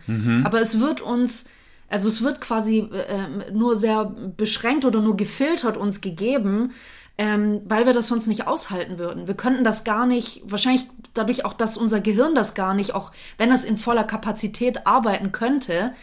Aber 0.46 0.62
es 0.62 0.80
wird 0.80 1.02
uns 1.02 1.46
also 1.90 2.08
es 2.08 2.24
wird 2.24 2.42
quasi 2.42 2.90
äh, 2.92 3.52
nur 3.52 3.76
sehr 3.76 4.06
beschränkt 4.36 4.84
oder 4.84 5.00
nur 5.00 5.16
gefiltert 5.16 5.78
uns 5.78 6.02
gegeben, 6.02 6.72
ähm, 7.20 7.62
weil 7.66 7.86
wir 7.86 7.94
das 7.94 8.08
sonst 8.08 8.26
nicht 8.26 8.48
aushalten 8.48 8.98
würden. 8.98 9.28
Wir 9.28 9.36
könnten 9.36 9.64
das 9.64 9.84
gar 9.84 10.08
nicht, 10.08 10.42
wahrscheinlich 10.46 10.88
dadurch 11.14 11.46
auch, 11.46 11.54
dass 11.54 11.78
unser 11.78 12.02
Gehirn 12.02 12.34
das 12.34 12.56
gar 12.56 12.74
nicht, 12.74 12.96
auch 12.96 13.12
wenn 13.38 13.52
es 13.52 13.64
in 13.64 13.78
voller 13.78 14.04
Kapazität 14.04 14.88
arbeiten 14.88 15.32
könnte, 15.32 15.94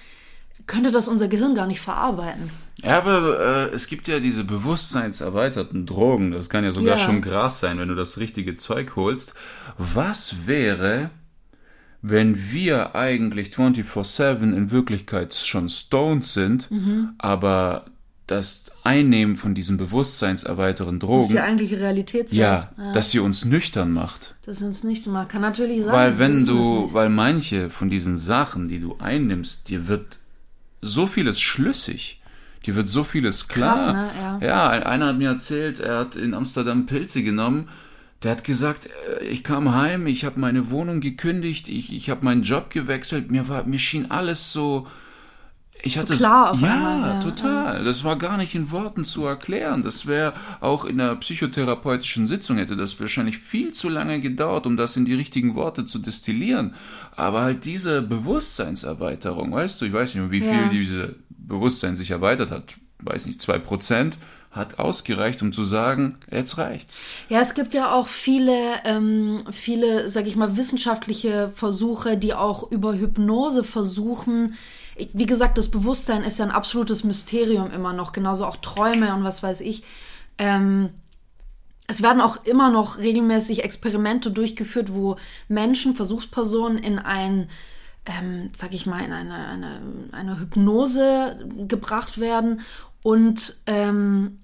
könnte 0.70 0.90
das 0.92 1.08
unser 1.08 1.28
Gehirn 1.28 1.54
gar 1.54 1.66
nicht 1.66 1.80
verarbeiten. 1.80 2.50
Ja, 2.82 2.98
aber 2.98 3.68
äh, 3.70 3.74
es 3.74 3.88
gibt 3.88 4.08
ja 4.08 4.20
diese 4.20 4.44
bewusstseinserweiterten 4.44 5.84
Drogen. 5.84 6.30
Das 6.30 6.48
kann 6.48 6.64
ja 6.64 6.70
sogar 6.70 6.96
Ja. 6.96 7.04
schon 7.04 7.20
Gras 7.22 7.60
sein, 7.60 7.78
wenn 7.78 7.88
du 7.88 7.94
das 7.94 8.18
richtige 8.18 8.56
Zeug 8.56 8.94
holst. 8.96 9.34
Was 9.76 10.46
wäre, 10.46 11.10
wenn 12.02 12.52
wir 12.52 12.94
eigentlich 12.94 13.50
24-7 13.50 14.54
in 14.54 14.70
Wirklichkeit 14.70 15.34
schon 15.34 15.68
stoned 15.68 16.24
sind, 16.24 16.70
Mhm. 16.70 17.10
aber 17.18 17.84
das 18.26 18.66
Einnehmen 18.84 19.34
von 19.34 19.54
diesen 19.56 19.76
ist 20.96 21.02
Drogen, 21.02 21.28
die 21.30 21.40
eigentliche 21.40 21.80
Realität. 21.80 22.32
ja, 22.32 22.70
dass 22.94 23.10
sie 23.10 23.18
uns 23.18 23.44
nüchtern 23.44 23.92
macht. 23.92 24.36
Das 24.46 24.62
ist 24.62 24.84
nicht 24.84 25.04
mal. 25.08 25.24
Kann 25.26 25.42
natürlich 25.42 25.82
sein. 25.82 25.92
Weil 25.92 26.18
wenn 26.20 26.46
du, 26.46 26.88
weil 26.94 27.08
manche 27.10 27.70
von 27.70 27.90
diesen 27.90 28.16
Sachen, 28.16 28.68
die 28.68 28.78
du 28.78 28.96
einnimmst, 29.00 29.68
dir 29.68 29.88
wird 29.88 30.20
so 30.80 31.06
vieles 31.06 31.40
schlüssig. 31.40 32.20
Dir 32.66 32.76
wird 32.76 32.88
so 32.88 33.04
vieles 33.04 33.48
klar. 33.48 33.74
Krass, 33.74 33.86
ne? 33.86 34.10
Ja. 34.20 34.38
ja, 34.46 34.68
ein- 34.70 34.82
einer 34.82 35.06
hat 35.08 35.18
mir 35.18 35.28
erzählt, 35.30 35.78
er 35.80 35.98
hat 36.00 36.16
in 36.16 36.34
Amsterdam 36.34 36.86
Pilze 36.86 37.22
genommen. 37.22 37.68
Der 38.22 38.32
hat 38.32 38.44
gesagt, 38.44 38.88
äh, 39.20 39.24
ich 39.24 39.42
kam 39.44 39.74
heim, 39.74 40.06
ich 40.06 40.24
habe 40.26 40.38
meine 40.38 40.70
Wohnung 40.70 41.00
gekündigt, 41.00 41.68
ich, 41.68 41.90
ich 41.94 42.10
habe 42.10 42.24
meinen 42.24 42.42
Job 42.42 42.68
gewechselt, 42.70 43.30
mir 43.30 43.48
war, 43.48 43.64
mir 43.64 43.78
schien 43.78 44.10
alles 44.10 44.52
so, 44.52 44.86
ich 45.82 45.98
hatte 45.98 46.16
klar 46.16 46.52
auf 46.52 46.60
ja, 46.60 46.74
einmal, 46.74 47.14
ja, 47.14 47.20
total. 47.20 47.84
Das 47.84 48.04
war 48.04 48.16
gar 48.16 48.36
nicht 48.36 48.54
in 48.54 48.70
Worten 48.70 49.04
zu 49.04 49.24
erklären. 49.24 49.82
Das 49.82 50.06
wäre 50.06 50.34
auch 50.60 50.84
in 50.84 51.00
einer 51.00 51.16
psychotherapeutischen 51.16 52.26
Sitzung 52.26 52.58
hätte 52.58 52.76
das 52.76 52.98
wahrscheinlich 53.00 53.38
viel 53.38 53.72
zu 53.72 53.88
lange 53.88 54.20
gedauert, 54.20 54.66
um 54.66 54.76
das 54.76 54.96
in 54.96 55.04
die 55.04 55.14
richtigen 55.14 55.54
Worte 55.54 55.84
zu 55.84 55.98
destillieren. 55.98 56.74
Aber 57.16 57.42
halt 57.42 57.64
diese 57.64 58.02
Bewusstseinserweiterung, 58.02 59.52
weißt 59.52 59.80
du, 59.80 59.86
ich 59.86 59.92
weiß 59.92 60.14
nicht, 60.14 60.30
wie 60.30 60.40
viel 60.40 60.50
Ja. 60.50 60.68
diese 60.68 61.16
Bewusstsein 61.28 61.96
sich 61.96 62.10
erweitert 62.10 62.50
hat, 62.50 62.74
weiß 63.00 63.26
nicht, 63.26 63.40
zwei 63.40 63.58
Prozent, 63.58 64.18
hat 64.50 64.80
ausgereicht, 64.80 65.42
um 65.42 65.52
zu 65.52 65.62
sagen, 65.62 66.18
jetzt 66.30 66.58
reicht's. 66.58 67.02
Ja, 67.28 67.40
es 67.40 67.54
gibt 67.54 67.72
ja 67.72 67.92
auch 67.92 68.08
viele, 68.08 68.80
ähm, 68.84 69.44
viele, 69.52 70.08
sag 70.08 70.26
ich 70.26 70.34
mal, 70.34 70.56
wissenschaftliche 70.56 71.50
Versuche, 71.54 72.16
die 72.16 72.34
auch 72.34 72.70
über 72.70 72.94
Hypnose 72.94 73.62
versuchen. 73.62 74.54
Ich, 75.00 75.10
wie 75.12 75.26
gesagt, 75.26 75.58
das 75.58 75.70
Bewusstsein 75.70 76.22
ist 76.22 76.38
ja 76.38 76.44
ein 76.44 76.50
absolutes 76.50 77.04
Mysterium 77.04 77.70
immer 77.70 77.92
noch, 77.92 78.12
genauso 78.12 78.44
auch 78.44 78.56
Träume 78.56 79.14
und 79.14 79.24
was 79.24 79.42
weiß 79.42 79.62
ich. 79.62 79.82
Ähm, 80.38 80.90
es 81.86 82.02
werden 82.02 82.20
auch 82.20 82.44
immer 82.44 82.70
noch 82.70 82.98
regelmäßig 82.98 83.64
Experimente 83.64 84.30
durchgeführt, 84.30 84.92
wo 84.92 85.16
Menschen, 85.48 85.94
Versuchspersonen 85.94 86.78
in 86.78 86.98
ein, 86.98 87.48
ähm, 88.06 88.50
sag 88.54 88.72
ich 88.74 88.86
mal, 88.86 89.02
in 89.02 89.12
eine, 89.12 89.48
eine, 89.48 89.80
eine 90.12 90.38
Hypnose 90.38 91.38
gebracht 91.66 92.18
werden 92.20 92.60
und 93.02 93.56
ähm, 93.66 94.39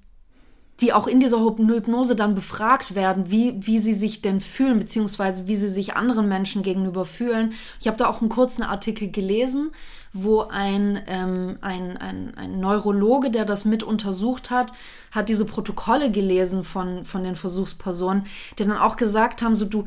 die 0.80 0.92
auch 0.92 1.06
in 1.06 1.20
dieser 1.20 1.40
Hypnose 1.40 2.16
dann 2.16 2.34
befragt 2.34 2.94
werden, 2.94 3.30
wie, 3.30 3.54
wie 3.66 3.78
sie 3.78 3.94
sich 3.94 4.20
denn 4.20 4.40
fühlen, 4.40 4.78
beziehungsweise 4.78 5.46
wie 5.46 5.56
sie 5.56 5.68
sich 5.68 5.96
anderen 5.96 6.28
Menschen 6.28 6.62
gegenüber 6.62 7.04
fühlen. 7.04 7.54
Ich 7.80 7.86
habe 7.86 7.96
da 7.96 8.08
auch 8.08 8.20
einen 8.20 8.28
kurzen 8.28 8.62
Artikel 8.62 9.10
gelesen, 9.10 9.70
wo 10.12 10.42
ein, 10.42 11.00
ähm, 11.06 11.58
ein, 11.60 11.96
ein, 11.96 12.34
ein 12.36 12.60
Neurologe, 12.60 13.30
der 13.30 13.44
das 13.44 13.64
mit 13.64 13.82
untersucht 13.82 14.50
hat, 14.50 14.72
hat 15.12 15.28
diese 15.28 15.44
Protokolle 15.44 16.10
gelesen 16.10 16.64
von, 16.64 17.04
von 17.04 17.24
den 17.24 17.36
Versuchspersonen, 17.36 18.26
die 18.58 18.64
dann 18.64 18.76
auch 18.76 18.96
gesagt 18.96 19.42
haben, 19.42 19.54
so 19.54 19.64
du, 19.64 19.84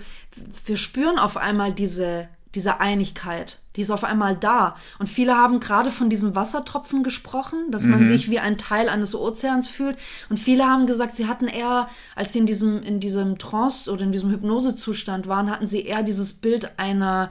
wir 0.66 0.78
spüren 0.78 1.20
auf 1.20 1.38
einmal 1.38 1.72
diese, 1.72 2.30
diese 2.56 2.80
Einigkeit, 2.80 3.60
die 3.76 3.82
ist 3.82 3.92
auf 3.92 4.04
einmal 4.04 4.36
da. 4.36 4.76
Und 4.98 5.08
viele 5.08 5.38
haben 5.38 5.60
gerade 5.60 5.92
von 5.92 6.10
diesen 6.10 6.34
Wassertropfen 6.34 7.04
gesprochen, 7.04 7.72
dass 7.72 7.84
man 7.84 8.04
sich 8.04 8.30
wie 8.32 8.40
ein 8.40 8.58
Teil 8.58 8.90
eines 8.90 9.16
Ozeans 9.16 9.68
fühlt. 9.68 9.98
Und 10.30 10.38
viele 10.38 10.66
haben 10.66 10.88
gesagt, 10.88 11.16
sie 11.16 11.28
hatten 11.28 11.48
eher, 11.48 11.88
als 12.16 12.34
sie 12.34 12.40
in 12.40 12.48
diesem, 12.48 12.82
in 12.82 13.00
diesem 13.00 13.38
Trance 13.38 13.92
oder 13.92 14.04
in 14.04 14.12
diesem 14.12 14.32
Hypnosezustand 14.32 15.28
waren, 15.28 15.52
hatten 15.52 15.68
sie 15.68 15.86
eher 15.86 16.02
dieses 16.02 16.34
Bild 16.34 16.72
einer, 16.78 17.30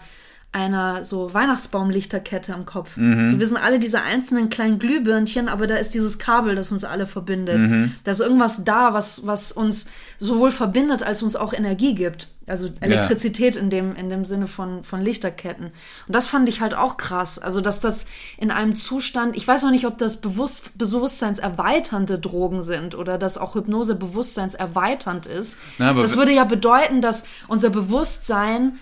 einer 0.52 1.04
so 1.04 1.34
Weihnachtsbaumlichterkette 1.34 2.54
am 2.54 2.64
Kopf. 2.64 2.96
Mhm. 2.96 3.28
So, 3.28 3.40
wir 3.40 3.46
sind 3.46 3.56
alle 3.56 3.80
diese 3.80 4.02
einzelnen 4.02 4.50
kleinen 4.50 4.78
Glühbirnchen, 4.78 5.48
aber 5.48 5.66
da 5.66 5.76
ist 5.76 5.94
dieses 5.94 6.20
Kabel, 6.20 6.54
das 6.54 6.70
uns 6.70 6.84
alle 6.84 7.06
verbindet. 7.06 7.60
Mhm. 7.60 7.92
Da 8.04 8.12
ist 8.12 8.20
irgendwas 8.20 8.62
da, 8.62 8.94
was, 8.94 9.26
was 9.26 9.50
uns 9.50 9.86
sowohl 10.18 10.52
verbindet, 10.52 11.02
als 11.02 11.24
uns 11.24 11.34
auch 11.34 11.52
Energie 11.52 11.96
gibt. 11.96 12.28
Also 12.50 12.68
Elektrizität 12.80 13.56
in 13.56 13.70
dem, 13.70 13.94
in 13.96 14.08
dem 14.10 14.24
Sinne 14.24 14.46
von, 14.46 14.82
von 14.84 15.00
Lichterketten. 15.02 15.66
Und 15.66 15.72
das 16.14 16.28
fand 16.28 16.48
ich 16.48 16.60
halt 16.60 16.74
auch 16.74 16.96
krass. 16.96 17.38
Also, 17.38 17.60
dass 17.60 17.80
das 17.80 18.06
in 18.36 18.50
einem 18.50 18.76
Zustand, 18.76 19.36
ich 19.36 19.46
weiß 19.46 19.62
noch 19.62 19.70
nicht, 19.70 19.86
ob 19.86 19.98
das 19.98 20.18
bewusst, 20.20 20.76
bewusstseinserweiternde 20.78 22.18
Drogen 22.18 22.62
sind 22.62 22.94
oder 22.94 23.18
dass 23.18 23.38
auch 23.38 23.54
Hypnose 23.54 23.94
bewusstseinserweiternd 23.94 25.26
ist. 25.26 25.56
Na, 25.78 25.92
das 25.92 26.16
würde 26.16 26.32
ja 26.32 26.44
bedeuten, 26.44 27.02
dass 27.02 27.24
unser 27.48 27.70
Bewusstsein 27.70 28.78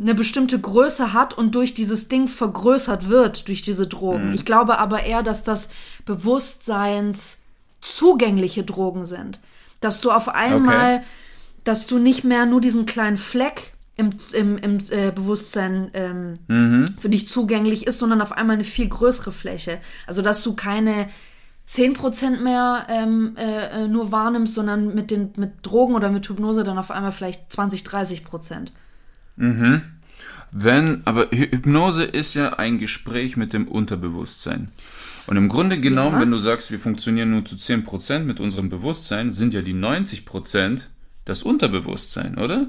eine 0.00 0.14
bestimmte 0.14 0.60
Größe 0.60 1.12
hat 1.12 1.34
und 1.36 1.56
durch 1.56 1.74
dieses 1.74 2.06
Ding 2.06 2.28
vergrößert 2.28 3.08
wird, 3.08 3.48
durch 3.48 3.62
diese 3.62 3.84
Mhm. 3.84 3.88
Drogen. 3.88 4.32
Ich 4.34 4.44
glaube 4.44 4.78
aber 4.78 5.02
eher, 5.02 5.24
dass 5.24 5.42
das 5.42 5.70
Bewusstseins 6.04 7.38
zugängliche 7.80 8.62
Drogen 8.64 9.04
sind. 9.04 9.40
Dass 9.80 10.00
du 10.00 10.10
auf 10.10 10.28
einmal, 10.28 10.96
Okay. 10.96 11.04
Dass 11.68 11.86
du 11.86 11.98
nicht 11.98 12.24
mehr 12.24 12.46
nur 12.46 12.60
diesen 12.60 12.86
kleinen 12.86 13.16
Fleck 13.16 13.72
im, 13.96 14.10
im, 14.32 14.56
im 14.58 14.78
äh, 14.90 15.10
Bewusstsein 15.12 15.90
ähm, 15.94 16.34
Mhm. 16.48 16.86
für 17.00 17.08
dich 17.08 17.28
zugänglich 17.28 17.86
ist, 17.86 17.98
sondern 17.98 18.20
auf 18.20 18.32
einmal 18.32 18.54
eine 18.54 18.64
viel 18.64 18.88
größere 18.88 19.32
Fläche. 19.32 19.78
Also 20.06 20.22
dass 20.22 20.42
du 20.42 20.54
keine 20.54 21.08
10% 21.68 22.40
mehr 22.40 22.86
ähm, 22.88 23.34
äh, 23.36 23.86
nur 23.88 24.10
wahrnimmst, 24.10 24.54
sondern 24.54 24.94
mit, 24.94 25.10
den, 25.10 25.32
mit 25.36 25.50
Drogen 25.62 25.94
oder 25.94 26.10
mit 26.10 26.26
Hypnose 26.28 26.64
dann 26.64 26.78
auf 26.78 26.90
einmal 26.90 27.12
vielleicht 27.12 27.52
20, 27.52 27.84
30 27.84 28.24
Prozent. 28.24 28.72
Wenn, 30.50 31.02
aber 31.04 31.24
Hy- 31.26 31.50
Hypnose 31.52 32.04
ist 32.04 32.34
ja 32.34 32.54
ein 32.54 32.78
Gespräch 32.78 33.36
mit 33.36 33.52
dem 33.52 33.68
Unterbewusstsein. 33.68 34.68
Und 35.26 35.36
im 35.36 35.48
Grunde 35.48 35.78
genommen, 35.78 36.14
Ja. 36.16 36.20
wenn 36.22 36.30
du 36.30 36.38
sagst, 36.38 36.70
wir 36.70 36.80
funktionieren 36.80 37.30
nur 37.30 37.44
zu 37.44 37.56
10% 37.56 38.20
mit 38.20 38.40
unserem 38.40 38.68
Bewusstsein, 38.70 39.30
sind 39.30 39.52
ja 39.52 39.60
die 39.60 39.74
90% 39.74 40.86
das 41.28 41.42
Unterbewusstsein, 41.42 42.38
oder? 42.38 42.66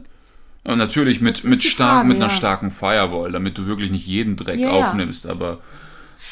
Und 0.65 0.77
natürlich 0.77 1.21
mit, 1.21 1.43
mit, 1.45 1.63
stark, 1.63 1.89
Frage, 1.89 2.07
mit 2.07 2.17
einer 2.17 2.27
ja. 2.27 2.31
starken 2.31 2.71
Firewall, 2.71 3.31
damit 3.31 3.57
du 3.57 3.65
wirklich 3.65 3.91
nicht 3.91 4.05
jeden 4.05 4.35
Dreck 4.35 4.59
Ja, 4.59 4.71
aufnimmst, 4.71 5.25
aber 5.25 5.59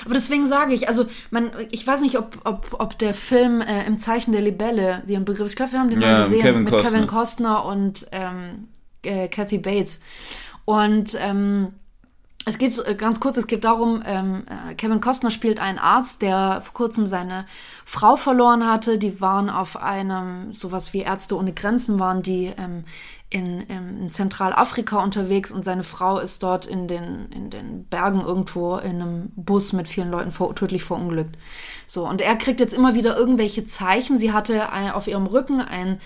Aber 0.05 0.13
deswegen 0.13 0.45
sage 0.45 0.73
ich, 0.73 0.87
also 0.87 1.07
man, 1.31 1.51
ich 1.71 1.87
weiß 1.87 2.01
nicht, 2.01 2.17
ob, 2.17 2.37
ob, 2.43 2.75
ob 2.79 2.99
der 2.99 3.13
Film 3.13 3.61
äh, 3.61 3.85
im 3.85 3.99
Zeichen 3.99 4.31
der 4.33 4.41
Libelle, 4.41 5.01
den 5.07 5.25
Begriff, 5.25 5.49
ich 5.49 5.55
glaube, 5.55 5.71
wir 5.71 5.79
haben 5.79 5.89
den 5.89 6.01
Ja, 6.01 6.11
mal 6.11 6.23
gesehen, 6.23 6.41
Kevin 6.41 6.63
mit 6.63 6.73
Costner. 6.73 6.91
Kevin 6.91 7.07
Costner 7.07 7.65
und 7.65 8.07
ähm, 8.11 8.67
äh, 9.03 9.27
Kathy 9.29 9.57
Bates. 9.57 10.01
Und 10.65 11.17
ähm, 11.19 11.69
es 12.47 12.57
geht 12.57 12.79
äh, 12.87 12.95
ganz 12.95 13.19
kurz, 13.19 13.37
es 13.37 13.45
geht 13.45 13.65
darum, 13.65 14.01
ähm, 14.05 14.43
äh, 14.47 14.73
Kevin 14.75 15.01
Costner 15.01 15.31
spielt 15.31 15.59
einen 15.59 15.77
Arzt, 15.77 16.21
der 16.21 16.61
vor 16.63 16.73
kurzem 16.73 17.05
seine 17.05 17.45
Frau 17.83 18.15
verloren 18.15 18.65
hatte. 18.65 18.97
Die 18.97 19.19
waren 19.19 19.49
auf 19.49 19.75
einem, 19.75 20.53
sowas 20.53 20.93
wie 20.93 20.99
Ärzte 20.99 21.35
ohne 21.35 21.51
Grenzen 21.51 21.99
waren, 21.99 22.23
die 22.23 22.53
ähm, 22.57 22.85
in, 23.29 23.61
in, 23.63 24.09
Zentralafrika 24.11 25.03
unterwegs 25.03 25.51
und 25.51 25.65
seine 25.65 25.83
Frau 25.83 26.19
ist 26.19 26.41
dort 26.41 26.65
in 26.65 26.87
den, 26.87 27.27
in 27.35 27.49
den 27.49 27.83
Bergen 27.83 28.21
irgendwo 28.21 28.77
in 28.77 29.01
einem 29.01 29.31
Bus 29.35 29.73
mit 29.73 29.89
vielen 29.89 30.09
Leuten 30.09 30.31
vor, 30.31 30.55
tödlich 30.55 30.85
verunglückt. 30.85 31.35
So, 31.85 32.07
und 32.07 32.21
er 32.21 32.37
kriegt 32.37 32.61
jetzt 32.61 32.73
immer 32.73 32.95
wieder 32.95 33.17
irgendwelche 33.17 33.65
Zeichen. 33.65 34.17
Sie 34.17 34.31
hatte 34.31 34.69
auf 34.93 35.07
ihrem 35.07 35.25
Rücken 35.25 35.59
ein 35.59 35.99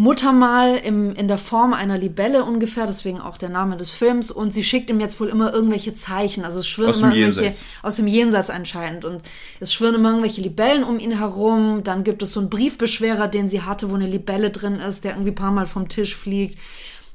Muttermal 0.00 0.76
im, 0.76 1.12
in 1.16 1.26
der 1.26 1.38
Form 1.38 1.72
einer 1.72 1.98
Libelle 1.98 2.44
ungefähr, 2.44 2.86
deswegen 2.86 3.20
auch 3.20 3.36
der 3.36 3.48
Name 3.48 3.76
des 3.76 3.90
Films. 3.90 4.30
Und 4.30 4.54
sie 4.54 4.62
schickt 4.62 4.90
ihm 4.90 5.00
jetzt 5.00 5.18
wohl 5.18 5.26
immer 5.26 5.52
irgendwelche 5.52 5.92
Zeichen. 5.92 6.44
Also 6.44 6.60
es 6.60 6.68
schwirren 6.68 6.90
Aus 6.90 7.00
immer 7.00 7.10
dem 7.10 7.18
irgendwelche 7.18 7.46
Jenseits. 7.46 7.64
aus 7.82 7.96
dem 7.96 8.06
Jenseits 8.06 8.48
anscheinend. 8.48 9.04
Und 9.04 9.22
es 9.58 9.74
schwirren 9.74 9.96
immer 9.96 10.10
irgendwelche 10.10 10.40
Libellen 10.40 10.84
um 10.84 11.00
ihn 11.00 11.18
herum. 11.18 11.82
Dann 11.82 12.04
gibt 12.04 12.22
es 12.22 12.32
so 12.32 12.38
einen 12.38 12.48
Briefbeschwerer, 12.48 13.26
den 13.26 13.48
sie 13.48 13.62
hatte, 13.62 13.90
wo 13.90 13.96
eine 13.96 14.06
Libelle 14.06 14.50
drin 14.50 14.76
ist, 14.76 15.02
der 15.02 15.14
irgendwie 15.14 15.32
ein 15.32 15.34
paar 15.34 15.50
Mal 15.50 15.66
vom 15.66 15.88
Tisch 15.88 16.14
fliegt 16.14 16.60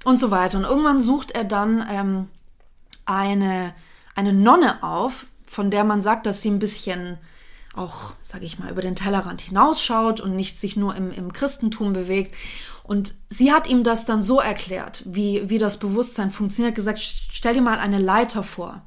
und 0.04 0.19
so 0.19 0.30
weiter. 0.30 0.58
Und 0.58 0.65
irgendwann 0.65 1.00
sucht 1.00 1.32
er 1.32 1.46
dann 1.46 1.88
ähm, 1.89 2.28
eine, 3.06 3.74
eine 4.13 4.34
Nonne 4.34 4.84
auf, 4.84 5.28
von 5.46 5.72
der 5.72 5.86
man 5.86 6.02
sagt, 6.02 6.26
dass 6.26 6.41
sie 6.41 6.50
ein 6.50 6.60
bisschen 6.60 7.17
auch, 7.76 8.13
sage 8.24 8.46
ich 8.46 8.60
mal, 8.60 8.69
über 8.69 8.82
den 8.82 8.96
Tellerrand 8.96 9.41
hinausschaut 9.41 10.22
und 10.22 10.36
nicht 10.36 10.60
sich 10.60 10.76
nur 10.76 10.96
im, 10.96 11.12
im 11.12 11.34
Christentum 11.34 11.93
bewegt. 11.93 12.36
Und 12.84 13.15
sie 13.30 13.52
hat 13.54 13.67
ihm 13.67 13.84
das 13.84 14.06
dann 14.06 14.22
so 14.22 14.39
erklärt, 14.39 15.04
wie, 15.06 15.50
wie 15.50 15.58
das 15.58 15.78
Bewusstsein 15.78 16.30
funktioniert, 16.30 16.76
gesagt, 16.76 17.00
stell 17.00 17.54
dir 17.54 17.62
mal 17.62 17.80
eine 17.80 18.00
Leiter 18.00 18.43
vor. 18.43 18.82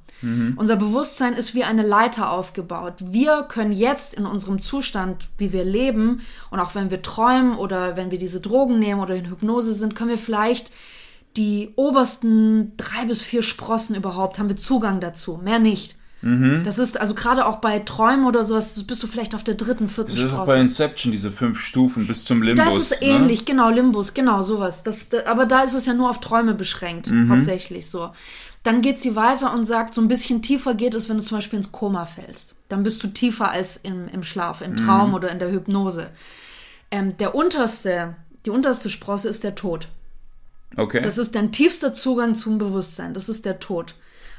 Unser 0.56 0.76
Bewusstsein 0.76 1.34
ist 1.34 1.54
wie 1.54 1.64
eine 1.64 1.86
Leiter 1.86 2.30
aufgebaut. 2.30 2.94
Wir 3.00 3.42
können 3.42 3.72
jetzt 3.72 4.14
in 4.14 4.24
unserem 4.24 4.62
Zustand, 4.62 5.28
wie 5.36 5.52
wir 5.52 5.64
leben, 5.64 6.22
und 6.50 6.58
auch 6.58 6.74
wenn 6.74 6.90
wir 6.90 7.02
träumen 7.02 7.56
oder 7.56 7.96
wenn 7.96 8.10
wir 8.10 8.18
diese 8.18 8.40
Drogen 8.40 8.78
nehmen 8.78 9.00
oder 9.00 9.14
in 9.14 9.28
Hypnose 9.28 9.74
sind, 9.74 9.94
können 9.94 10.10
wir 10.10 10.18
vielleicht 10.18 10.72
die 11.36 11.70
obersten 11.76 12.72
drei 12.78 13.04
bis 13.04 13.20
vier 13.20 13.42
Sprossen 13.42 13.94
überhaupt, 13.94 14.38
haben 14.38 14.48
wir 14.48 14.56
Zugang 14.56 15.00
dazu, 15.00 15.38
mehr 15.42 15.58
nicht. 15.58 15.96
Das 16.64 16.78
ist 16.78 16.98
also 17.00 17.14
gerade 17.14 17.46
auch 17.46 17.56
bei 17.56 17.78
Träumen 17.78 18.26
oder 18.26 18.44
sowas, 18.44 18.82
bist 18.84 19.02
du 19.02 19.06
vielleicht 19.06 19.34
auf 19.34 19.44
der 19.44 19.54
dritten, 19.54 19.88
vierten 19.88 20.10
das 20.14 20.22
ist 20.22 20.32
auch 20.32 20.44
bei 20.46 20.60
Inception 20.60 21.12
diese 21.12 21.30
fünf 21.30 21.58
Stufen 21.60 22.06
bis 22.06 22.24
zum 22.24 22.42
Limbus. 22.42 22.64
Das 22.64 22.76
ist 22.76 23.00
ne? 23.02 23.08
ähnlich, 23.08 23.44
genau, 23.44 23.70
Limbus, 23.70 24.14
genau, 24.14 24.42
sowas. 24.42 24.82
Das, 24.82 25.08
da, 25.10 25.24
aber 25.26 25.46
da 25.46 25.62
ist 25.62 25.74
es 25.74 25.86
ja 25.86 25.94
nur 25.94 26.10
auf 26.10 26.20
Träume 26.20 26.54
beschränkt, 26.54 27.08
Mhm. 27.10 27.30
hauptsächlich 27.30 27.88
so. 27.88 28.10
Dann 28.62 28.82
geht 28.82 29.00
sie 29.00 29.14
weiter 29.14 29.52
und 29.54 29.64
sagt, 29.64 29.94
so 29.94 30.00
ein 30.00 30.08
bisschen 30.08 30.42
tiefer 30.42 30.74
geht 30.74 30.94
es, 30.94 31.08
wenn 31.08 31.18
du 31.18 31.22
zum 31.22 31.38
Beispiel 31.38 31.58
ins 31.58 31.70
Koma 31.70 32.04
fällst. 32.06 32.54
Dann 32.68 32.82
bist 32.82 33.00
du 33.04 33.06
tiefer 33.08 33.50
als 33.50 33.76
im, 33.76 34.08
im 34.08 34.24
Schlaf, 34.24 34.60
im 34.60 34.76
Traum 34.76 35.10
Mhm. 35.10 35.14
oder 35.14 35.30
in 35.30 35.38
der 35.38 35.52
Hypnose. 35.52 36.10
Ähm, 36.90 37.16
der 37.18 37.34
unterste, 37.36 38.16
die 38.44 38.50
unterste 38.50 38.90
Sprosse 38.90 39.28
ist 39.28 39.44
der 39.44 39.54
Tod. 39.54 39.88
Okay. 40.76 41.00
Das 41.02 41.16
ist 41.16 41.34
dein 41.36 41.52
tiefster 41.52 41.94
Zugang 41.94 42.34
zum 42.34 42.58
Bewusstsein. 42.58 43.14
Das 43.14 43.28
ist 43.28 43.44
der 43.44 43.60
Tod. 43.60 43.94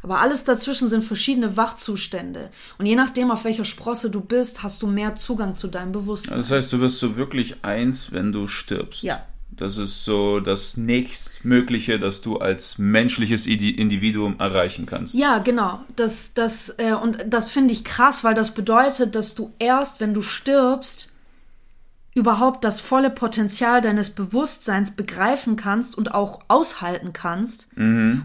Aber 0.08 0.22
alles 0.22 0.46
dazwischen 0.46 0.88
sind 0.88 1.04
verschiedene 1.04 1.58
Wachzustände. 1.58 2.50
Und 2.78 2.86
je 2.86 2.96
nachdem, 2.96 3.30
auf 3.30 3.44
welcher 3.44 3.66
Sprosse 3.66 4.10
du 4.10 4.22
bist, 4.22 4.64
hast 4.64 4.82
du 4.82 4.88
mehr 4.88 5.18
Zugang 5.18 5.54
zu 5.54 5.68
deinem 5.68 5.92
Bewusstsein. 5.92 6.38
das 6.38 6.50
heißt, 6.50 6.72
du 6.72 6.80
wirst 6.80 7.00
so 7.00 7.18
wirklich 7.18 7.56
eins, 7.66 8.14
wenn 8.14 8.32
du 8.32 8.48
stirbst. 8.48 9.04
Ja. 9.04 9.26
Das 9.52 9.78
ist 9.78 10.06
so 10.06 10.40
das 10.40 10.78
nächstmögliche, 10.78 12.00
das 12.00 12.22
du 12.22 12.38
als 12.38 12.78
menschliches 12.78 13.46
Indi- 13.48 13.76
Individuum 13.76 14.36
erreichen 14.40 14.86
kannst. 14.86 15.14
Ja, 15.16 15.40
genau. 15.40 15.82
Das, 15.96 16.34
das, 16.34 16.76
äh, 16.78 16.94
und 16.94 17.18
das 17.28 17.52
finde 17.52 17.74
ich 17.74 17.84
krass, 17.84 18.24
weil 18.24 18.36
das 18.36 18.52
bedeutet, 18.54 19.16
dass 19.16 19.36
du 19.36 19.52
erst, 19.60 20.00
wenn 20.00 20.14
du 20.14 20.22
stirbst, 20.22 21.17
überhaupt 22.18 22.64
das 22.64 22.80
volle 22.80 23.10
Potenzial 23.10 23.82
deines 23.82 24.10
Bewusstseins 24.10 24.92
begreifen 24.92 25.56
kannst 25.56 25.98
und 25.98 26.14
auch 26.14 26.40
aushalten 26.48 27.14
kannst. 27.14 27.70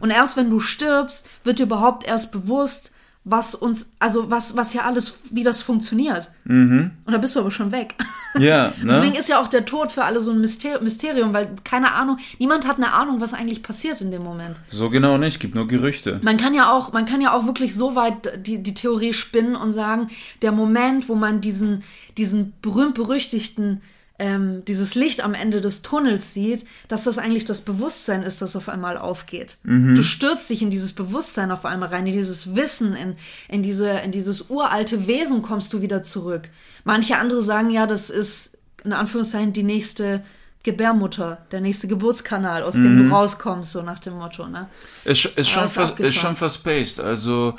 Und 0.00 0.10
erst 0.10 0.36
wenn 0.36 0.50
du 0.50 0.60
stirbst, 0.60 1.28
wird 1.44 1.58
dir 1.58 1.64
überhaupt 1.64 2.06
erst 2.06 2.32
bewusst, 2.32 2.91
was 3.24 3.54
uns, 3.54 3.92
also 4.00 4.30
was, 4.30 4.56
was 4.56 4.74
ja 4.74 4.82
alles, 4.82 5.18
wie 5.30 5.44
das 5.44 5.62
funktioniert. 5.62 6.30
Und 6.44 6.90
da 7.06 7.18
bist 7.18 7.36
du 7.36 7.40
aber 7.40 7.52
schon 7.52 7.70
weg. 7.70 7.94
Ja, 8.36 8.72
ne? 8.82 8.84
Deswegen 8.94 9.14
ist 9.14 9.28
ja 9.28 9.40
auch 9.40 9.46
der 9.46 9.64
Tod 9.64 9.92
für 9.92 10.02
alle 10.04 10.18
so 10.18 10.32
ein 10.32 10.40
Myster- 10.40 10.80
Mysterium, 10.80 11.32
weil 11.32 11.50
keine 11.62 11.92
Ahnung, 11.92 12.18
niemand 12.40 12.66
hat 12.66 12.78
eine 12.78 12.92
Ahnung, 12.92 13.20
was 13.20 13.32
eigentlich 13.32 13.62
passiert 13.62 14.00
in 14.00 14.10
dem 14.10 14.24
Moment. 14.24 14.56
so 14.70 14.90
genau 14.90 15.18
nicht, 15.18 15.38
gibt 15.38 15.54
nur 15.54 15.68
Gerüchte. 15.68 16.18
Man 16.24 16.36
kann 16.36 16.52
ja 16.52 16.72
auch, 16.72 16.92
man 16.92 17.04
kann 17.04 17.20
ja 17.20 17.32
auch 17.32 17.46
wirklich 17.46 17.76
so 17.76 17.94
weit 17.94 18.44
die, 18.46 18.60
die 18.60 18.74
Theorie 18.74 19.12
spinnen 19.12 19.54
und 19.54 19.72
sagen, 19.72 20.08
der 20.42 20.50
Moment, 20.50 21.08
wo 21.08 21.14
man 21.14 21.40
diesen, 21.40 21.84
diesen 22.18 22.54
berühmt-berüchtigten 22.60 23.82
ähm, 24.22 24.64
dieses 24.66 24.94
Licht 24.94 25.24
am 25.24 25.34
Ende 25.34 25.60
des 25.60 25.82
Tunnels 25.82 26.32
sieht, 26.32 26.64
dass 26.86 27.02
das 27.02 27.18
eigentlich 27.18 27.44
das 27.44 27.62
Bewusstsein 27.62 28.22
ist, 28.22 28.40
das 28.40 28.54
auf 28.54 28.68
einmal 28.68 28.96
aufgeht. 28.96 29.56
Du 29.64 30.04
stürzt 30.04 30.48
dich 30.48 30.62
in 30.62 30.70
dieses 30.70 30.92
Bewusstsein 30.92 31.50
auf 31.50 31.64
einmal 31.64 31.88
rein, 31.88 32.06
in 32.06 32.12
dieses 32.12 32.54
Wissen, 32.54 32.94
in, 32.94 33.16
in, 33.48 33.64
diese, 33.64 33.88
in 33.88 34.12
dieses 34.12 34.48
uralte 34.48 35.08
Wesen 35.08 35.42
kommst 35.42 35.72
du 35.72 35.82
wieder 35.82 36.04
zurück. 36.04 36.48
Manche 36.84 37.16
andere 37.16 37.42
sagen 37.42 37.70
ja, 37.70 37.88
das 37.88 38.10
ist 38.10 38.58
in 38.84 38.92
Anführungszeichen 38.92 39.52
die 39.52 39.64
nächste 39.64 40.22
Gebärmutter, 40.62 41.44
der 41.50 41.60
nächste 41.60 41.88
Geburtskanal, 41.88 42.62
aus 42.62 42.74
dem 42.74 42.96
du 42.96 43.12
rauskommst, 43.12 43.72
so 43.72 43.82
nach 43.82 43.98
dem 43.98 44.14
Motto. 44.14 44.46
Ne? 44.46 44.68
Ist, 45.04 45.24
ist, 45.24 45.50
schon, 45.50 45.68
vers, 45.68 45.90
ist 45.98 46.14
schon 46.14 46.36
verspaced. 46.36 47.00
Also 47.00 47.56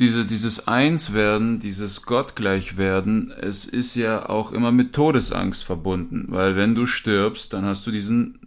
diese, 0.00 0.24
dieses 0.24 0.66
Einswerden, 0.66 1.60
dieses 1.60 2.02
Gottgleichwerden, 2.02 3.30
es 3.30 3.66
ist 3.66 3.94
ja 3.94 4.28
auch 4.28 4.50
immer 4.50 4.72
mit 4.72 4.94
Todesangst 4.94 5.62
verbunden. 5.62 6.24
Weil 6.28 6.56
wenn 6.56 6.74
du 6.74 6.86
stirbst, 6.86 7.52
dann 7.52 7.66
hast 7.66 7.86
du 7.86 7.90
diesen 7.90 8.38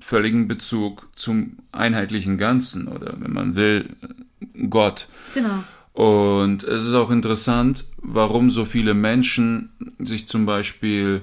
völligen 0.00 0.46
Bezug 0.46 1.08
zum 1.16 1.56
einheitlichen 1.72 2.36
Ganzen 2.36 2.86
oder 2.86 3.14
wenn 3.18 3.32
man 3.32 3.56
will, 3.56 3.88
Gott. 4.68 5.08
Genau. 5.32 5.64
Und 5.94 6.64
es 6.64 6.84
ist 6.84 6.94
auch 6.94 7.10
interessant, 7.10 7.86
warum 7.96 8.50
so 8.50 8.66
viele 8.66 8.92
Menschen 8.92 9.70
sich 9.98 10.28
zum 10.28 10.44
Beispiel 10.44 11.22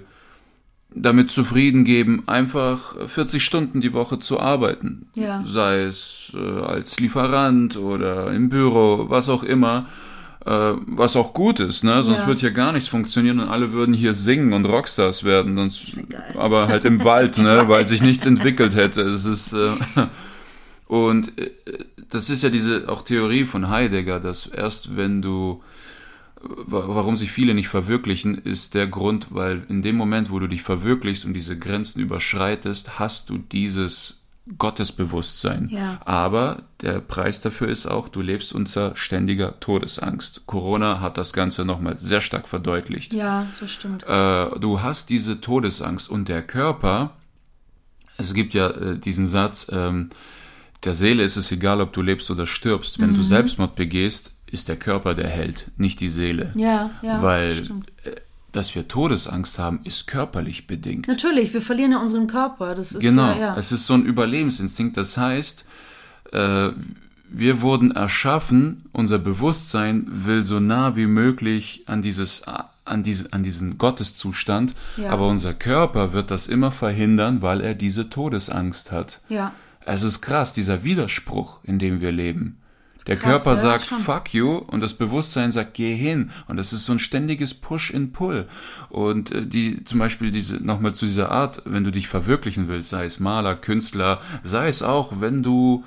damit 1.02 1.32
zufrieden 1.32 1.84
geben, 1.84 2.24
einfach 2.28 2.96
40 3.08 3.44
Stunden 3.44 3.82
die 3.82 3.94
Woche 3.94 4.20
zu 4.20 4.40
arbeiten. 4.40 5.08
Ja. 5.16 5.44
Sei 5.46 5.84
es 5.84 6.32
äh, 6.36 6.62
als 6.62 7.00
Lieferant 7.00 7.78
oder 7.78 8.32
im 8.34 8.50
Büro, 8.50 9.06
was 9.10 9.30
auch 9.30 9.44
immer. 9.44 9.86
Äh, 10.46 10.74
was 10.86 11.16
auch 11.18 11.34
gut 11.34 11.60
ist, 11.60 11.84
ne? 11.84 12.02
Sonst 12.04 12.22
Ja. 12.22 12.28
wird 12.28 12.40
hier 12.40 12.52
gar 12.52 12.72
nichts 12.72 12.88
funktionieren 12.88 13.40
und 13.42 13.50
alle 13.50 13.74
würden 13.74 13.94
hier 13.94 14.14
singen 14.14 14.54
und 14.54 14.66
Rockstars 14.66 15.24
werden. 15.26 15.58
Sonst, 15.58 15.92
aber 16.36 16.68
halt 16.68 16.86
im 16.86 17.04
Wald, 17.04 17.38
ne? 17.38 17.64
Weil 17.68 17.86
sich 17.86 18.02
nichts 18.02 18.26
entwickelt 18.26 18.74
hätte. 18.76 19.02
Es 19.02 19.26
ist 19.26 19.52
äh, 19.54 19.72
und 20.88 21.38
äh, 21.40 21.52
das 22.10 22.30
ist 22.30 22.44
ja 22.44 22.50
diese 22.50 22.88
auch 22.88 23.02
Theorie 23.04 23.46
von 23.46 23.70
Heidegger, 23.70 24.20
dass 24.22 24.48
erst 24.48 24.96
wenn 24.96 25.22
du 25.22 25.62
warum 26.42 27.16
sich 27.16 27.32
viele 27.32 27.54
nicht 27.54 27.68
verwirklichen, 27.68 28.38
ist 28.38 28.76
der 28.76 28.88
Grund, 28.88 29.28
weil 29.32 29.64
in 29.70 29.82
dem 29.82 29.96
Moment, 29.96 30.32
wo 30.32 30.40
du 30.40 30.48
dich 30.48 30.62
verwirklichst 30.62 31.26
und 31.26 31.34
diese 31.34 31.58
Grenzen 31.58 32.02
überschreitest, 32.02 33.00
hast 33.00 33.30
du 33.30 33.38
dieses 33.38 34.22
Gottesbewusstsein. 34.58 35.70
Ja. 35.70 36.00
Aber 36.06 36.64
der 36.82 37.00
Preis 37.00 37.42
dafür 37.42 37.68
ist 37.68 37.86
auch, 37.86 38.08
du 38.08 38.22
lebst 38.22 38.54
unter 38.54 38.96
ständiger 38.96 39.60
Todesangst. 39.60 40.44
Corona 40.46 41.02
hat 41.02 41.18
das 41.18 41.34
Ganze 41.34 41.66
nochmal 41.66 41.98
sehr 41.98 42.22
stark 42.22 42.48
verdeutlicht. 42.48 43.14
Ja, 43.14 43.48
das 43.60 43.72
stimmt. 43.74 44.04
Äh, 44.04 44.60
du 44.60 44.82
hast 44.82 45.10
diese 45.10 45.42
Todesangst 45.42 46.10
und 46.10 46.30
der 46.30 46.44
Körper, 46.44 47.12
es 48.18 48.34
gibt 48.34 48.54
ja 48.54 48.70
äh, 48.70 48.98
diesen 48.98 49.28
Satz, 49.28 49.68
ähm, 49.72 50.12
der 50.84 50.94
Seele 50.94 51.24
ist 51.24 51.36
es 51.36 51.52
egal, 51.52 51.82
ob 51.82 51.92
du 51.92 52.02
lebst 52.02 52.30
oder 52.32 52.46
stirbst. 52.46 53.00
Wenn 53.00 53.16
du 53.16 53.22
Selbstmord 53.22 53.76
begehst, 53.76 54.37
ist 54.52 54.68
der 54.70 54.78
Körper 54.78 55.14
der 55.14 55.30
Held, 55.30 55.68
nicht 55.78 56.00
die 56.00 56.10
Seele. 56.10 56.54
Ja, 56.56 56.92
ja. 57.02 57.22
Weil, 57.22 57.56
stimmt. 57.64 57.90
äh, 58.04 58.12
dass 58.52 58.74
wir 58.76 58.88
Todesangst 58.88 59.60
haben, 59.60 59.82
ist 59.84 60.08
körperlich 60.08 60.68
bedingt. 60.68 61.08
Natürlich, 61.08 61.54
wir 61.54 61.62
verlieren 61.62 61.92
ja 61.92 62.00
unseren 62.00 62.28
Körper. 62.28 62.74
Das 62.76 62.92
ist 62.94 63.02
Genau, 63.02 63.32
ja, 63.32 63.38
ja. 63.38 63.58
es 63.58 63.72
ist 63.72 63.86
so 63.86 63.94
ein 63.94 64.06
Überlebensinstinkt. 64.06 64.96
Das 64.98 65.18
heißt, 65.18 65.66
äh, 66.32 66.70
wir 67.30 67.62
wurden 67.62 67.92
erschaffen, 67.92 68.86
unser 68.94 69.20
Bewusstsein 69.20 70.06
will 70.10 70.44
so 70.44 70.60
nah 70.62 70.96
wie 70.96 71.08
möglich 71.08 71.84
an 71.88 72.02
dieses 72.02 72.44
an, 72.86 73.04
diese, 73.04 73.34
an 73.34 73.44
diesen 73.44 73.78
Gotteszustand, 73.78 74.74
Ja. 74.96 75.10
aber 75.10 75.28
unser 75.28 75.54
Körper 75.54 76.14
wird 76.14 76.32
das 76.32 76.48
immer 76.48 76.72
verhindern, 76.72 77.42
weil 77.42 77.60
er 77.60 77.76
diese 77.76 78.10
Todesangst 78.10 78.92
hat. 78.94 79.20
ja. 79.30 79.54
Es 79.90 80.04
ist 80.04 80.20
krass, 80.22 80.52
dieser 80.52 80.84
Widerspruch, 80.84 81.60
in 81.64 81.80
dem 81.80 82.02
wir 82.02 82.12
leben. 82.12 82.58
Der 83.08 83.16
krass, 83.16 83.44
Körper 83.44 83.56
sagt 83.58 83.86
schon. 83.88 84.00
fuck 84.00 84.34
you 84.34 84.58
und 84.58 84.82
das 84.82 84.94
Bewusstsein 84.94 85.52
sagt 85.52 85.74
geh 85.76 85.96
hin 85.96 86.30
und 86.48 86.58
das 86.58 86.74
ist 86.74 86.86
so 86.86 86.94
ein 86.94 87.00
ständiges 87.00 87.54
Push 87.54 87.92
in 87.92 88.12
Pull 88.12 88.48
und 88.90 89.32
äh, 89.32 89.46
die 89.46 89.84
zum 89.86 90.00
Beispiel 90.00 90.32
diese 90.32 90.58
nochmal 90.58 90.94
zu 90.94 91.06
dieser 91.06 91.32
Art, 91.32 91.62
wenn 91.66 91.84
du 91.84 91.92
dich 91.92 92.08
verwirklichen 92.08 92.68
willst, 92.68 92.90
sei 92.90 93.06
es 93.06 93.20
Maler, 93.20 93.56
Künstler, 93.56 94.20
sei 94.44 94.68
es 94.68 94.84
auch, 94.84 95.22
wenn 95.22 95.42
du 95.44 95.84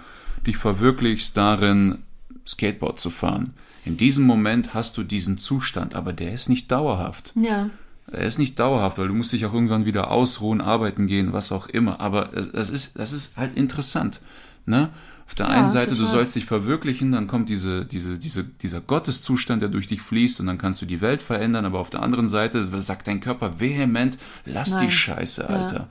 dich 0.46 0.56
verwirklichst 0.56 1.36
darin 1.36 1.98
Skateboard 2.46 2.98
zu 2.98 3.10
fahren. 3.10 3.52
In 3.84 3.96
diesem 3.96 4.24
Moment 4.26 4.74
hast 4.74 4.96
du 4.98 5.02
diesen 5.02 5.38
Zustand, 5.38 5.94
aber 5.94 6.12
der 6.12 6.32
ist 6.32 6.48
nicht 6.48 6.70
dauerhaft. 6.72 7.32
Ja. 7.34 7.70
Er 8.12 8.26
ist 8.26 8.38
nicht 8.38 8.58
dauerhaft, 8.58 8.98
weil 8.98 9.08
du 9.08 9.14
musst 9.14 9.32
dich 9.32 9.46
auch 9.46 9.54
irgendwann 9.54 9.84
wieder 9.86 10.10
ausruhen, 10.10 10.60
arbeiten 10.60 11.06
gehen, 11.06 11.32
was 11.32 11.52
auch 11.52 11.66
immer. 11.68 12.00
Aber 12.00 12.34
es- 12.34 12.50
das 12.52 12.70
ist, 12.70 12.98
das 12.98 13.12
ist 13.12 13.36
halt 13.36 13.54
interessant. 13.56 14.20
Ne? 14.66 14.90
Auf 15.30 15.36
der 15.36 15.46
Ja, 15.46 15.52
einen 15.52 15.68
Seite, 15.70 15.94
du 15.94 16.00
total. 16.00 16.10
sollst 16.10 16.34
dich 16.34 16.44
verwirklichen, 16.44 17.12
dann 17.12 17.28
kommt 17.28 17.48
diese, 17.48 17.86
diese, 17.86 18.18
diese, 18.18 18.42
dieser 18.42 18.80
Gotteszustand, 18.80 19.62
der 19.62 19.68
durch 19.68 19.86
dich 19.86 20.02
fließt 20.02 20.40
und 20.40 20.46
dann 20.46 20.58
kannst 20.58 20.82
du 20.82 20.86
die 20.86 21.00
Welt 21.00 21.22
verändern. 21.22 21.64
Aber 21.64 21.78
auf 21.78 21.88
der 21.88 22.02
anderen 22.02 22.26
Seite 22.26 22.68
sagt 22.82 23.06
dein 23.06 23.20
Körper 23.20 23.60
vehement, 23.60 24.18
lass 24.44 24.70
die 24.70 24.76
Nein. 24.86 24.90
Scheiße, 24.90 25.48
Alter. 25.48 25.86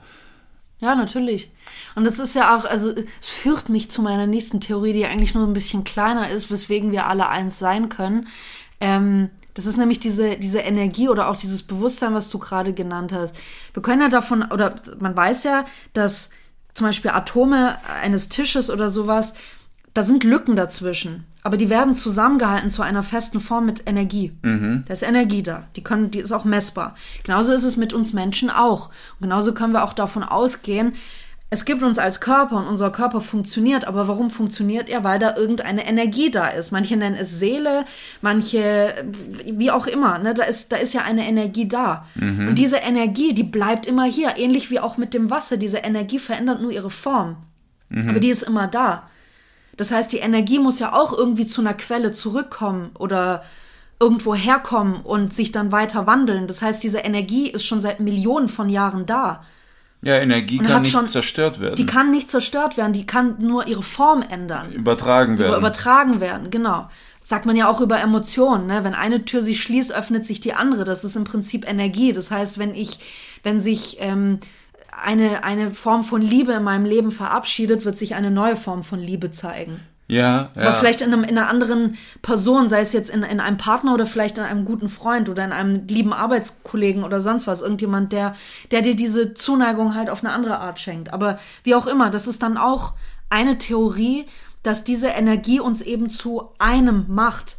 Ja, 0.80 0.94
natürlich. 0.94 1.50
Und 1.94 2.04
das 2.04 2.18
ist 2.18 2.34
ja 2.34 2.54
auch, 2.54 2.66
also 2.66 2.92
es 2.92 3.28
führt 3.28 3.70
mich 3.70 3.90
zu 3.90 4.02
meiner 4.02 4.26
nächsten 4.26 4.60
Theorie, 4.60 4.92
die 4.92 5.06
eigentlich 5.06 5.34
nur 5.34 5.46
ein 5.46 5.54
bisschen 5.54 5.84
kleiner 5.84 6.28
ist, 6.28 6.50
weswegen 6.50 6.92
wir 6.92 7.06
alle 7.06 7.30
eins 7.30 7.58
sein 7.58 7.88
können. 7.88 8.28
Ähm, 8.78 9.30
das 9.54 9.64
ist 9.64 9.78
nämlich 9.78 10.00
diese, 10.00 10.36
diese 10.36 10.58
Energie 10.60 11.08
oder 11.08 11.28
auch 11.30 11.36
dieses 11.38 11.62
Bewusstsein, 11.62 12.12
was 12.12 12.28
du 12.28 12.38
gerade 12.38 12.74
genannt 12.74 13.14
hast. 13.14 13.34
Wir 13.72 13.82
können 13.82 14.02
ja 14.02 14.08
davon, 14.10 14.42
oder 14.42 14.74
man 15.00 15.16
weiß 15.16 15.44
ja, 15.44 15.64
dass 15.94 16.30
zum 16.80 16.86
Beispiel 16.86 17.10
Atome 17.10 17.76
eines 18.00 18.30
Tisches 18.30 18.70
oder 18.70 18.88
sowas, 18.88 19.34
da 19.92 20.02
sind 20.02 20.24
Lücken 20.24 20.56
dazwischen. 20.56 21.26
Aber 21.42 21.58
die 21.58 21.68
werden 21.68 21.94
zusammengehalten 21.94 22.70
zu 22.70 22.80
einer 22.80 23.02
festen 23.02 23.38
Form 23.38 23.66
mit 23.66 23.82
Energie. 23.86 24.32
Da 24.88 24.94
ist 24.94 25.02
Energie 25.02 25.42
da. 25.42 25.64
Die, 25.76 25.82
können, 25.82 26.10
die 26.10 26.20
ist 26.20 26.32
auch 26.32 26.46
messbar. 26.46 26.94
Genauso 27.22 27.52
ist 27.52 27.64
es 27.64 27.76
mit 27.76 27.92
uns 27.92 28.14
Menschen 28.14 28.48
auch. 28.48 28.86
Und 28.86 29.24
genauso 29.24 29.52
können 29.52 29.74
wir 29.74 29.84
auch 29.84 29.92
davon 29.92 30.22
ausgehen, 30.22 30.94
es 31.52 31.64
gibt 31.64 31.82
uns 31.82 31.98
als 31.98 32.20
Körper 32.20 32.58
und 32.58 32.68
unser 32.68 32.90
Körper 32.90 33.20
funktioniert, 33.20 33.84
aber 33.84 34.06
warum 34.06 34.30
funktioniert 34.30 34.88
er? 34.88 35.02
Weil 35.02 35.18
da 35.18 35.36
irgendeine 35.36 35.84
Energie 35.84 36.30
da 36.30 36.46
ist. 36.46 36.70
Manche 36.70 36.96
nennen 36.96 37.16
es 37.16 37.40
Seele, 37.40 37.84
manche, 38.22 38.94
wie 39.44 39.72
auch 39.72 39.88
immer. 39.88 40.18
Ne? 40.18 40.32
Da, 40.32 40.44
ist, 40.44 40.70
da 40.70 40.76
ist 40.76 40.92
ja 40.92 41.02
eine 41.02 41.26
Energie 41.26 41.66
da. 41.66 42.06
Und 42.48 42.54
diese 42.54 42.76
Energie, 42.76 43.34
die 43.34 43.42
bleibt 43.42 43.86
immer 43.86 44.04
hier. 44.04 44.36
Ähnlich 44.36 44.70
wie 44.70 44.78
auch 44.78 44.96
mit 44.96 45.12
dem 45.12 45.28
Wasser. 45.28 45.56
Diese 45.56 45.78
Energie 45.78 46.20
verändert 46.20 46.62
nur 46.62 46.70
ihre 46.70 46.90
Form. 46.90 47.36
Aber 48.08 48.20
die 48.20 48.30
ist 48.30 48.42
immer 48.42 48.68
da. 48.68 49.10
Das 49.76 49.90
heißt, 49.90 50.12
die 50.12 50.18
Energie 50.18 50.60
muss 50.60 50.78
ja 50.78 50.92
auch 50.92 51.12
irgendwie 51.12 51.48
zu 51.48 51.62
einer 51.62 51.74
Quelle 51.74 52.12
zurückkommen 52.12 52.90
oder 52.96 53.42
irgendwo 53.98 54.36
herkommen 54.36 55.00
und 55.00 55.34
sich 55.34 55.50
dann 55.50 55.72
weiter 55.72 56.06
wandeln. 56.06 56.46
Das 56.46 56.62
heißt, 56.62 56.80
diese 56.82 56.98
Energie 56.98 57.50
ist 57.50 57.64
schon 57.64 57.80
seit 57.80 57.98
Millionen 57.98 58.48
von 58.48 58.68
Jahren 58.68 59.04
da. 59.06 59.42
Ja, 60.02 60.14
Energie 60.16 60.58
kann 60.58 60.82
nicht 60.82 60.92
schon- 60.92 61.08
zerstört 61.08 61.60
werden, 61.60 61.76
Die 61.76 61.84
kann 61.86 62.10
nicht 62.10 62.30
zerstört 62.30 62.76
werden, 62.76 62.92
die 62.94 63.04
kann 63.06 63.36
nur 63.38 63.66
ihre 63.66 63.82
Form 63.82 64.22
ändern, 64.22 64.72
übertragen 64.72 65.34
über, 65.34 65.44
werden. 65.44 65.58
übertragen 65.58 66.20
werden, 66.20 66.50
genau. 66.50 66.88
Das 67.20 67.28
sagt 67.28 67.44
man 67.44 67.54
ja 67.54 67.68
auch 67.68 67.82
über 67.82 68.00
Emotionen, 68.00 68.66
ne? 68.66 68.82
Wenn 68.82 68.94
eine 68.94 69.24
Tür 69.26 69.42
sich 69.42 69.62
schließt, 69.62 69.92
öffnet 69.92 70.26
sich 70.26 70.40
die 70.40 70.54
andere. 70.54 70.84
Das 70.84 71.04
ist 71.04 71.16
im 71.16 71.24
Prinzip 71.24 71.68
Energie. 71.68 72.14
Das 72.14 72.30
heißt, 72.30 72.58
wenn 72.58 72.74
ich, 72.74 72.98
wenn 73.42 73.60
sich 73.60 73.98
ähm, 74.00 74.38
eine, 75.04 75.44
eine 75.44 75.70
Form 75.70 76.02
von 76.02 76.22
Liebe 76.22 76.52
in 76.54 76.62
meinem 76.64 76.86
Leben 76.86 77.10
verabschiedet, 77.12 77.84
wird 77.84 77.98
sich 77.98 78.14
eine 78.14 78.30
neue 78.30 78.56
Form 78.56 78.82
von 78.82 78.98
Liebe 79.00 79.32
zeigen. 79.32 79.80
Ja, 80.10 80.50
ja. 80.56 80.62
Aber 80.62 80.74
vielleicht 80.74 81.02
in, 81.02 81.12
einem, 81.12 81.22
in 81.22 81.38
einer 81.38 81.48
anderen 81.48 81.96
Person, 82.20 82.68
sei 82.68 82.80
es 82.80 82.92
jetzt 82.92 83.10
in, 83.10 83.22
in 83.22 83.38
einem 83.38 83.58
Partner 83.58 83.94
oder 83.94 84.06
vielleicht 84.06 84.38
in 84.38 84.44
einem 84.44 84.64
guten 84.64 84.88
Freund 84.88 85.28
oder 85.28 85.44
in 85.44 85.52
einem 85.52 85.86
lieben 85.86 86.12
Arbeitskollegen 86.12 87.04
oder 87.04 87.20
sonst 87.20 87.46
was. 87.46 87.62
Irgendjemand, 87.62 88.12
der, 88.12 88.34
der 88.72 88.82
dir 88.82 88.96
diese 88.96 89.34
Zuneigung 89.34 89.94
halt 89.94 90.10
auf 90.10 90.24
eine 90.24 90.32
andere 90.32 90.58
Art 90.58 90.80
schenkt. 90.80 91.12
Aber 91.12 91.38
wie 91.62 91.76
auch 91.76 91.86
immer, 91.86 92.10
das 92.10 92.26
ist 92.26 92.42
dann 92.42 92.56
auch 92.56 92.94
eine 93.28 93.58
Theorie, 93.58 94.26
dass 94.64 94.82
diese 94.82 95.06
Energie 95.06 95.60
uns 95.60 95.80
eben 95.80 96.10
zu 96.10 96.50
einem 96.58 97.04
macht. 97.06 97.58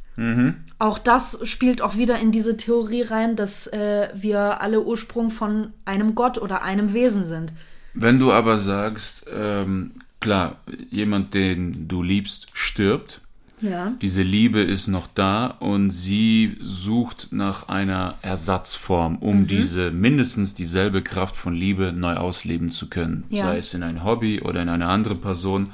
Auch 0.77 0.97
das 0.97 1.39
spielt 1.43 1.81
auch 1.81 1.95
wieder 1.95 2.19
in 2.19 2.33
diese 2.33 2.57
Theorie 2.57 3.03
rein, 3.03 3.37
dass 3.37 3.67
äh, 3.67 4.09
wir 4.13 4.59
alle 4.61 4.83
Ursprung 4.83 5.29
von 5.29 5.71
einem 5.85 6.15
Gott 6.15 6.37
oder 6.37 6.63
einem 6.63 6.93
Wesen 6.93 7.23
sind. 7.23 7.53
Wenn 7.93 8.19
du 8.19 8.33
aber 8.33 8.57
sagst, 8.57 9.25
ähm, 9.33 9.93
klar, 10.21 10.55
jemand, 10.89 11.33
den 11.33 11.87
du 11.89 12.01
liebst, 12.01 12.47
stirbt, 12.53 13.19
Ja. 13.59 13.93
diese 14.01 14.21
Liebe 14.23 14.61
ist 14.61 14.87
noch 14.87 15.07
da 15.13 15.45
und 15.47 15.91
sie 15.91 16.55
sucht 16.61 17.27
nach 17.31 17.67
einer 17.69 18.15
Ersatzform, 18.21 19.17
um 19.17 19.41
Mhm. 19.41 19.47
diese 19.47 19.91
mindestens 19.91 20.55
dieselbe 20.55 21.01
Kraft 21.03 21.35
von 21.35 21.53
Liebe 21.53 21.91
neu 21.93 22.15
ausleben 22.15 22.71
zu 22.71 22.87
können. 22.89 23.25
Ja. 23.29 23.43
Sei 23.45 23.57
es 23.57 23.73
in 23.73 23.83
ein 23.83 24.03
Hobby 24.03 24.41
oder 24.41 24.61
in 24.63 24.69
eine 24.69 24.87
andere 24.87 25.15
Person. 25.15 25.71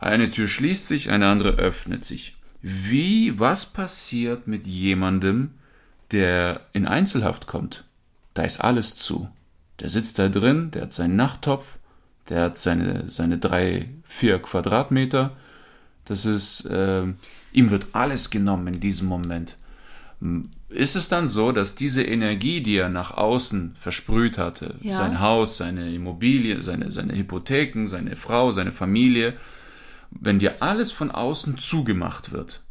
Eine 0.00 0.30
Tür 0.30 0.48
schließt 0.48 0.86
sich, 0.86 1.10
eine 1.10 1.28
andere 1.28 1.50
öffnet 1.58 2.04
sich. 2.04 2.34
Wie, 2.60 3.38
was 3.38 3.66
passiert 3.66 4.48
mit 4.48 4.66
jemandem, 4.66 5.50
der 6.10 6.60
in 6.72 6.86
Einzelhaft 6.86 7.46
kommt? 7.46 7.84
Da 8.34 8.42
ist 8.42 8.60
alles 8.60 8.96
zu. 8.96 9.28
Der 9.80 9.90
sitzt 9.90 10.18
da 10.18 10.28
drin, 10.28 10.70
der 10.72 10.82
hat 10.82 10.92
seinen 10.92 11.16
Nachttopf, 11.16 11.78
der 12.28 12.42
hat 12.42 12.58
seine, 12.58 13.08
seine 13.08 13.38
drei, 13.38 13.88
vier 14.04 14.38
Quadratmeter. 14.40 15.36
Das 16.04 16.26
ist, 16.26 16.64
äh, 16.66 17.04
ihm 17.52 17.70
wird 17.70 17.88
alles 17.92 18.30
genommen 18.30 18.66
in 18.74 18.80
diesem 18.80 19.08
Moment. 19.08 19.56
Ist 20.68 20.94
es 20.96 21.08
dann 21.08 21.26
so, 21.26 21.52
dass 21.52 21.74
diese 21.74 22.02
Energie, 22.02 22.62
die 22.62 22.76
er 22.76 22.88
nach 22.88 23.10
außen 23.12 23.76
versprüht 23.78 24.38
hatte, 24.38 24.76
Ja. 24.80 24.96
sein 24.96 25.20
Haus, 25.20 25.56
seine 25.56 25.92
Immobilie, 25.94 26.62
seine, 26.62 26.90
seine 26.92 27.14
Hypotheken, 27.16 27.86
seine 27.86 28.16
Frau, 28.16 28.52
seine 28.52 28.72
Familie, 28.72 29.34
wenn 30.10 30.38
dir 30.38 30.62
alles 30.62 30.92
von 30.92 31.10
außen 31.10 31.58
zugemacht 31.58 32.32
wird 32.32 32.62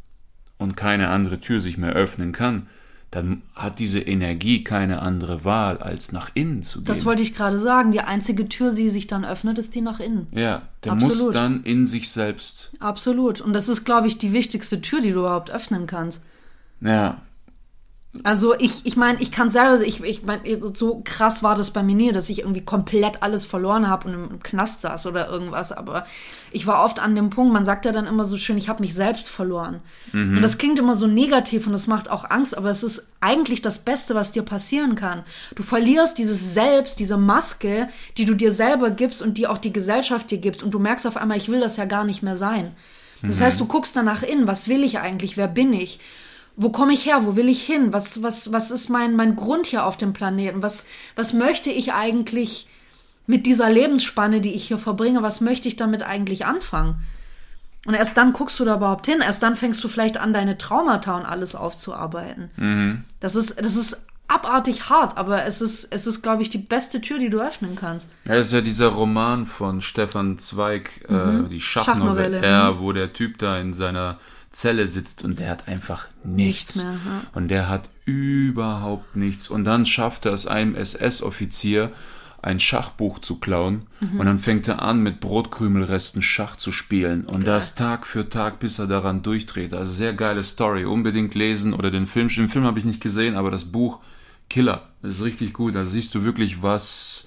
und 0.58 0.76
keine 0.76 1.08
andere 1.08 1.40
Tür 1.40 1.60
sich 1.60 1.76
mehr 1.76 1.92
öffnen 1.92 2.32
kann, 2.32 2.68
dann 3.12 3.42
hat 3.54 3.78
diese 3.78 4.00
Energie 4.00 4.64
keine 4.64 5.02
andere 5.02 5.44
Wahl, 5.44 5.76
als 5.76 6.12
nach 6.12 6.30
innen 6.32 6.62
zu 6.62 6.78
gehen. 6.78 6.86
Das 6.86 7.04
wollte 7.04 7.22
ich 7.22 7.34
gerade 7.34 7.58
sagen. 7.58 7.92
Die 7.92 8.00
einzige 8.00 8.48
Tür, 8.48 8.72
die 8.74 8.88
sich 8.88 9.06
dann 9.06 9.22
öffnet, 9.24 9.58
ist 9.58 9.74
die 9.74 9.82
nach 9.82 10.00
innen. 10.00 10.26
ja, 10.32 10.62
der 10.82 10.92
Absolut. 10.92 11.18
muss 11.18 11.32
dann 11.32 11.62
in 11.62 11.84
sich 11.84 12.10
selbst. 12.10 12.72
Absolut. 12.80 13.42
Und 13.42 13.52
das 13.52 13.68
ist, 13.68 13.84
glaube 13.84 14.08
ich, 14.08 14.16
die 14.16 14.32
wichtigste 14.32 14.80
Tür, 14.80 15.02
die 15.02 15.12
du 15.12 15.20
überhaupt 15.20 15.50
öffnen 15.50 15.86
kannst. 15.86 16.22
Ja, 16.80 17.20
Also 18.24 18.54
ich, 18.58 18.84
ich 18.84 18.96
meine, 18.96 19.22
ich 19.22 19.32
kann 19.32 19.48
selber, 19.48 19.80
ich, 19.80 20.02
ich 20.02 20.22
mein, 20.22 20.40
so 20.74 21.00
krass 21.02 21.42
war 21.42 21.56
das 21.56 21.70
bei 21.70 21.82
mir 21.82 21.94
nie, 21.94 22.12
dass 22.12 22.28
ich 22.28 22.40
irgendwie 22.40 22.60
komplett 22.60 23.22
alles 23.22 23.46
verloren 23.46 23.88
habe 23.88 24.08
und 24.08 24.14
im 24.14 24.42
Knast 24.42 24.82
saß 24.82 25.06
oder 25.06 25.30
irgendwas. 25.30 25.72
Aber 25.72 26.04
ich 26.50 26.66
war 26.66 26.84
oft 26.84 26.98
an 27.00 27.16
dem 27.16 27.30
Punkt, 27.30 27.54
man 27.54 27.64
sagt 27.64 27.86
ja 27.86 27.92
dann 27.92 28.06
immer 28.06 28.26
so 28.26 28.36
schön, 28.36 28.58
ich 28.58 28.68
habe 28.68 28.82
mich 28.82 28.92
selbst 28.92 29.30
verloren. 29.30 29.80
Und 30.36 30.42
das 30.42 30.58
klingt 30.58 30.78
immer 30.78 30.94
so 30.94 31.06
negativ 31.06 31.66
und 31.66 31.72
das 31.72 31.86
macht 31.86 32.10
auch 32.10 32.28
Angst, 32.28 32.56
aber 32.56 32.68
es 32.68 32.82
ist 32.82 33.08
eigentlich 33.20 33.62
das 33.62 33.78
Beste, 33.78 34.14
was 34.14 34.30
dir 34.30 34.42
passieren 34.42 34.94
kann. 34.94 35.22
Du 35.54 35.62
verlierst 35.62 36.18
dieses 36.18 36.52
Selbst, 36.52 37.00
diese 37.00 37.16
Maske, 37.16 37.88
die 38.18 38.26
du 38.26 38.34
dir 38.34 38.52
selber 38.52 38.90
gibst 38.90 39.22
und 39.22 39.38
die 39.38 39.46
auch 39.46 39.58
die 39.58 39.72
Gesellschaft 39.72 40.30
dir 40.30 40.38
gibt. 40.38 40.62
Und 40.62 40.72
du 40.72 40.78
merkst 40.78 41.06
auf 41.06 41.16
einmal, 41.16 41.38
ich 41.38 41.48
will 41.48 41.60
das 41.60 41.78
ja 41.78 41.86
gar 41.86 42.04
nicht 42.04 42.22
mehr 42.22 42.36
sein. 42.36 42.72
Das 43.22 43.40
heißt, 43.40 43.58
du 43.58 43.66
guckst 43.66 43.96
danach 43.96 44.22
in, 44.22 44.46
was 44.48 44.68
will 44.68 44.82
ich 44.82 44.98
eigentlich, 44.98 45.36
wer 45.36 45.48
bin 45.48 45.72
ich? 45.72 46.00
Wo 46.56 46.70
komme 46.70 46.92
ich 46.92 47.06
her? 47.06 47.24
Wo 47.24 47.36
will 47.36 47.48
ich 47.48 47.64
hin? 47.64 47.92
Was, 47.92 48.22
was, 48.22 48.52
was 48.52 48.70
ist 48.70 48.88
mein, 48.88 49.16
mein 49.16 49.36
Grund 49.36 49.66
hier 49.66 49.86
auf 49.86 49.96
dem 49.96 50.12
Planeten? 50.12 50.62
Was, 50.62 50.86
was 51.16 51.32
möchte 51.32 51.70
ich 51.70 51.92
eigentlich 51.92 52.68
mit 53.26 53.46
dieser 53.46 53.70
Lebensspanne, 53.70 54.40
die 54.40 54.52
ich 54.52 54.68
hier 54.68 54.78
verbringe, 54.78 55.22
was 55.22 55.40
möchte 55.40 55.68
ich 55.68 55.76
damit 55.76 56.02
eigentlich 56.02 56.44
anfangen? 56.44 56.96
Und 57.86 57.94
erst 57.94 58.16
dann 58.16 58.32
guckst 58.32 58.60
du 58.60 58.64
da 58.64 58.76
überhaupt 58.76 59.06
hin. 59.06 59.20
Erst 59.22 59.42
dann 59.42 59.56
fängst 59.56 59.82
du 59.82 59.88
vielleicht 59.88 60.16
an, 60.16 60.32
deine 60.32 60.58
Traumata 60.58 61.16
und 61.16 61.24
alles 61.24 61.54
aufzuarbeiten. 61.54 63.04
Das 63.18 63.34
ist, 63.34 63.58
das 63.60 63.74
ist 63.74 64.06
abartig 64.28 64.88
hart, 64.88 65.16
aber 65.18 65.44
es 65.44 65.60
ist, 65.60 65.92
es 65.92 66.06
ist, 66.06 66.22
glaube 66.22 66.42
ich, 66.42 66.50
die 66.50 66.58
beste 66.58 67.00
Tür, 67.00 67.18
die 67.18 67.28
du 67.28 67.40
öffnen 67.40 67.76
kannst. 67.76 68.08
Ja, 68.24 68.34
das 68.34 68.48
ist 68.48 68.52
ja 68.52 68.60
dieser 68.60 68.88
Roman 68.88 69.46
von 69.46 69.80
Stefan 69.80 70.38
Zweig, 70.38 71.04
äh, 71.08 71.48
die 71.48 71.60
Schachnovelle, 71.60 72.40
Schachnovelle, 72.40 72.46
ja, 72.46 72.80
wo 72.80 72.92
der 72.92 73.12
Typ 73.12 73.38
da 73.38 73.58
in 73.58 73.74
seiner 73.74 74.18
Zelle 74.52 74.86
sitzt 74.86 75.24
und 75.24 75.38
der 75.38 75.50
hat 75.50 75.68
einfach 75.68 76.08
nichts. 76.24 76.76
Nichts 76.76 76.84
mehr, 76.84 76.92
ja. 76.92 77.22
Und 77.32 77.48
der 77.48 77.68
hat 77.68 77.88
überhaupt 78.04 79.16
nichts. 79.16 79.48
Und 79.48 79.64
dann 79.64 79.86
schafft 79.86 80.26
er 80.26 80.32
es 80.32 80.46
einem 80.46 80.74
SS-Offizier, 80.74 81.90
ein 82.42 82.58
Schachbuch 82.58 83.20
zu 83.20 83.38
klauen. 83.38 83.86
Mhm. 84.00 84.20
Und 84.20 84.26
dann 84.26 84.38
fängt 84.38 84.68
er 84.68 84.82
an, 84.82 85.02
mit 85.02 85.20
Brotkrümelresten 85.20 86.22
Schach 86.22 86.56
zu 86.56 86.72
spielen. 86.72 87.24
Und 87.24 87.46
das 87.46 87.76
Tag 87.76 88.06
für 88.06 88.28
Tag, 88.28 88.58
bis 88.58 88.78
er 88.78 88.88
daran 88.88 89.22
durchdreht. 89.22 89.72
Also 89.72 89.92
sehr 89.92 90.12
geile 90.12 90.42
Story. 90.42 90.84
Unbedingt 90.84 91.34
lesen 91.34 91.72
oder 91.72 91.90
den 91.90 92.06
Film. 92.06 92.28
Den 92.28 92.48
Film 92.48 92.64
habe 92.64 92.78
ich 92.78 92.84
nicht 92.84 93.00
gesehen, 93.00 93.36
aber 93.36 93.50
das 93.50 93.66
Buch 93.66 94.00
Killer. 94.50 94.88
Das 95.02 95.12
ist 95.12 95.22
richtig 95.22 95.52
gut. 95.52 95.76
Da 95.76 95.84
siehst 95.84 96.14
du 96.14 96.24
wirklich, 96.24 96.62
was 96.62 97.26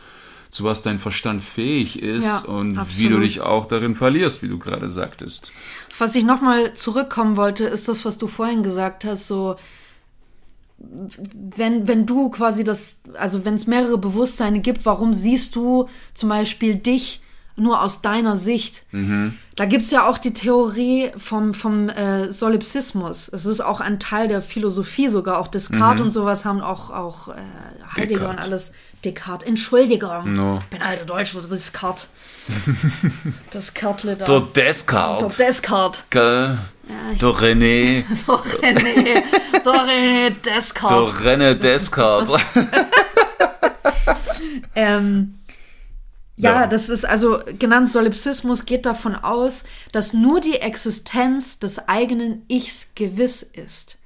zu 0.56 0.64
was 0.64 0.82
dein 0.82 1.00
Verstand 1.00 1.42
fähig 1.44 2.02
ist 2.02 2.26
Ja, 2.26 2.40
und 2.40 2.76
wie 2.76 2.80
absolut. 2.80 3.12
du 3.12 3.20
dich 3.20 3.42
auch 3.42 3.66
darin 3.66 3.96
verlierst, 3.96 4.42
wie 4.42 4.48
du 4.48 4.58
gerade 4.58 4.90
sagtest. 4.90 5.52
Was 5.98 6.16
ich 6.16 6.24
nochmal 6.24 6.74
zurückkommen 6.74 7.38
wollte, 7.38 7.66
ist 7.66 7.88
das, 7.88 8.06
was 8.06 8.18
du 8.18 8.28
vorhin 8.28 8.64
gesagt 8.64 9.06
hast, 9.06 9.28
so 9.28 9.56
wenn, 10.78 11.88
wenn 11.88 12.06
du 12.06 12.30
quasi 12.30 12.64
das, 12.64 12.98
also 13.14 13.46
wenn 13.46 13.56
es 13.56 13.66
mehrere 13.68 13.98
Bewusstseine 13.98 14.60
gibt, 14.60 14.86
warum 14.86 15.14
siehst 15.14 15.56
du 15.56 15.88
zum 16.14 16.30
Beispiel 16.30 16.76
dich 16.76 17.22
nur 17.56 17.82
aus 17.82 18.02
deiner 18.02 18.36
Sicht? 18.36 18.86
Da 19.56 19.66
gibt's 19.66 19.90
ja 19.92 20.06
auch 20.08 20.18
die 20.18 20.34
Theorie 20.34 21.12
vom, 21.16 21.54
vom 21.54 21.88
äh, 21.88 22.30
Solipsismus. 22.30 23.30
Es 23.30 23.46
ist 23.46 23.62
auch 23.62 23.80
ein 23.80 24.00
Teil 24.02 24.28
der 24.28 24.42
Philosophie, 24.42 25.08
sogar 25.08 25.40
auch 25.40 25.48
Descartes 25.48 26.02
und 26.02 26.12
sowas 26.12 26.44
haben 26.44 26.60
auch, 26.60 26.90
auch 26.90 27.30
äh, 27.30 27.36
Heidegger 27.96 28.30
und 28.30 28.40
Descartes. 28.40 28.46
alles. 28.46 28.72
Descartes, 29.06 29.48
Entschuldigung. 29.48 30.34
No. 30.34 30.60
Ich 30.64 30.66
bin 30.66 30.82
alter 30.82 31.06
Deutsch 31.06 31.36
oder 31.36 31.48
Descartes. 31.48 32.08
Descartes 33.54 34.18
da. 34.20 34.26
Der 34.26 34.40
Descartes. 34.42 35.38
Der 35.38 35.48
Descartes. 35.48 36.04
Gell? 36.10 36.58
Der 37.20 37.30
René. 37.30 38.04
Der 38.28 38.36
René, 38.62 39.24
der 39.64 39.74
René 39.74 40.30
Der 40.44 40.54
Descartes. 40.56 41.26
René 41.26 41.54
Descartes. 41.56 42.40
Ähm, 44.76 45.40
ja, 46.36 46.62
Ja. 46.62 46.68
das 46.68 46.90
ist 46.90 47.06
also 47.06 47.40
genannt 47.60 47.90
Solipsismus 47.90 48.66
geht 48.66 48.86
davon 48.86 49.16
aus, 49.16 49.64
dass 49.94 50.14
nur 50.14 50.42
die 50.42 50.56
Existenz 50.56 51.60
des 51.60 51.88
eigenen 51.88 52.44
Ichs 52.50 52.92
gewiss 52.96 53.42
ist. 53.42 53.98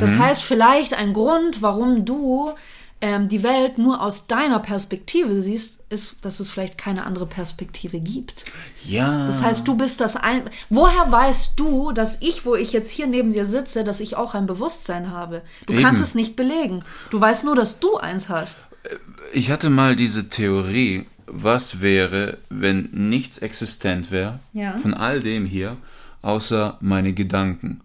Das 0.00 0.16
heißt 0.16 0.42
vielleicht 0.42 0.94
ein 0.94 1.12
Grund, 1.12 1.60
warum 1.60 2.06
du 2.06 2.54
ähm, 3.04 3.28
die 3.28 3.42
Welt 3.42 3.76
nur 3.76 4.00
aus 4.00 4.28
deiner 4.28 4.60
Perspektive 4.60 5.42
siehst, 5.42 5.78
ist, 5.90 6.16
dass 6.22 6.40
es 6.40 6.48
vielleicht 6.48 6.78
keine 6.78 7.04
andere 7.04 7.26
Perspektive 7.26 8.00
gibt. 8.00 8.46
Ja. 8.86 9.26
Das 9.26 9.42
heißt, 9.42 9.68
du 9.68 9.76
bist 9.76 10.00
das 10.00 10.16
ein. 10.16 10.48
Woher 10.70 11.12
weißt 11.12 11.52
du, 11.60 11.92
dass 11.92 12.16
ich, 12.22 12.46
wo 12.46 12.54
ich 12.54 12.72
jetzt 12.72 12.90
hier 12.90 13.06
neben 13.06 13.32
dir 13.34 13.44
sitze, 13.44 13.84
dass 13.84 14.00
ich 14.00 14.16
auch 14.16 14.32
ein 14.34 14.46
Bewusstsein 14.46 15.10
habe? 15.10 15.42
Du 15.66 15.74
Eben. 15.74 15.82
kannst 15.82 16.02
es 16.02 16.14
nicht 16.14 16.34
belegen. 16.34 16.82
Du 17.10 17.20
weißt 17.20 17.44
nur, 17.44 17.54
dass 17.54 17.78
du 17.78 17.98
eins 17.98 18.30
hast. 18.30 18.64
Ich 19.34 19.50
hatte 19.50 19.68
mal 19.68 19.96
diese 19.96 20.30
Theorie, 20.30 21.04
was 21.26 21.82
wäre, 21.82 22.38
wenn 22.48 22.88
nichts 22.92 23.36
existent 23.36 24.10
wäre 24.10 24.40
Ja. 24.54 24.78
von 24.78 24.94
all 24.94 25.20
dem 25.20 25.44
hier, 25.44 25.76
außer 26.22 26.78
meine 26.80 27.12
Gedanken. 27.12 27.82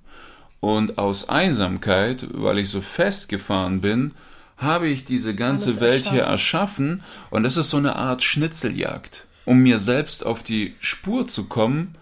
Und 0.61 0.97
aus 0.97 1.27
Einsamkeit, 1.27 2.25
weil 2.31 2.57
ich 2.59 2.69
so 2.69 2.79
festgefahren 2.79 3.81
bin, 3.81 4.13
habe 4.59 4.87
ich 4.87 5.05
diese 5.05 5.33
ganze 5.35 5.69
Alles 5.69 5.81
Welt 5.81 6.05
hier 6.09 6.23
erschaffen 6.23 7.01
und 7.31 7.43
das 7.43 7.57
ist 7.57 7.69
so 7.71 7.77
eine 7.77 7.95
Art 7.95 8.23
Schnitzeljagd, 8.23 9.25
um 9.45 9.59
mir 9.59 9.79
selbst 9.79 10.25
auf 10.25 10.43
die 10.43 10.75
Spur 10.79 11.27
zu 11.27 11.45
kommen. 11.45 11.95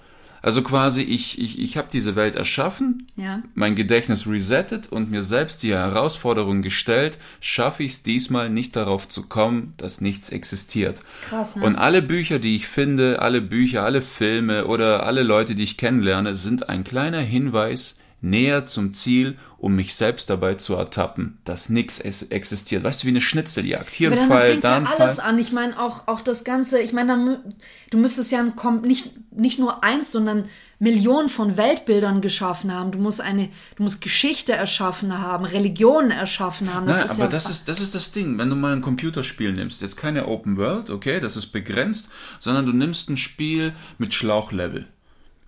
Also 0.43 0.61
quasi, 0.61 1.01
ich, 1.01 1.41
ich, 1.41 1.59
ich 1.59 1.77
habe 1.77 1.89
diese 1.91 2.15
Welt 2.15 2.35
erschaffen, 2.35 3.07
Ja. 3.15 3.41
mein 3.53 3.75
Gedächtnis 3.75 4.27
resettet 4.27 4.87
und 4.89 5.09
mir 5.11 5.21
selbst 5.23 5.61
die 5.63 5.73
Herausforderung 5.73 6.61
gestellt, 6.61 7.17
schaffe 7.41 7.83
ich 7.83 7.93
es 7.93 8.03
diesmal 8.03 8.49
nicht 8.49 8.75
darauf 8.75 9.09
zu 9.09 9.27
kommen, 9.27 9.73
dass 9.77 9.99
nichts 9.99 10.29
existiert. 10.29 11.01
krass, 11.27 11.55
ne? 11.55 11.65
Und 11.65 11.75
alle 11.75 12.01
Bücher, 12.01 12.39
die 12.39 12.55
ich 12.55 12.67
finde, 12.67 13.21
alle 13.21 13.41
Bücher, 13.41 13.83
alle 13.83 14.01
Filme 14.01 14.67
oder 14.67 15.05
alle 15.05 15.23
Leute, 15.23 15.53
die 15.55 15.63
ich 15.63 15.75
kennenlerne, 15.75 16.33
sind 16.35 16.69
ein 16.69 16.83
kleiner 16.83 17.19
Hinweis 17.19 17.97
näher 18.21 18.65
zum 18.65 18.93
Ziel, 18.93 19.37
um 19.57 19.75
mich 19.75 19.95
selbst 19.95 20.29
dabei 20.29 20.55
zu 20.55 20.75
ertappen, 20.75 21.37
dass 21.43 21.69
nichts 21.69 21.99
existiert. 21.99 22.83
Weißt 22.83 23.03
du, 23.03 23.07
wie 23.07 23.11
eine 23.11 23.21
Schnitzeljagd. 23.21 23.93
Hier 23.93 24.11
ein 24.11 24.19
Fall, 24.19 24.59
da 24.59 24.71
ja 24.71 24.77
ein 24.77 24.87
alles 24.87 25.15
Fall. 25.15 25.29
an. 25.29 25.39
Ich 25.39 25.51
meine 25.51 25.79
auch, 25.79 26.07
auch 26.07 26.21
das 26.21 26.43
Ganze, 26.43 26.79
ich 26.79 26.93
meine, 26.93 27.43
du 27.89 27.97
müsstest 27.97 28.31
ja 28.31 28.43
nicht, 28.83 29.13
nicht 29.31 29.59
nur 29.59 29.83
eins, 29.83 30.11
sondern 30.11 30.45
Millionen 30.79 31.27
von 31.29 31.57
Weltbildern 31.57 32.21
geschaffen 32.21 32.71
haben. 32.73 32.91
Du 32.91 32.99
musst 32.99 33.21
eine, 33.21 33.49
du 33.75 33.83
musst 33.83 34.01
Geschichte 34.01 34.53
erschaffen 34.53 35.17
haben, 35.17 35.45
Religionen 35.45 36.11
erschaffen 36.11 36.73
haben. 36.73 36.85
Das 36.85 36.97
Nein, 36.97 37.05
ist 37.05 37.11
aber 37.11 37.23
ja 37.23 37.27
das 37.29 37.49
ist, 37.49 37.67
das 37.67 37.79
ist 37.79 37.95
das 37.95 38.11
Ding. 38.11 38.37
Wenn 38.37 38.49
du 38.49 38.55
mal 38.55 38.73
ein 38.73 38.81
Computerspiel 38.81 39.53
nimmst, 39.53 39.81
jetzt 39.81 39.95
keine 39.95 40.27
Open 40.27 40.57
World, 40.57 40.89
okay, 40.89 41.19
das 41.19 41.35
ist 41.35 41.47
begrenzt, 41.47 42.11
sondern 42.39 42.65
du 42.65 42.73
nimmst 42.73 43.09
ein 43.09 43.17
Spiel 43.17 43.73
mit 43.97 44.13
Schlauchlevel. 44.13 44.87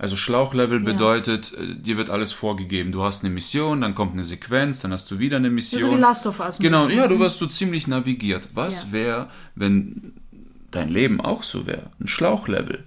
Also 0.01 0.15
Schlauchlevel 0.15 0.79
bedeutet, 0.79 1.53
äh, 1.55 1.75
dir 1.75 1.97
wird 1.97 2.09
alles 2.09 2.31
vorgegeben. 2.31 2.93
Du 2.93 3.03
hast 3.03 3.23
eine 3.23 3.33
Mission, 3.33 3.81
dann 3.81 3.95
kommt 3.95 4.13
eine 4.13 4.23
Sequenz, 4.23 4.79
dann 4.79 4.93
hast 4.93 5.12
du 5.12 5.19
wieder 5.19 5.35
eine 5.38 5.49
Mission. 5.49 5.81
So 5.81 5.91
wie 5.91 5.99
Last 5.99 6.25
of 6.25 6.39
Us 6.39 6.57
Genau, 6.57 6.85
bisschen. 6.85 6.99
ja, 6.99 7.07
du 7.09 7.19
wirst 7.19 7.38
so 7.38 7.47
ziemlich 7.47 7.85
navigiert. 7.85 8.47
Was 8.53 8.83
Ja. 8.85 8.91
wäre, 8.93 9.29
wenn 9.55 10.13
dein 10.71 10.88
Leben 10.88 11.19
auch 11.19 11.43
so 11.43 11.67
wäre? 11.67 11.91
Ein 11.99 12.07
Schlauchlevel. 12.07 12.85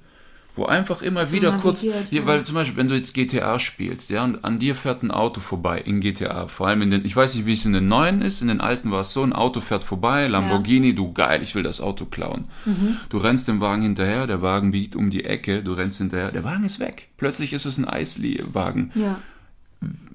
Wo 0.55 0.67
einfach 0.67 1.01
immer 1.01 1.33
wieder 1.33 1.53
kurz, 1.53 1.81
hier, 1.81 1.95
ja. 2.11 2.27
weil 2.27 2.45
zum 2.45 2.57
Beispiel, 2.57 2.77
wenn 2.77 2.89
du 2.89 2.95
jetzt 2.95 3.15
GTA 3.15 3.59
spielst, 3.59 4.11
ja, 4.11 4.23
und 4.23 4.45
an 4.45 4.59
dir 4.59 4.75
fährt 4.75 5.03
ein 5.03 5.11
Auto 5.11 5.41
vorbei 5.41 5.79
in 5.79 6.01
GTA, 6.01 6.49
vor 6.49 6.69
allem 6.69 6.83
in 6.83 6.91
den, 6.91 7.05
ich 7.07 7.17
weiß 7.17 7.35
nicht, 7.35 7.47
wie 7.47 7.55
es 7.55 7.65
in 7.65 7.73
den 7.73 7.89
neuen 7.89 8.21
ist, 8.21 8.43
in 8.43 8.49
den 8.49 8.61
alten 8.61 8.91
war 8.91 9.01
es 9.01 9.15
so, 9.15 9.23
ein 9.23 9.33
Auto 9.33 9.63
fährt 9.63 9.83
vorbei, 9.83 10.27
Lamborghini, 10.27 10.95
du 10.95 11.13
geil, 11.13 11.43
ich 11.43 11.55
will 11.55 11.63
das 11.63 11.81
Auto 11.81 12.05
klauen. 12.05 12.49
Mhm. 12.67 12.99
Du 13.09 13.17
rennst 13.17 13.49
dem 13.49 13.63
Wagen 13.63 13.83
hinterher, 13.83 14.27
der 14.27 14.43
Wagen 14.43 14.73
biegt 14.73 14.95
um 14.95 15.11
die 15.11 15.25
Ecke, 15.25 15.63
du 15.63 15.73
rennst 15.73 15.99
hinterher, 15.99 16.33
der 16.33 16.45
Wagen 16.45 16.65
ist 16.65 16.81
weg. 16.81 17.09
Plötzlich 17.17 17.55
ist 17.55 17.65
es 17.65 17.79
ein 17.79 17.89
Eiswagen. 17.89 18.91
Ja. 18.95 19.21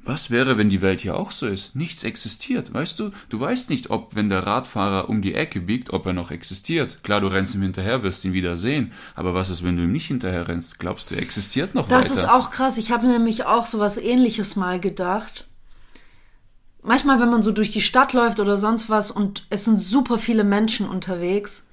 Was 0.04 0.30
wäre, 0.32 0.58
wenn 0.58 0.70
die 0.70 0.82
Welt 0.82 1.02
hier 1.02 1.18
auch 1.18 1.32
so 1.32 1.48
ist? 1.48 1.76
Nichts 1.76 2.04
existiert, 2.06 2.74
weißt 2.74 2.98
du? 3.00 3.12
Du 3.28 3.40
weißt 3.42 3.70
nicht, 3.70 3.90
ob, 3.90 4.16
wenn 4.16 4.30
der 4.30 4.48
Radfahrer 4.48 5.10
um 5.10 5.22
die 5.22 5.34
Ecke 5.36 5.60
biegt, 5.60 5.92
ob 5.92 6.06
er 6.06 6.14
noch 6.14 6.32
existiert. 6.32 7.00
Klar, 7.04 7.20
du 7.20 7.28
rennst 7.28 7.56
ihm 7.56 7.62
hinterher, 7.62 8.04
wirst 8.04 8.24
ihn 8.24 8.32
wieder 8.32 8.56
sehen. 8.56 8.94
Aber 9.16 9.34
was 9.34 9.50
ist, 9.50 9.66
wenn 9.66 9.76
du 9.76 9.84
ihm 9.84 9.92
nicht 9.92 10.08
hinterher 10.08 10.48
rennst? 10.48 10.80
Glaubst 10.80 11.12
du, 11.12 11.16
er 11.16 11.22
existiert 11.22 11.76
noch 11.76 11.90
Das 11.90 12.10
weiter? 12.10 12.22
ist 12.22 12.30
auch 12.30 12.52
krass. 12.52 12.78
Ich 12.78 12.90
habe 12.92 13.06
nämlich 13.06 13.44
auch 13.46 13.66
so 13.66 13.80
was 13.80 13.98
ähnliches 13.98 14.56
mal 14.56 14.80
gedacht. 14.80 15.46
Manchmal, 16.82 17.20
wenn 17.20 17.30
man 17.30 17.44
so 17.44 17.52
durch 17.52 17.72
die 17.72 17.82
Stadt 17.82 18.14
läuft 18.14 18.40
oder 18.40 18.58
sonst 18.58 18.90
was 18.90 19.12
und 19.12 19.46
es 19.50 19.66
sind 19.66 19.78
super 19.78 20.18
viele 20.18 20.46
Menschen 20.46 20.88
unterwegs, 20.88 21.66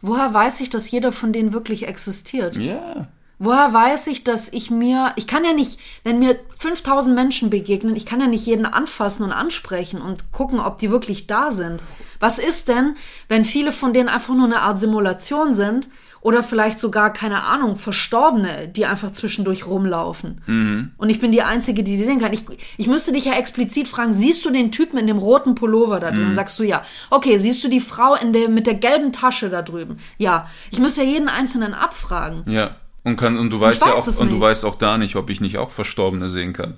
woher 0.00 0.34
weiß 0.34 0.60
ich, 0.60 0.70
dass 0.70 0.90
jeder 0.90 1.12
von 1.12 1.32
denen 1.32 1.52
wirklich 1.52 1.86
existiert? 1.86 2.56
ja. 2.56 3.06
Woher 3.40 3.72
weiß 3.72 4.08
ich, 4.08 4.24
dass 4.24 4.52
ich 4.52 4.70
mir, 4.70 5.12
ich 5.14 5.28
kann 5.28 5.44
ja 5.44 5.52
nicht, 5.52 5.78
wenn 6.02 6.18
mir 6.18 6.36
5000 6.58 7.14
Menschen 7.14 7.50
begegnen, 7.50 7.94
ich 7.94 8.04
kann 8.04 8.20
ja 8.20 8.26
nicht 8.26 8.46
jeden 8.46 8.66
anfassen 8.66 9.22
und 9.22 9.30
ansprechen 9.30 10.00
und 10.00 10.32
gucken, 10.32 10.58
ob 10.58 10.78
die 10.78 10.90
wirklich 10.90 11.28
da 11.28 11.52
sind. 11.52 11.80
Was 12.18 12.38
ist 12.40 12.68
denn, 12.68 12.96
wenn 13.28 13.44
viele 13.44 13.70
von 13.72 13.92
denen 13.92 14.08
einfach 14.08 14.34
nur 14.34 14.46
eine 14.46 14.60
Art 14.60 14.80
Simulation 14.80 15.54
sind 15.54 15.88
oder 16.20 16.42
vielleicht 16.42 16.80
sogar, 16.80 17.12
keine 17.12 17.44
Ahnung, 17.44 17.76
Verstorbene, 17.76 18.66
die 18.66 18.86
einfach 18.86 19.12
zwischendurch 19.12 19.66
rumlaufen? 19.68 20.40
Und 20.98 21.10
ich 21.10 21.20
bin 21.20 21.30
die 21.30 21.42
Einzige, 21.42 21.84
die 21.84 21.96
die 21.96 22.02
sehen 22.02 22.18
kann. 22.18 22.32
Ich, 22.32 22.42
ich 22.76 22.88
müsste 22.88 23.12
dich 23.12 23.26
ja 23.26 23.34
explizit 23.34 23.86
fragen, 23.86 24.12
siehst 24.12 24.44
du 24.44 24.50
den 24.50 24.72
Typen 24.72 24.98
in 24.98 25.06
dem 25.06 25.18
roten 25.18 25.54
Pullover 25.54 26.00
da 26.00 26.10
drin? 26.10 26.34
Sagst 26.34 26.58
du 26.58 26.64
ja. 26.64 26.82
Okay, 27.10 27.38
siehst 27.38 27.62
du 27.62 27.68
die 27.68 27.78
Frau 27.78 28.16
in 28.16 28.32
der, 28.32 28.48
mit 28.48 28.66
der 28.66 28.74
gelben 28.74 29.12
Tasche 29.12 29.48
da 29.48 29.62
drüben? 29.62 29.98
Ja. 30.16 30.50
Ich 30.72 30.80
müsste 30.80 31.04
ja 31.04 31.08
jeden 31.08 31.28
Einzelnen 31.28 31.72
abfragen. 31.72 32.42
Ja. 32.50 32.74
Und, 33.08 33.16
kann, 33.16 33.38
und 33.38 33.50
du 33.50 33.60
weißt 33.60 33.80
ja 33.82 33.88
weiß 33.88 33.94
auch, 33.94 34.06
es 34.06 34.16
und 34.18 34.30
du 34.30 34.40
weißt 34.40 34.64
auch 34.64 34.76
da 34.76 34.98
nicht, 34.98 35.16
ob 35.16 35.30
ich 35.30 35.40
nicht 35.40 35.58
auch 35.58 35.70
Verstorbene 35.70 36.28
sehen 36.28 36.52
kann. 36.52 36.74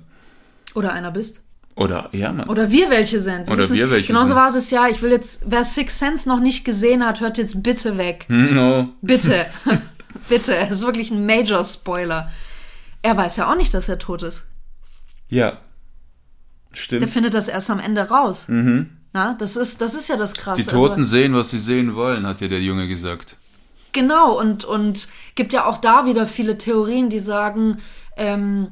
Oder 0.73 0.93
einer 0.93 1.11
bist. 1.11 1.41
Oder, 1.75 2.09
ja, 2.11 2.31
Mann. 2.31 2.49
Oder 2.49 2.69
wir 2.71 2.89
welche 2.89 3.21
sind. 3.21 3.49
Oder 3.49 3.69
wir 3.69 3.89
welche 3.91 4.07
Genauso 4.07 4.27
sind. 4.27 4.35
war 4.35 4.55
es 4.55 4.69
ja. 4.71 4.87
Ich 4.87 5.01
will 5.01 5.11
jetzt, 5.11 5.43
wer 5.45 5.63
Six 5.63 5.99
Sense 5.99 6.27
noch 6.27 6.39
nicht 6.39 6.65
gesehen 6.65 7.05
hat, 7.05 7.21
hört 7.21 7.37
jetzt 7.37 7.63
bitte 7.63 7.97
weg. 7.97 8.25
No. 8.29 8.89
Bitte. 9.01 9.45
bitte. 10.29 10.55
Es 10.55 10.71
ist 10.71 10.85
wirklich 10.85 11.11
ein 11.11 11.25
Major-Spoiler. 11.25 12.29
Er 13.01 13.17
weiß 13.17 13.37
ja 13.37 13.51
auch 13.51 13.55
nicht, 13.55 13.73
dass 13.73 13.89
er 13.89 13.99
tot 13.99 14.23
ist. 14.23 14.45
Ja. 15.29 15.51
Der 15.51 16.77
Stimmt. 16.77 17.09
findet 17.09 17.33
das 17.33 17.47
erst 17.47 17.69
am 17.69 17.79
Ende 17.79 18.01
raus. 18.09 18.45
Na, 19.13 19.33
das 19.33 19.55
ist, 19.55 19.81
das 19.81 19.93
ist 19.93 20.07
ja 20.07 20.15
das 20.17 20.33
Krasse. 20.33 20.61
Mhm. 20.61 20.65
Die 20.65 20.69
Toten 20.71 20.93
Also, 20.99 21.09
sehen, 21.09 21.33
was 21.33 21.49
sie 21.49 21.59
sehen 21.59 21.95
wollen, 21.95 22.25
hat 22.25 22.41
ja 22.41 22.47
der 22.47 22.61
Junge 22.61 22.87
gesagt. 22.87 23.35
Genau, 23.93 24.39
und, 24.39 24.65
und 24.65 25.07
gibt 25.35 25.53
ja 25.53 25.65
auch 25.65 25.77
da 25.77 26.05
wieder 26.05 26.25
viele 26.25 26.57
Theorien, 26.57 27.09
die 27.09 27.19
sagen, 27.19 27.79
ähm, 28.15 28.71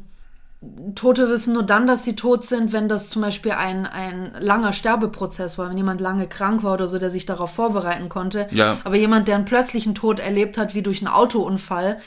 Tote 0.94 1.30
wissen 1.30 1.54
nur 1.54 1.64
dann, 1.64 1.88
dass 1.88 2.04
sie 2.04 2.16
tot 2.18 2.46
sind, 2.46 2.74
wenn 2.74 2.90
das 2.90 3.10
zum 3.10 3.22
Beispiel 3.22 3.54
ein, 3.54 3.86
ein 3.86 4.34
langer 4.40 4.74
Sterbeprozess 4.74 5.58
war, 5.58 5.70
wenn 5.70 5.78
jemand 5.78 6.02
lange 6.02 6.28
krank 6.28 6.64
war 6.64 6.74
oder 6.74 6.88
so, 6.88 7.00
der 7.00 7.10
sich 7.10 7.26
darauf 7.26 7.54
vorbereiten 7.54 8.10
konnte. 8.10 8.50
Ja. 8.52 8.78
Aber 8.84 8.98
jemand, 8.98 9.30
der 9.30 9.36
einen 9.36 9.46
plötzlichen 9.46 9.96
Tod 9.96 10.20
erlebt 10.20 10.58
hat, 10.58 10.76
wie 10.76 10.82
durch 10.82 11.00
einen 11.00 11.14
Autounfall, 11.14 12.00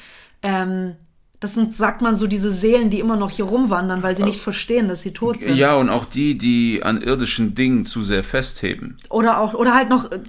ähm, 0.42 0.96
das 1.42 1.54
sind, 1.54 1.76
sagt 1.76 2.02
man 2.02 2.14
so, 2.14 2.28
diese 2.28 2.52
Seelen, 2.52 2.88
die 2.88 3.00
immer 3.00 3.16
noch 3.16 3.30
hier 3.32 3.46
rumwandern, 3.46 4.04
weil 4.04 4.16
sie 4.16 4.22
nicht 4.22 4.38
verstehen, 4.38 4.86
dass 4.86 5.02
sie 5.02 5.10
tot 5.10 5.40
sind. 5.40 5.56
Ja, 5.56 5.74
und 5.74 5.90
auch 5.90 6.04
die, 6.04 6.38
die 6.38 6.84
an 6.84 7.02
irdischen 7.02 7.56
Dingen 7.56 7.84
zu 7.84 8.00
sehr 8.00 8.22
festheben. 8.22 8.96
Oder 9.08 9.40
auch, 9.40 9.52
oder 9.52 9.74
halt 9.74 9.88
noch, 9.88 10.12
äh, 10.12 10.20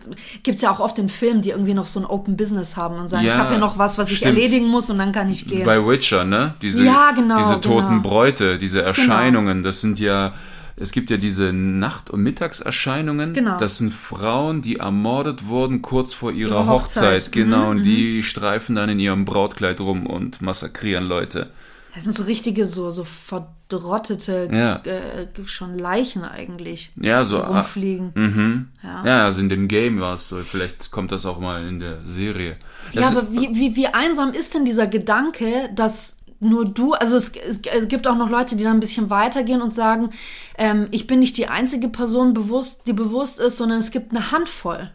gibt's 0.41 0.63
ja 0.63 0.71
auch 0.71 0.79
oft 0.79 0.97
in 0.97 1.09
Filmen, 1.09 1.43
die 1.43 1.51
irgendwie 1.51 1.75
noch 1.75 1.85
so 1.85 1.99
ein 1.99 2.05
Open 2.07 2.35
Business 2.35 2.77
haben 2.77 2.95
und 2.95 3.09
sagen, 3.09 3.23
Ja, 3.23 3.33
ich 3.33 3.37
habe 3.37 3.53
ja 3.53 3.59
noch 3.59 3.77
was, 3.77 3.99
was 3.99 4.09
ich 4.09 4.17
stimmt. 4.17 4.39
erledigen 4.39 4.65
muss 4.65 4.89
und 4.89 4.97
dann 4.97 5.11
kann 5.11 5.29
ich 5.29 5.47
gehen. 5.47 5.65
Bei 5.65 5.85
Witcher, 5.87 6.23
ne? 6.23 6.55
Diese, 6.63 6.83
Ja, 6.83 7.11
genau, 7.11 7.37
diese 7.37 7.61
toten 7.61 7.89
genau. 7.89 8.01
Bräute, 8.01 8.57
diese 8.57 8.81
Erscheinungen, 8.81 9.61
das 9.61 9.81
sind 9.81 9.99
ja, 9.99 10.31
es 10.75 10.91
gibt 10.91 11.09
ja 11.09 11.17
diese 11.17 11.53
Nacht- 11.53 12.09
und 12.09 12.21
Mittagserscheinungen. 12.23 13.33
Genau. 13.33 13.57
Das 13.57 13.77
sind 13.77 13.93
Frauen, 13.93 14.61
die 14.61 14.77
ermordet 14.77 15.47
wurden 15.47 15.81
kurz 15.81 16.13
vor 16.13 16.31
ihrer 16.31 16.61
Ihre 16.61 16.67
Hochzeit. 16.67 17.13
Hochzeit. 17.21 17.31
Genau, 17.31 17.65
Mhm, 17.65 17.77
und 17.77 17.83
die 17.83 18.23
streifen 18.23 18.75
dann 18.75 18.89
in 18.89 18.99
ihrem 18.99 19.25
Brautkleid 19.25 19.79
rum 19.79 20.05
und 20.07 20.41
massakrieren 20.41 21.05
Leute. 21.05 21.51
Das 21.95 22.05
sind 22.05 22.13
so 22.15 22.23
richtige, 22.23 22.65
so, 22.65 22.89
so 22.89 23.03
verdrottete, 23.03 24.49
Ja. 24.51 24.77
äh, 24.83 25.27
schon 25.45 25.77
Leichen 25.77 26.23
eigentlich. 26.23 26.91
Ja, 26.99 27.23
so, 27.23 27.37
Die 27.37 27.43
rumfliegen. 27.43 28.11
Mhm. 28.15 28.67
Ja. 28.83 29.05
Ja, 29.05 29.25
also 29.25 29.41
in 29.41 29.49
dem 29.49 29.67
Game 29.67 29.99
war 29.99 30.15
es 30.15 30.27
so. 30.27 30.37
Vielleicht 30.39 30.89
kommt 30.89 31.11
das 31.11 31.25
auch 31.27 31.39
mal 31.39 31.67
in 31.67 31.79
der 31.79 31.99
Serie. 32.05 32.55
Ja, 32.93 33.01
Das- 33.01 33.15
aber 33.15 33.31
wie, 33.31 33.49
wie, 33.53 33.75
wie 33.75 33.87
einsam 33.87 34.33
ist 34.33 34.55
denn 34.55 34.65
dieser 34.65 34.87
Gedanke, 34.87 35.69
dass 35.75 36.22
nur 36.43 36.65
du, 36.65 36.93
also 36.93 37.15
es, 37.15 37.31
es 37.31 37.87
gibt 37.87 38.07
auch 38.07 38.17
noch 38.17 38.29
Leute, 38.29 38.55
die 38.55 38.63
dann 38.63 38.77
ein 38.77 38.81
bisschen 38.81 39.09
weitergehen 39.09 39.61
und 39.61 39.73
sagen, 39.73 40.11
ähm, 40.57 40.87
ich 40.91 41.07
bin 41.07 41.19
nicht 41.19 41.37
die 41.37 41.47
einzige 41.47 41.89
Person 41.89 42.33
bewusst, 42.33 42.87
die 42.87 42.93
bewusst 42.93 43.39
ist, 43.39 43.57
sondern 43.57 43.79
es 43.79 43.91
gibt 43.91 44.11
eine 44.11 44.31
Handvoll, 44.31 44.91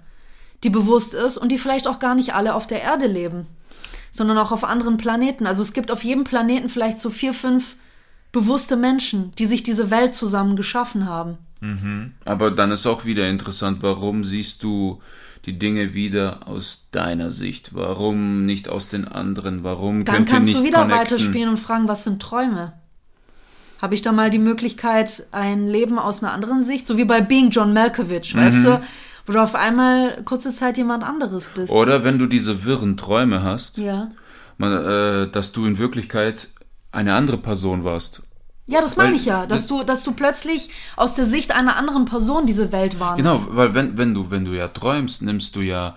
die 0.65 0.71
bewusst 0.71 1.15
ist 1.15 1.39
und 1.39 1.51
die 1.51 1.59
vielleicht 1.59 1.89
auch 1.89 1.99
gar 1.99 2.15
nicht 2.15 2.35
alle 2.35 2.55
auf 2.55 2.67
der 2.67 2.83
Erde 2.83 3.07
leben, 3.07 3.47
sondern 4.13 4.39
auch 4.39 4.53
auf 4.53 4.65
anderen 4.65 4.97
Planeten. 4.97 5.47
Also 5.47 5.63
es 5.63 5.73
gibt 5.73 5.91
auf 5.91 6.05
jedem 6.05 6.25
Planeten 6.25 6.69
vielleicht 6.69 7.01
so 7.01 7.11
vier, 7.11 7.35
fünf 7.35 7.77
bewusste 8.33 8.77
Menschen, 8.77 9.33
die 9.39 9.47
sich 9.47 9.63
diese 9.63 9.91
Welt 9.91 10.15
zusammen 10.15 10.57
geschaffen 10.57 11.09
haben. 11.09 11.39
Aber 12.25 12.51
dann 12.51 12.71
ist 12.71 12.87
auch 12.87 13.05
wieder 13.05 13.29
interessant, 13.29 13.79
warum 13.83 14.23
siehst 14.25 14.63
du 14.63 15.01
die 15.49 15.59
Dinge 15.59 15.95
wieder 15.95 16.41
aus 16.47 16.89
deiner 16.93 17.31
Sicht? 17.31 17.75
Warum 17.75 18.45
nicht 18.45 18.69
aus 18.69 18.89
den 18.89 19.07
anderen? 19.09 19.65
Warum 19.65 20.05
Dann 20.05 20.17
könnt 20.17 20.29
ihr 20.29 20.33
kannst 20.35 20.49
nicht 20.51 20.61
du 20.61 20.67
wieder 20.67 20.79
connecten? 20.81 21.01
weiterspielen 21.01 21.49
und 21.49 21.57
fragen, 21.57 21.89
was 21.89 22.05
sind 22.05 22.21
Träume? 22.21 22.75
Habe 23.81 23.95
ich 23.95 24.03
da 24.03 24.13
mal 24.13 24.29
die 24.31 24.39
Möglichkeit, 24.39 25.27
ein 25.31 25.67
Leben 25.67 25.99
aus 25.99 26.23
einer 26.23 26.33
anderen 26.33 26.63
Sicht, 26.63 26.87
so 26.87 26.97
wie 26.99 27.05
bei 27.05 27.21
Being 27.21 27.51
John 27.51 27.73
Malkovich, 27.73 28.35
Mhm. 28.35 28.39
weißt 28.41 28.65
du, 28.67 28.81
wo 29.27 29.33
du 29.33 29.43
auf 29.43 29.55
einmal 29.55 30.23
kurze 30.25 30.53
Zeit 30.53 30.77
jemand 30.77 31.03
anderes 31.05 31.47
bist. 31.55 31.73
Oder 31.73 32.05
wenn 32.05 32.19
du 32.19 32.27
diese 32.27 32.65
wirren 32.65 32.97
Träume 32.97 33.43
hast, 33.43 33.79
Ja. 33.79 34.11
man, 34.59 34.73
äh, 34.73 35.31
dass 35.31 35.53
du 35.53 35.65
in 35.65 35.79
Wirklichkeit 35.79 36.49
eine 36.93 37.15
andere 37.15 37.39
Person 37.39 37.85
warst. 37.85 38.23
Ja, 38.71 38.81
das 38.83 38.97
meine 38.97 39.17
ich 39.17 39.25
ja, 39.25 39.47
dass 39.47 39.63
das- 39.63 39.67
du, 39.67 39.83
dass 39.83 40.03
du 40.03 40.13
plötzlich 40.13 40.69
aus 40.97 41.15
der 41.15 41.25
Sicht 41.25 41.53
einer 41.53 41.77
anderen 41.77 42.05
Person 42.05 42.45
diese 42.47 42.71
Welt 42.71 43.01
wahrnimmst. 43.01 43.47
Genau, 43.47 43.57
weil 43.57 43.73
wenn, 43.75 43.97
wenn 43.97 44.13
du, 44.15 44.31
wenn 44.31 44.45
du 44.45 44.53
ja 44.53 44.69
träumst, 44.69 45.23
nimmst 45.23 45.57
du 45.57 45.61
ja, 45.63 45.97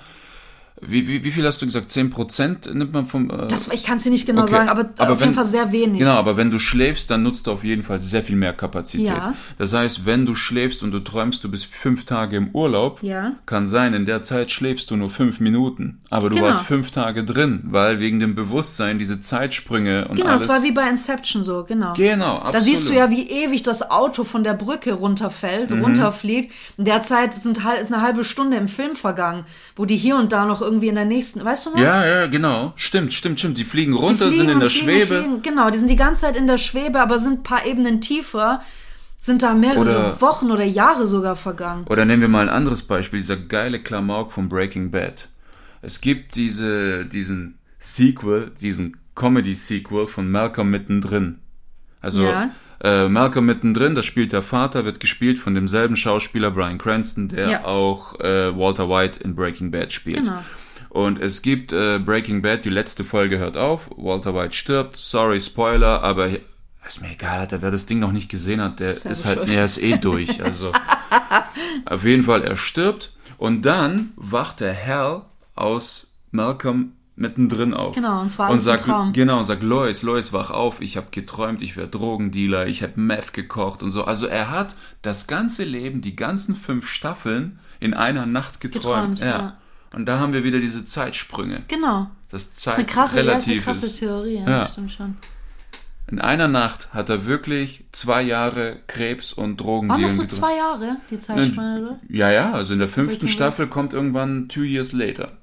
wie, 0.81 1.07
wie, 1.07 1.23
wie 1.23 1.31
viel 1.31 1.45
hast 1.45 1.61
du 1.61 1.65
gesagt? 1.65 1.91
10% 1.91 2.73
nimmt 2.73 2.93
man 2.93 3.05
vom, 3.05 3.29
äh, 3.29 3.47
Das, 3.47 3.67
ich 3.69 3.83
kann 3.83 3.97
es 3.97 4.03
dir 4.03 4.09
nicht 4.09 4.25
genau 4.25 4.41
Okay, 4.43 4.51
sagen, 4.51 4.69
aber, 4.69 4.89
aber 4.97 5.13
auf 5.13 5.19
wenn- 5.19 5.27
jeden 5.29 5.35
Fall 5.35 5.45
sehr 5.45 5.71
wenig. 5.71 5.99
Genau, 5.99 6.15
aber 6.15 6.37
wenn 6.37 6.51
du 6.51 6.59
schläfst, 6.59 7.09
dann 7.11 7.23
nutzt 7.23 7.47
du 7.47 7.51
auf 7.51 7.63
jeden 7.63 7.83
Fall 7.83 7.99
sehr 7.99 8.23
viel 8.23 8.35
mehr 8.35 8.53
Kapazität. 8.53 9.07
Ja. 9.07 9.33
Das 9.57 9.73
heißt, 9.73 10.05
wenn 10.05 10.25
du 10.25 10.33
schläfst 10.35 10.83
und 10.83 10.91
du 10.91 10.99
träumst, 10.99 11.43
du 11.43 11.49
bist 11.51 11.65
fünf 11.65 12.05
Tage 12.05 12.37
im 12.37 12.49
Urlaub, 12.53 13.01
Ja. 13.03 13.33
kann 13.45 13.67
sein, 13.67 13.93
in 13.93 14.05
der 14.05 14.21
Zeit 14.23 14.51
schläfst 14.51 14.89
du 14.91 14.95
nur 14.95 15.09
fünf 15.09 15.39
Minuten. 15.39 16.01
Aber 16.09 16.29
du 16.29 16.35
Genau. 16.35 16.47
warst 16.47 16.63
fünf 16.63 16.91
Tage 16.91 17.23
drin, 17.23 17.61
weil 17.65 17.99
wegen 17.99 18.19
dem 18.19 18.35
Bewusstsein 18.35 18.97
diese 18.99 19.19
Zeitsprünge 19.19 20.07
und 20.07 20.15
Genau, 20.17 20.29
alles. 20.29 20.43
es 20.43 20.49
war 20.49 20.63
wie 20.63 20.71
bei 20.71 20.89
Inception 20.89 21.43
so, 21.43 21.63
genau. 21.63 21.93
Genau, 21.93 22.35
absolut. 22.37 22.55
Da 22.55 22.61
siehst 22.61 22.89
du 22.89 22.93
ja, 22.93 23.09
wie 23.09 23.29
ewig 23.29 23.63
das 23.63 23.89
Auto 23.91 24.23
von 24.23 24.43
der 24.43 24.53
Brücke 24.53 24.93
runterfällt, 24.93 25.71
Mhm. 25.71 25.81
runterfliegt. 25.83 26.51
In 26.77 26.85
der 26.85 27.03
Zeit 27.03 27.33
sind, 27.33 27.57
ist 27.81 27.93
eine 27.93 28.01
halbe 28.01 28.23
Stunde 28.23 28.57
im 28.57 28.67
Film 28.67 28.95
vergangen, 28.95 29.45
wo 29.75 29.85
die 29.85 29.95
hier 29.97 30.15
und 30.17 30.31
da 30.31 30.45
noch 30.45 30.61
irgendwie 30.61 30.70
in 30.79 30.95
der 30.95 31.05
nächsten, 31.05 31.43
weißt 31.43 31.65
du 31.65 31.69
noch? 31.71 31.77
Ja, 31.79 32.05
ja, 32.05 32.27
genau. 32.27 32.73
Stimmt, 32.75 33.13
stimmt, 33.13 33.39
stimmt. 33.39 33.57
Die 33.57 33.65
fliegen 33.65 33.91
Die 33.91 33.97
runter, 33.97 34.27
fliegen 34.27 34.35
sind 34.35 34.49
in 34.49 34.59
der 34.59 34.69
fliegen, 34.69 34.85
Schwebe. 34.89 35.21
Fliegen. 35.21 35.41
Genau, 35.41 35.69
die 35.69 35.77
sind 35.77 35.89
die 35.89 35.95
ganze 35.95 36.21
Zeit 36.21 36.35
in 36.35 36.47
der 36.47 36.57
Schwebe, 36.57 36.99
aber 37.01 37.19
sind 37.19 37.39
ein 37.39 37.43
paar 37.43 37.65
Ebenen 37.65 37.99
tiefer, 38.01 38.61
sind 39.19 39.43
da 39.43 39.53
mehrere 39.53 39.79
Oder- 39.81 40.21
Wochen 40.21 40.49
oder 40.51 40.63
Jahre 40.63 41.05
sogar 41.07 41.35
vergangen. 41.35 41.85
Oder 41.89 42.05
nehmen 42.05 42.21
wir 42.21 42.29
mal 42.29 42.47
ein 42.47 42.53
anderes 42.55 42.83
Beispiel, 42.83 43.19
dieser 43.19 43.37
geile 43.37 43.79
Klamauk 43.81 44.31
von 44.31 44.49
Breaking 44.49 44.91
Bad. 44.91 45.27
Es 45.81 46.01
gibt 46.01 46.35
diese, 46.35 47.05
diesen 47.05 47.57
Sequel, 47.79 48.51
diesen 48.61 48.97
Comedy-Sequel 49.15 50.07
von 50.07 50.29
Malcolm 50.31 50.69
mittendrin. 50.69 51.39
Also 52.01 52.23
Ja. 52.23 52.51
äh, 52.83 53.07
Malcolm 53.09 53.45
mittendrin, 53.45 53.93
da 53.93 54.01
spielt 54.01 54.31
der 54.31 54.41
Vater, 54.41 54.85
wird 54.85 54.99
gespielt 54.99 55.37
von 55.37 55.53
demselben 55.53 55.95
Schauspieler 55.95 56.49
Brian 56.49 56.77
Cranston, 56.79 57.27
der 57.29 57.49
Ja. 57.49 57.65
auch 57.65 58.19
äh, 58.19 58.55
Walter 58.57 58.89
White 58.89 59.19
in 59.19 59.35
Breaking 59.35 59.69
Bad 59.71 59.91
spielt. 59.93 60.23
Genau. 60.23 60.43
Und 60.91 61.21
es 61.21 61.41
gibt 61.41 61.71
äh, 61.71 61.99
Breaking 61.99 62.41
Bad, 62.41 62.65
die 62.65 62.69
letzte 62.69 63.05
Folge 63.05 63.37
hört 63.37 63.55
auf, 63.55 63.89
Walter 63.95 64.35
White 64.35 64.53
stirbt, 64.53 64.97
sorry, 64.97 65.39
Spoiler, 65.39 66.03
aber 66.03 66.27
ist 66.85 67.01
mir 67.01 67.11
egal, 67.11 67.39
Alter, 67.39 67.61
wer 67.61 67.71
das 67.71 67.85
Ding 67.85 67.99
noch 67.99 68.11
nicht 68.11 68.27
gesehen 68.27 68.59
hat, 68.59 68.81
der 68.81 68.91
Selber 68.91 69.11
ist 69.11 69.25
halt, 69.25 69.55
er 69.55 69.63
ist 69.63 69.81
eh 69.81 69.97
durch. 69.97 70.43
Also 70.43 70.73
auf 71.85 72.03
jeden 72.03 72.25
Fall, 72.25 72.43
er 72.43 72.57
stirbt 72.57 73.13
und 73.37 73.61
dann 73.61 74.11
wacht 74.17 74.59
der 74.59 74.75
Hal 74.75 75.21
aus 75.55 76.11
Malcolm 76.31 76.91
mittendrin 77.15 77.73
auf. 77.73 77.95
Genau, 77.95 78.19
und 78.19 78.25
es 78.25 78.37
war 78.37 78.49
und 78.49 78.59
sagt, 78.59 78.83
Traum. 78.83 79.13
Genau, 79.13 79.37
und 79.37 79.45
sagt, 79.45 79.63
Lois, 79.63 80.01
Lois, 80.01 80.33
wach 80.33 80.49
auf, 80.49 80.81
ich 80.81 80.97
habe 80.97 81.07
geträumt, 81.11 81.61
ich 81.61 81.77
wäre 81.77 81.87
Drogendealer, 81.87 82.67
ich 82.67 82.83
habe 82.83 82.99
Meth 82.99 83.31
gekocht 83.31 83.81
und 83.81 83.91
so. 83.91 84.03
Also 84.03 84.27
er 84.27 84.51
hat 84.51 84.75
das 85.03 85.27
ganze 85.27 85.63
Leben, 85.63 86.01
die 86.01 86.17
ganzen 86.17 86.53
fünf 86.53 86.89
Staffeln 86.89 87.59
in 87.79 87.93
einer 87.93 88.25
Nacht 88.25 88.59
geträumt. 88.59 89.19
Geträumt, 89.19 89.19
ja. 89.21 89.57
Und 89.93 90.05
da 90.05 90.19
haben 90.19 90.33
wir 90.33 90.43
wieder 90.43 90.59
diese 90.59 90.85
Zeitsprünge. 90.85 91.63
Genau. 91.67 92.09
Das 92.29 92.49
Das 92.49 92.57
ist 92.59 92.67
eine 92.69 92.77
Zeit 92.77 92.87
krasse, 92.87 93.15
ja, 93.17 93.21
ist 93.23 93.27
eine 93.27 93.31
relativ 93.45 93.63
krasse. 93.65 93.99
Theorie, 93.99 94.35
ja, 94.35 94.41
Ja. 94.49 94.59
das 94.61 94.71
stimmt 94.71 94.91
schon. 94.91 95.17
In 96.07 96.19
einer 96.19 96.47
Nacht 96.47 96.93
hat 96.93 97.09
er 97.09 97.25
wirklich 97.25 97.85
zwei 97.91 98.21
Jahre 98.21 98.77
Krebs 98.87 99.31
und 99.33 99.43
Waren 99.43 99.57
Drogendealen 99.57 100.03
das 100.03 100.15
so 100.15 100.21
getrunken. 100.23 100.41
zwei 100.41 100.57
Jahre, 100.57 100.97
die 101.09 101.19
Zeitspanne, 101.19 101.81
oder? 101.81 101.99
Ja, 102.09 102.29
ja, 102.31 102.51
also 102.51 102.73
in 102.73 102.79
der 102.79 102.89
fünften 102.89 103.19
Breaking 103.19 103.27
Staffel 103.29 103.67
kommt 103.67 103.93
irgendwann 103.93 104.47
Two 104.49 104.63
Years 104.63 104.91
Later. 104.93 105.37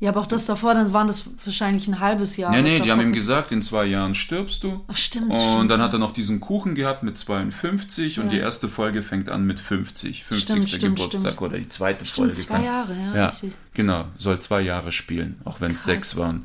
Ja, 0.00 0.10
aber 0.10 0.20
auch 0.20 0.26
das 0.26 0.44
davor, 0.44 0.74
dann 0.74 0.92
waren 0.92 1.06
das 1.06 1.24
wahrscheinlich 1.44 1.86
ein 1.88 2.00
halbes 2.00 2.36
Jahr. 2.36 2.52
Ja, 2.52 2.58
was 2.58 2.64
nee, 2.68 2.80
die 2.80 2.90
haben 2.90 3.00
ihm 3.00 3.12
gesagt, 3.12 3.52
in 3.52 3.62
zwei 3.62 3.84
Jahren 3.86 4.14
stirbst 4.14 4.62
du. 4.64 4.84
Ach, 4.88 4.96
stimmt. 4.96 5.32
Und 5.32 5.34
stimmt. 5.54 5.70
dann 5.70 5.80
hat 5.80 5.92
er 5.92 5.98
noch 5.98 6.12
diesen 6.12 6.40
Kuchen 6.40 6.74
gehabt 6.74 7.02
mit 7.04 7.16
52 7.16 8.18
und 8.18 8.26
Ja. 8.26 8.32
die 8.32 8.38
erste 8.38 8.68
Folge 8.68 9.02
fängt 9.02 9.30
an 9.30 9.46
mit 9.46 9.60
50. 9.60 10.24
50. 10.24 10.48
Stimmt, 10.50 10.68
stimmt, 10.68 10.96
Geburtstag 10.96 11.40
oder 11.40 11.56
die 11.58 11.68
zweite 11.68 12.04
Stimmt, 12.04 12.34
Folge. 12.34 12.46
zwei 12.46 12.54
kann- 12.56 12.64
Jahre, 12.64 12.92
ja, 12.94 13.14
ja 13.16 13.26
richtig. 13.28 13.52
genau. 13.72 14.04
Soll 14.18 14.40
zwei 14.40 14.60
Jahre 14.62 14.92
spielen, 14.92 15.40
auch 15.44 15.60
wenn 15.60 15.70
es 15.72 15.84
sechs 15.84 16.16
waren. 16.16 16.44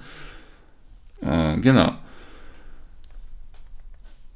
Äh, 1.22 1.58
genau. 1.58 1.96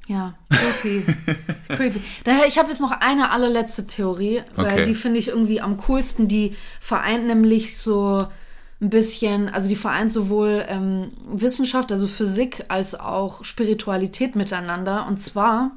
Ja, 0.07 0.34
creepy. 0.49 1.05
creepy. 1.70 2.01
Daher, 2.26 2.45
ich 2.47 2.57
habe 2.57 2.70
jetzt 2.70 2.82
noch 2.82 2.91
eine 2.91 3.32
allerletzte 3.32 3.88
Theorie, 3.88 4.41
weil 4.57 4.66
Okay. 4.66 4.86
die 4.86 4.95
finde 4.95 5.20
ich 5.20 5.30
irgendwie 5.30 5.61
am 5.61 5.78
coolsten. 5.78 6.28
Die 6.28 6.57
vereint 6.82 7.26
nämlich 7.26 7.78
so 7.78 8.28
ein 8.84 8.89
bisschen, 8.89 9.47
also 9.49 9.69
die 9.69 9.77
vereint 9.77 10.11
sowohl 10.11 10.65
ähm, 10.67 11.11
Wissenschaft, 11.25 11.91
also 11.91 12.05
Physik, 12.05 12.65
als 12.67 12.99
auch 12.99 13.45
Spiritualität 13.45 14.36
miteinander. 14.36 15.07
Und 15.07 15.19
zwar, 15.21 15.71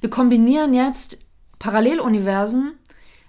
wir 0.00 0.10
kombinieren 0.10 0.74
jetzt 0.74 1.18
Paralleluniversen, 1.58 2.72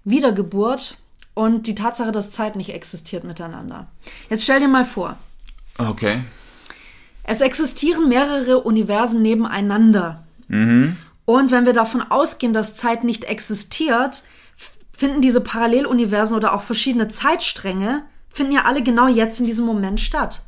Wiedergeburt 0.04 0.98
und 1.34 1.68
die 1.68 1.76
Tatsache, 1.76 2.12
dass 2.12 2.30
Zeit 2.32 2.58
nicht 2.58 2.72
existiert 2.74 3.24
miteinander. 3.24 3.88
Jetzt 4.30 4.44
stell 4.44 4.60
dir 4.60 4.68
mal 4.68 4.86
vor, 4.86 5.18
Okay. 5.78 6.22
es 7.24 7.40
existieren 7.42 8.10
mehrere 8.10 8.62
Universen 8.62 9.22
nebeneinander. 9.22 10.24
Und 10.48 11.52
wenn 11.52 11.66
wir 11.66 11.74
davon 11.74 12.02
ausgehen, 12.02 12.54
dass 12.54 12.76
Zeit 12.76 13.04
nicht 13.04 13.24
existiert, 13.24 14.24
finden 14.92 15.22
diese 15.22 15.42
Paralleluniversen 15.42 16.36
oder 16.36 16.54
auch 16.54 16.62
verschiedene 16.62 17.10
Zeitstränge, 17.10 18.04
finden 18.36 18.52
ja 18.52 18.66
alle 18.66 18.84
genau 18.84 19.08
jetzt 19.08 19.40
in 19.40 19.46
diesem 19.46 19.66
Moment 19.66 20.00
statt. 20.00 20.44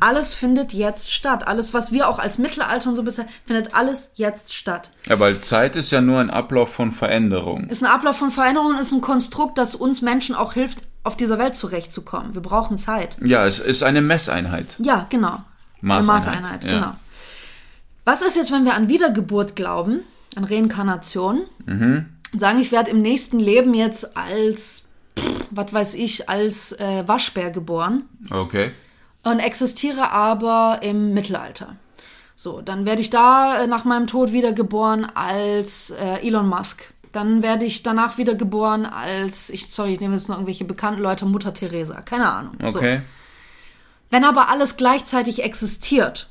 Alles 0.00 0.32
findet 0.32 0.72
jetzt 0.72 1.12
statt. 1.12 1.46
Alles, 1.46 1.74
was 1.74 1.92
wir 1.92 2.08
auch 2.08 2.18
als 2.18 2.38
Mittelalter 2.38 2.88
und 2.88 2.96
so 2.96 3.02
bezeichnen, 3.02 3.30
findet 3.44 3.74
alles 3.74 4.12
jetzt 4.14 4.54
statt. 4.54 4.90
Ja, 5.06 5.20
weil 5.20 5.42
Zeit 5.42 5.76
ist 5.76 5.90
ja 5.90 6.00
nur 6.00 6.20
ein 6.20 6.30
Ablauf 6.30 6.72
von 6.72 6.90
Veränderung. 6.90 7.68
Ist 7.68 7.82
ein 7.84 7.90
Ablauf 7.90 8.16
von 8.16 8.30
Veränderungen, 8.30 8.78
ist 8.78 8.92
ein 8.92 9.02
Konstrukt, 9.02 9.58
das 9.58 9.74
uns 9.74 10.00
Menschen 10.00 10.34
auch 10.34 10.54
hilft, 10.54 10.78
auf 11.04 11.18
dieser 11.18 11.38
Welt 11.38 11.54
zurechtzukommen. 11.54 12.32
Wir 12.32 12.40
brauchen 12.40 12.78
Zeit. 12.78 13.18
Ja, 13.22 13.44
es 13.46 13.58
ist 13.58 13.82
eine 13.82 14.00
Messeinheit. 14.00 14.74
Ja, 14.78 15.06
genau. 15.10 15.42
Maßeinheit, 15.82 15.82
Eine 15.82 16.06
Maßeinheit, 16.06 16.64
ja. 16.64 16.72
genau. 16.72 16.92
Was 18.06 18.22
ist 18.22 18.36
jetzt, 18.36 18.52
wenn 18.52 18.64
wir 18.64 18.72
an 18.72 18.88
Wiedergeburt 18.88 19.54
glauben, 19.54 20.00
an 20.34 20.44
Reinkarnation? 20.44 21.42
Sagen, 22.34 22.58
ich 22.58 22.72
werde 22.72 22.90
im 22.90 23.02
nächsten 23.02 23.38
Leben 23.38 23.74
jetzt 23.74 24.16
als, 24.16 24.88
was 25.50 25.72
weiß 25.72 25.94
ich, 25.94 26.28
als 26.28 26.72
äh, 26.72 27.06
Waschbär 27.06 27.50
geboren 27.50 28.04
Okay. 28.30 28.70
und 29.22 29.38
existiere 29.38 30.10
aber 30.10 30.80
im 30.82 31.12
Mittelalter. 31.14 31.76
So, 32.34 32.60
dann 32.60 32.86
werde 32.86 33.02
ich 33.02 33.10
da 33.10 33.62
äh, 33.62 33.66
nach 33.66 33.84
meinem 33.84 34.06
Tod 34.06 34.32
wiedergeboren 34.32 35.04
als 35.14 35.90
äh, 35.90 36.26
Elon 36.26 36.48
Musk. 36.48 36.92
Dann 37.12 37.42
werde 37.42 37.66
ich 37.66 37.82
danach 37.82 38.16
wiedergeboren 38.16 38.86
als, 38.86 39.50
ich, 39.50 39.70
sorry, 39.70 39.92
ich 39.92 40.00
nehme 40.00 40.14
jetzt 40.14 40.28
noch 40.28 40.36
irgendwelche 40.36 40.64
bekannten 40.64 41.02
Leute, 41.02 41.26
Mutter 41.26 41.52
Teresa, 41.52 42.00
keine 42.00 42.30
Ahnung. 42.30 42.56
So. 42.60 42.78
Okay. 42.78 43.02
Wenn 44.10 44.24
aber 44.24 44.48
alles 44.48 44.76
gleichzeitig 44.76 45.42
existiert 45.44 46.28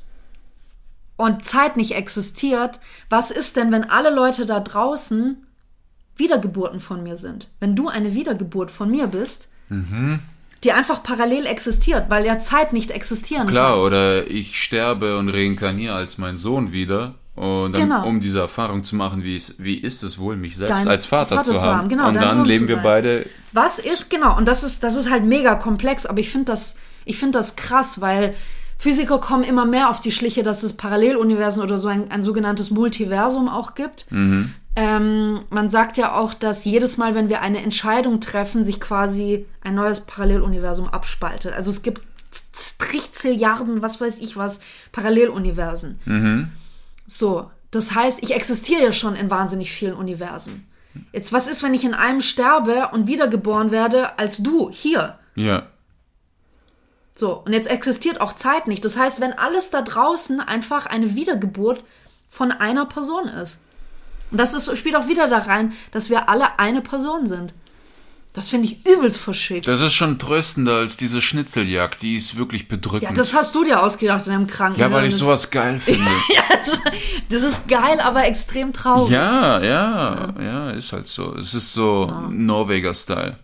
und 1.17 1.45
Zeit 1.45 1.77
nicht 1.77 1.93
existiert, 1.93 2.79
was 3.09 3.29
ist 3.29 3.55
denn, 3.57 3.71
wenn 3.71 3.89
alle 3.89 4.09
Leute 4.09 4.45
da 4.47 4.59
draußen 4.59 5.45
Wiedergeburten 6.21 6.79
von 6.79 7.03
mir 7.03 7.17
sind? 7.17 7.49
Wenn 7.59 7.75
du 7.75 7.89
eine 7.89 8.13
Wiedergeburt 8.13 8.71
von 8.71 8.89
mir 8.89 9.07
bist, 9.07 9.49
die 10.63 10.71
einfach 10.71 11.01
parallel 11.03 11.45
existiert, 11.45 12.05
weil 12.09 12.25
ja 12.25 12.39
Zeit 12.39 12.71
nicht 12.73 12.91
existieren 12.91 13.47
Klar, 13.47 13.71
kann. 13.71 13.79
oder 13.79 14.27
ich 14.29 14.61
sterbe 14.61 15.17
und 15.17 15.29
reinkarniere 15.29 15.95
als 15.95 16.17
mein 16.17 16.37
Sohn 16.37 16.71
wieder. 16.71 17.15
Und 17.35 17.71
dann, 17.73 17.83
Genau. 17.83 18.05
um 18.05 18.19
diese 18.19 18.39
Erfahrung 18.41 18.83
zu 18.83 18.95
machen, 18.95 19.23
wie, 19.23 19.35
es, 19.37 19.55
wie 19.57 19.75
ist 19.75 20.03
es 20.03 20.19
wohl, 20.19 20.35
mich 20.35 20.57
selbst 20.57 20.71
Dein 20.71 20.87
als 20.87 21.05
Vater, 21.05 21.37
Vater 21.37 21.53
zu 21.53 21.61
haben. 21.61 21.77
haben, 21.77 21.89
genau, 21.89 22.09
und 22.09 22.15
dann 22.15 22.37
Sohn 22.39 22.45
leben 22.45 22.67
wir 22.67 22.77
beide. 22.77 23.25
Was 23.53 23.79
ist, 23.79 24.09
genau, 24.09 24.37
und 24.37 24.47
das 24.47 24.63
ist, 24.63 24.83
das 24.83 24.95
ist 24.95 25.09
halt 25.09 25.23
mega 25.23 25.55
komplex, 25.55 26.05
aber 26.05 26.19
ich 26.19 26.29
finde 26.29 26.45
das, 26.51 26.75
ich 27.05 27.17
finde 27.17 27.37
das 27.39 27.55
krass, 27.55 28.01
weil 28.01 28.35
Physiker 28.77 29.19
kommen 29.19 29.43
immer 29.43 29.65
mehr 29.65 29.89
auf 29.89 30.01
die 30.01 30.11
Schliche, 30.11 30.43
dass 30.43 30.61
es 30.63 30.73
Paralleluniversen 30.73 31.63
oder 31.63 31.77
so 31.77 31.87
ein, 31.87 32.11
ein 32.11 32.21
sogenanntes 32.21 32.69
Multiversum 32.69 33.47
auch 33.47 33.75
gibt. 33.75 34.05
Ähm, 34.75 35.41
man 35.49 35.69
sagt 35.69 35.97
ja 35.97 36.15
auch, 36.15 36.33
dass 36.33 36.63
jedes 36.63 36.97
Mal, 36.97 37.13
wenn 37.13 37.29
wir 37.29 37.41
eine 37.41 37.61
Entscheidung 37.61 38.21
treffen, 38.21 38.63
sich 38.63 38.79
quasi 38.79 39.45
ein 39.61 39.75
neues 39.75 40.01
Paralleluniversum 40.01 40.87
abspaltet. 40.87 41.53
Also 41.53 41.71
es 41.71 41.81
gibt 41.81 42.01
Trichzilliarden, 42.77 43.81
was 43.81 43.99
weiß 43.99 44.19
ich 44.19 44.37
was, 44.37 44.61
Paralleluniversen. 44.91 45.99
So, 47.05 47.51
das 47.71 47.93
heißt, 47.93 48.23
ich 48.23 48.33
existiere 48.33 48.81
ja 48.81 48.91
schon 48.91 49.15
in 49.15 49.29
wahnsinnig 49.29 49.71
vielen 49.71 49.93
Universen. 49.93 50.67
Jetzt, 51.13 51.31
was 51.31 51.47
ist, 51.47 51.63
wenn 51.63 51.73
ich 51.73 51.83
in 51.83 51.93
einem 51.93 52.21
sterbe 52.21 52.89
und 52.91 53.07
wiedergeboren 53.07 53.71
werde 53.71 54.19
als 54.19 54.37
du 54.37 54.69
hier? 54.69 55.17
Ja. 55.35 55.67
So, 57.15 57.43
und 57.45 57.53
jetzt 57.53 57.69
existiert 57.69 58.19
auch 58.21 58.33
Zeit 58.33 58.67
nicht. 58.67 58.83
Das 58.83 58.97
heißt, 58.97 59.21
wenn 59.21 59.33
alles 59.33 59.69
da 59.69 59.81
draußen 59.81 60.39
einfach 60.39 60.85
eine 60.85 61.15
Wiedergeburt 61.15 61.83
von 62.29 62.51
einer 62.51 62.85
Person 62.85 63.27
ist. 63.27 63.59
Und 64.31 64.37
das 64.37 64.53
ist, 64.53 64.75
spielt 64.77 64.95
auch 64.95 65.07
wieder 65.07 65.27
da 65.27 65.39
rein, 65.39 65.73
dass 65.91 66.09
wir 66.09 66.29
alle 66.29 66.57
eine 66.59 66.81
Person 66.81 67.27
sind. 67.27 67.53
Das 68.33 68.47
finde 68.47 68.69
ich 68.69 68.85
übelst 68.87 69.17
verschickt. 69.17 69.67
Das 69.67 69.81
ist 69.81 69.91
schon 69.93 70.17
tröstender 70.17 70.77
als 70.77 70.95
diese 70.95 71.21
Schnitzeljagd. 71.21 72.01
Die 72.01 72.15
ist 72.15 72.37
wirklich 72.37 72.61
Ja, 72.61 72.67
bedrückend. 72.69 73.17
das 73.17 73.33
hast 73.33 73.53
du 73.53 73.65
dir 73.65 73.83
ausgedacht 73.83 74.25
in 74.27 74.31
deinem 74.31 74.47
Kranken. 74.47 74.79
Ja, 74.79 74.89
weil 74.89 75.05
ich 75.05 75.15
sowas 75.17 75.51
geil 75.51 75.79
finde. 75.83 76.09
Das 77.29 77.43
ist 77.43 77.67
geil, 77.67 77.99
aber 77.99 78.25
extrem 78.25 78.71
traurig. 78.71 79.11
ja, 79.11 79.61
ja, 79.61 80.27
ja, 80.41 80.69
ist 80.71 80.93
halt 80.93 81.07
so. 81.07 81.35
Es 81.35 81.53
ist 81.53 81.73
so 81.73 82.09
Norweger-Style. 82.29 83.35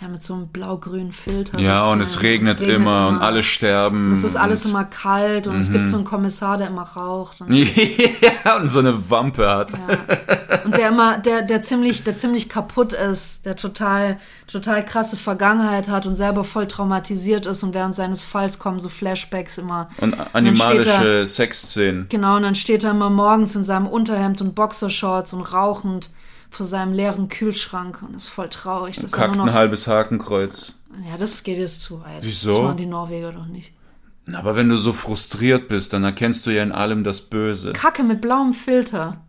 Ja, 0.00 0.08
mit 0.08 0.22
so 0.22 0.32
einem 0.32 0.48
blau-grünen 0.48 1.12
Filter. 1.12 1.58
Ja, 1.58 1.82
Das, 1.84 1.92
und 1.92 2.00
äh, 2.00 2.02
es 2.04 2.22
regnet, 2.22 2.60
immer, 2.62 3.08
und 3.08 3.18
alle 3.18 3.42
sterben. 3.42 4.12
Es 4.12 4.24
ist 4.24 4.34
alles 4.34 4.64
und, 4.64 4.70
immer 4.70 4.84
kalt 4.84 5.46
und 5.46 5.56
es 5.56 5.70
gibt 5.70 5.86
so 5.86 5.96
einen 5.96 6.06
Kommissar, 6.06 6.56
der 6.56 6.68
immer 6.68 6.84
raucht. 6.84 7.42
Und, 7.42 7.52
ja, 8.44 8.56
und 8.56 8.70
so 8.70 8.78
eine 8.78 9.10
Wampe 9.10 9.46
hat. 9.46 9.74
und 10.64 10.74
der 10.78 10.88
immer, 10.88 11.18
der, 11.18 11.42
der 11.42 11.60
ziemlich, 11.60 12.02
der 12.02 12.16
ziemlich 12.16 12.48
kaputt 12.48 12.94
ist, 12.94 13.44
der 13.44 13.56
total, 13.56 14.18
total 14.50 14.84
krasse 14.86 15.18
Vergangenheit 15.18 15.90
hat 15.90 16.06
und 16.06 16.16
selber 16.16 16.44
voll 16.44 16.66
traumatisiert 16.66 17.44
ist 17.44 17.62
und 17.62 17.74
während 17.74 17.94
seines 17.94 18.20
Falls 18.22 18.58
kommen 18.58 18.80
so 18.80 18.88
Flashbacks 18.88 19.58
immer. 19.58 19.90
Und 19.98 20.16
dann 20.32 20.56
steht 20.56 20.86
er- 20.86 20.94
animalische 20.94 21.26
Sexszenen. 21.26 22.06
Genau, 22.08 22.36
und 22.36 22.42
dann 22.42 22.54
steht 22.54 22.84
er 22.84 22.92
immer 22.92 23.10
morgens 23.10 23.54
in 23.54 23.64
seinem 23.64 23.86
Unterhemd 23.86 24.40
und 24.40 24.54
Boxershorts 24.54 25.34
und 25.34 25.42
rauchend 25.42 26.10
vor 26.50 26.66
seinem 26.66 26.92
leeren 26.92 27.28
Kühlschrank 27.28 28.02
und 28.02 28.14
ist 28.14 28.28
voll 28.28 28.48
traurig. 28.48 28.96
Dass 28.96 29.12
er 29.12 29.18
Kackt 29.18 29.36
nur 29.36 29.44
ein 29.44 29.48
noch, 29.48 29.54
halbes 29.54 29.86
Hakenkreuz. 29.86 30.78
ja, 31.08 31.16
das 31.16 31.42
geht 31.42 31.58
jetzt 31.58 31.82
zu 31.82 32.00
weit. 32.02 32.22
Wieso? 32.22 32.50
Das 32.54 32.62
machen 32.62 32.76
die 32.76 32.86
Norweger 32.86 33.32
doch 33.32 33.46
nicht. 33.46 33.72
Aber 34.32 34.54
wenn 34.54 34.68
du 34.68 34.76
so 34.76 34.92
frustriert 34.92 35.68
bist, 35.68 35.92
dann 35.92 36.04
erkennst 36.04 36.46
du 36.46 36.50
ja 36.50 36.62
in 36.62 36.72
allem 36.72 37.02
das 37.04 37.20
Böse. 37.22 37.72
Kacke 37.72 38.02
mit 38.04 38.20
blauem 38.20 38.52
Filter. 38.54 39.24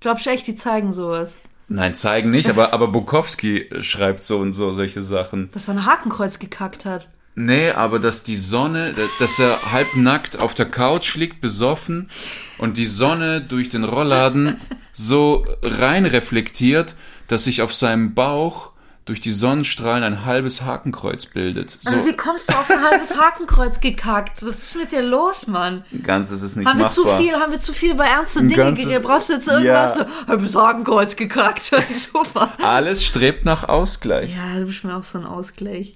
Glaubst 0.00 0.24
du 0.26 0.30
echt, 0.30 0.46
die 0.46 0.56
zeigen 0.56 0.92
sowas? 0.92 1.34
Nein, 1.68 1.94
zeigen 1.94 2.30
nicht, 2.30 2.48
aber, 2.48 2.72
aber 2.72 2.88
Bukowski 2.88 3.68
schreibt 3.80 4.22
so 4.22 4.38
und 4.38 4.52
so 4.54 4.72
solche 4.72 5.02
Sachen. 5.02 5.50
Dass 5.52 5.68
er 5.68 5.74
ein 5.74 5.86
Hakenkreuz 5.86 6.38
gekackt 6.38 6.84
hat. 6.84 7.08
Nee, 7.46 7.70
aber 7.70 7.98
dass 7.98 8.22
die 8.22 8.36
Sonne, 8.36 8.94
dass 9.18 9.38
er 9.38 9.72
halbnackt 9.72 10.38
auf 10.38 10.54
der 10.54 10.66
Couch 10.66 11.14
liegt, 11.16 11.40
besoffen 11.40 12.10
und 12.58 12.76
die 12.76 12.86
Sonne 12.86 13.40
durch 13.40 13.68
den 13.68 13.84
Rollladen 13.84 14.60
so 14.92 15.46
rein 15.62 16.06
reflektiert, 16.06 16.94
dass 17.28 17.44
sich 17.44 17.62
auf 17.62 17.72
seinem 17.74 18.14
Bauch 18.14 18.70
durch 19.06 19.20
die 19.20 19.32
Sonnenstrahlen 19.32 20.04
ein 20.04 20.24
halbes 20.24 20.62
Hakenkreuz 20.62 21.26
bildet. 21.26 21.78
So 21.80 21.94
Aber 21.94 22.06
wie 22.06 22.12
kommst 22.16 22.48
du 22.50 22.54
auf 22.54 22.70
ein 22.70 22.80
halbes 22.82 23.16
Hakenkreuz 23.18 23.80
gekackt? 23.80 24.44
Was 24.44 24.58
ist 24.58 24.76
mit 24.76 24.92
dir 24.92 25.02
los, 25.02 25.46
Mann? 25.48 25.84
ganz 26.04 26.30
ist 26.30 26.42
es 26.42 26.54
nicht 26.54 26.68
Haben 26.68 26.78
wir 26.78 26.84
machbar. 26.84 27.16
zu 27.18 27.22
viel, 27.22 27.32
haben 27.34 27.50
wir 27.50 27.58
zu 27.58 27.72
viel 27.72 27.92
über 27.92 28.04
ernste 28.04 28.40
Dinge 28.40 28.54
ganzes- 28.56 28.84
geredet? 28.84 29.02
Brauchst 29.02 29.30
du 29.30 29.32
jetzt 29.32 29.48
irgendwas 29.48 29.96
Ja. 29.96 30.04
so, 30.04 30.28
halbes 30.28 30.54
Hakenkreuz 30.54 31.16
gekackt? 31.16 31.64
Super. 31.90 32.52
Alles 32.62 33.04
strebt 33.04 33.44
nach 33.44 33.68
Ausgleich. 33.68 34.30
Ja, 34.36 34.60
du 34.60 34.66
bist 34.66 34.84
mir 34.84 34.94
auch 34.96 35.02
so 35.04 35.18
ein 35.18 35.24
Ausgleich. 35.26 35.94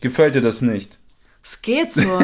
Gefällt 0.00 0.34
dir 0.34 0.42
das 0.42 0.62
nicht? 0.62 0.98
Es 1.42 1.62
geht 1.62 1.92
so. 1.92 2.18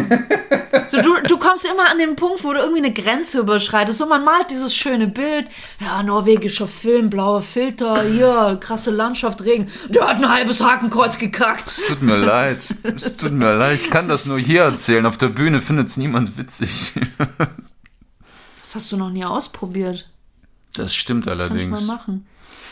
so 0.89 1.01
du, 1.01 1.21
du 1.29 1.39
kommst 1.39 1.65
immer 1.65 1.89
an 1.89 1.99
den 1.99 2.17
Punkt, 2.17 2.43
wo 2.43 2.53
du 2.53 2.59
irgendwie 2.59 2.85
eine 2.85 2.93
Grenze 2.93 3.39
überschreitest. 3.39 3.99
So, 3.99 4.07
man 4.07 4.25
malt 4.25 4.51
dieses 4.51 4.75
schöne 4.75 5.07
Bild. 5.07 5.47
Ja, 5.81 6.03
norwegischer 6.03 6.67
Film, 6.67 7.09
blauer 7.09 7.41
Filter, 7.41 8.03
hier, 8.03 8.59
krasse 8.61 8.91
Landschaft, 8.91 9.45
Regen. 9.45 9.69
Der 9.89 10.09
hat 10.09 10.17
ein 10.17 10.29
halbes 10.29 10.61
Hakenkreuz 10.61 11.19
gekackt. 11.19 11.83
Tut 11.87 12.03
mir 12.03 12.17
leid. 12.17 12.59
Es 12.83 13.17
tut 13.17 13.31
mir 13.31 13.55
leid. 13.55 13.77
Ich 13.81 13.91
kann 13.91 14.09
das 14.09 14.27
nur 14.27 14.39
hier 14.41 14.63
erzählen. 14.63 15.07
Auf 15.07 15.19
der 15.19 15.29
Bühne 15.29 15.61
findet 15.61 15.89
es 15.89 15.97
niemand 15.97 16.37
witzig. 16.37 16.93
Das 18.61 18.75
hast 18.75 18.91
du 18.91 18.97
noch 18.97 19.11
nie 19.11 19.25
ausprobiert. 19.25 20.09
Das 20.73 20.95
stimmt 20.95 21.27
Kann 21.27 21.35
ich 21.39 21.41
allerdings. 21.41 21.81
mal 21.81 21.95
machen. 21.95 22.27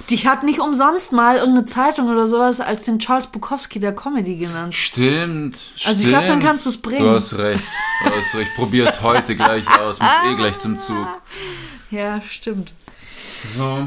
Dich 0.08 0.26
hat 0.26 0.42
nicht 0.42 0.58
umsonst 0.60 1.12
mal 1.12 1.36
irgendeine 1.36 1.66
Zeitung 1.66 2.08
oder 2.08 2.26
sowas 2.26 2.60
als 2.60 2.82
den 2.84 2.98
Charles 2.98 3.26
Bukowski 3.28 3.78
der 3.78 3.94
Comedy 3.94 4.36
genannt. 4.36 4.74
Stimmt, 4.74 5.58
Also 5.84 6.02
ich 6.02 6.08
glaub, 6.08 6.22
dann 6.22 6.30
stimmt. 6.30 6.42
kannst 6.44 6.66
du's 6.66 6.78
bringen. 6.78 7.04
Du 7.04 7.10
hast 7.10 7.36
recht. 7.38 7.62
Du 8.04 8.10
hast 8.10 8.34
recht. 8.34 8.48
Ich 8.50 8.54
probier's 8.56 9.02
heute 9.02 9.36
gleich 9.36 9.64
aus. 9.78 10.00
Muss 10.00 10.08
eh 10.26 10.34
gleich 10.36 10.58
zum 10.58 10.78
Zug. 10.78 11.06
Ja, 11.90 12.20
stimmt. 12.28 12.72
So. 13.56 13.86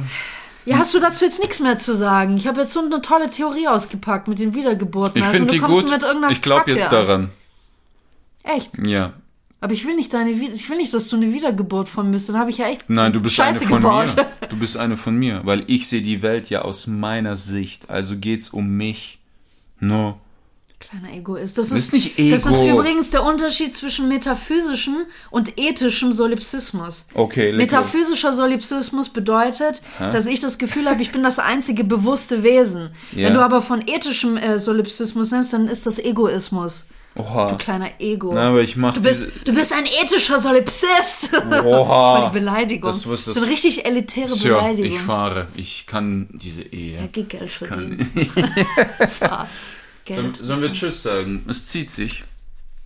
Ja, 0.66 0.78
hast 0.78 0.94
du 0.94 1.00
dazu 1.00 1.26
jetzt 1.26 1.40
nichts 1.42 1.60
mehr 1.60 1.78
zu 1.78 1.94
sagen? 1.96 2.38
Ich 2.38 2.48
habe 2.48 2.62
jetzt 2.62 2.72
so 2.74 2.80
eine 2.80 3.02
tolle 3.02 3.30
Theorie 3.30 3.68
ausgepackt 3.68 4.28
mit 4.30 4.40
den 4.40 4.54
Wiedergeburten. 4.54 5.18
Ich 5.20 5.24
Also, 5.26 5.38
finde 5.40 5.54
du 5.54 5.60
die 5.60 5.74
gut. 5.74 5.90
Mit 5.90 6.04
irgendeiner 6.04 6.32
Ich 6.32 6.42
glaube 6.42 6.72
jetzt 6.72 6.86
an. 6.86 6.92
daran. 6.92 7.30
Echt? 8.44 8.72
Ja. 8.88 9.14
Aber 9.64 9.72
ich 9.72 9.88
will 9.88 9.96
nicht 9.96 10.14
deine, 10.14 10.32
ich 10.32 10.70
will 10.70 10.76
nicht, 10.76 10.94
dass 10.94 11.08
du 11.08 11.16
eine 11.16 11.32
Wiedergeburt 11.32 11.88
von 11.88 12.08
mir 12.08 12.12
bist. 12.12 12.28
Dann 12.28 12.38
habe 12.38 12.50
ich 12.50 12.58
ja 12.58 12.68
echt 12.68 12.90
Nein, 12.90 13.14
du 13.14 13.22
bist 13.22 13.36
Scheiße 13.36 13.62
eine 13.62 13.70
von 13.70 13.82
gebaut. 13.82 14.14
mir. 14.18 14.26
Du 14.50 14.58
bist 14.58 14.76
eine 14.76 14.98
von 14.98 15.16
mir, 15.16 15.40
weil 15.46 15.64
ich 15.68 15.88
sehe 15.88 16.02
die 16.02 16.22
Welt 16.22 16.50
ja 16.50 16.64
aus 16.64 16.86
meiner 16.86 17.38
Sicht. 17.38 17.90
Also 17.90 18.18
geht's 18.18 18.50
um 18.50 18.76
mich. 18.76 19.20
No. 19.80 20.20
Kleiner 20.82 21.14
Egoist. 21.16 21.58
Das 21.58 21.72
ist, 21.72 21.78
ist 21.78 21.94
nicht 21.94 22.20
Ego. 22.20 22.36
Das 22.36 22.46
ist 22.46 22.62
übrigens 22.62 23.12
der 23.12 23.24
Unterschied 23.24 23.74
zwischen 23.74 24.10
metaphysischem 24.10 25.06
und 25.32 25.58
ethischem 25.58 26.12
Solipsismus. 26.12 27.06
Okay, 27.14 27.52
leg 27.52 27.60
Metaphysischer 27.60 28.34
Solipsismus 28.34 29.08
bedeutet, 29.08 29.82
dass 29.98 30.26
ich 30.26 30.42
das 30.42 30.58
Gefühl 30.58 30.90
habe, 30.90 31.02
ich 31.02 31.14
bin 31.14 31.24
das 31.24 31.40
einzige 31.40 31.86
bewusste 31.86 32.44
Wesen. 32.44 32.90
Ja. 33.14 33.28
Wenn 33.28 33.36
du 33.36 33.40
aber 33.42 33.62
von 33.62 33.82
ethischem 33.88 34.36
äh, 34.36 34.60
Solipsismus 34.60 35.32
nennst, 35.32 35.54
dann 35.54 35.70
ist 35.70 35.86
das 35.86 36.00
Egoismus. 36.00 36.86
Oha. 37.16 37.52
Du 37.52 37.58
kleiner 37.58 37.90
Ego. 38.00 38.34
Na, 38.34 38.50
aber 38.50 38.62
ich 38.62 38.76
mach 38.76 38.94
du, 38.96 39.02
bist, 39.02 39.28
du 39.46 39.54
bist 39.54 39.72
ein 39.72 39.86
ethischer 39.86 40.40
Solipsist. 40.40 41.30
Oha. 41.64 42.18
Voll 42.22 42.30
die 42.32 42.40
Beleidigung. 42.40 42.90
Das 42.90 43.06
muss 43.06 43.26
das- 43.26 43.36
so 43.36 43.42
eine 43.44 43.52
richtig 43.52 43.86
elitäre 43.86 44.32
Tja, 44.34 44.56
Beleidigung. 44.60 44.92
ich 44.92 45.00
fahre. 45.00 45.48
Ich 45.56 45.86
kann 45.86 46.28
diese 46.34 46.64
Ehe. 46.64 46.98
ja, 47.02 47.08
geh 47.12 47.24
Geld 47.24 47.52
Kann, 47.60 47.68
verdienen. 47.68 48.12
Fahr. 49.20 49.48
Geld. 50.06 50.38
sollen 50.38 50.62
wir 50.62 50.72
Tschüss 50.72 51.04
sagen? 51.04 51.46
Es 51.48 51.68
zieht 51.68 51.90
sich. 51.92 52.24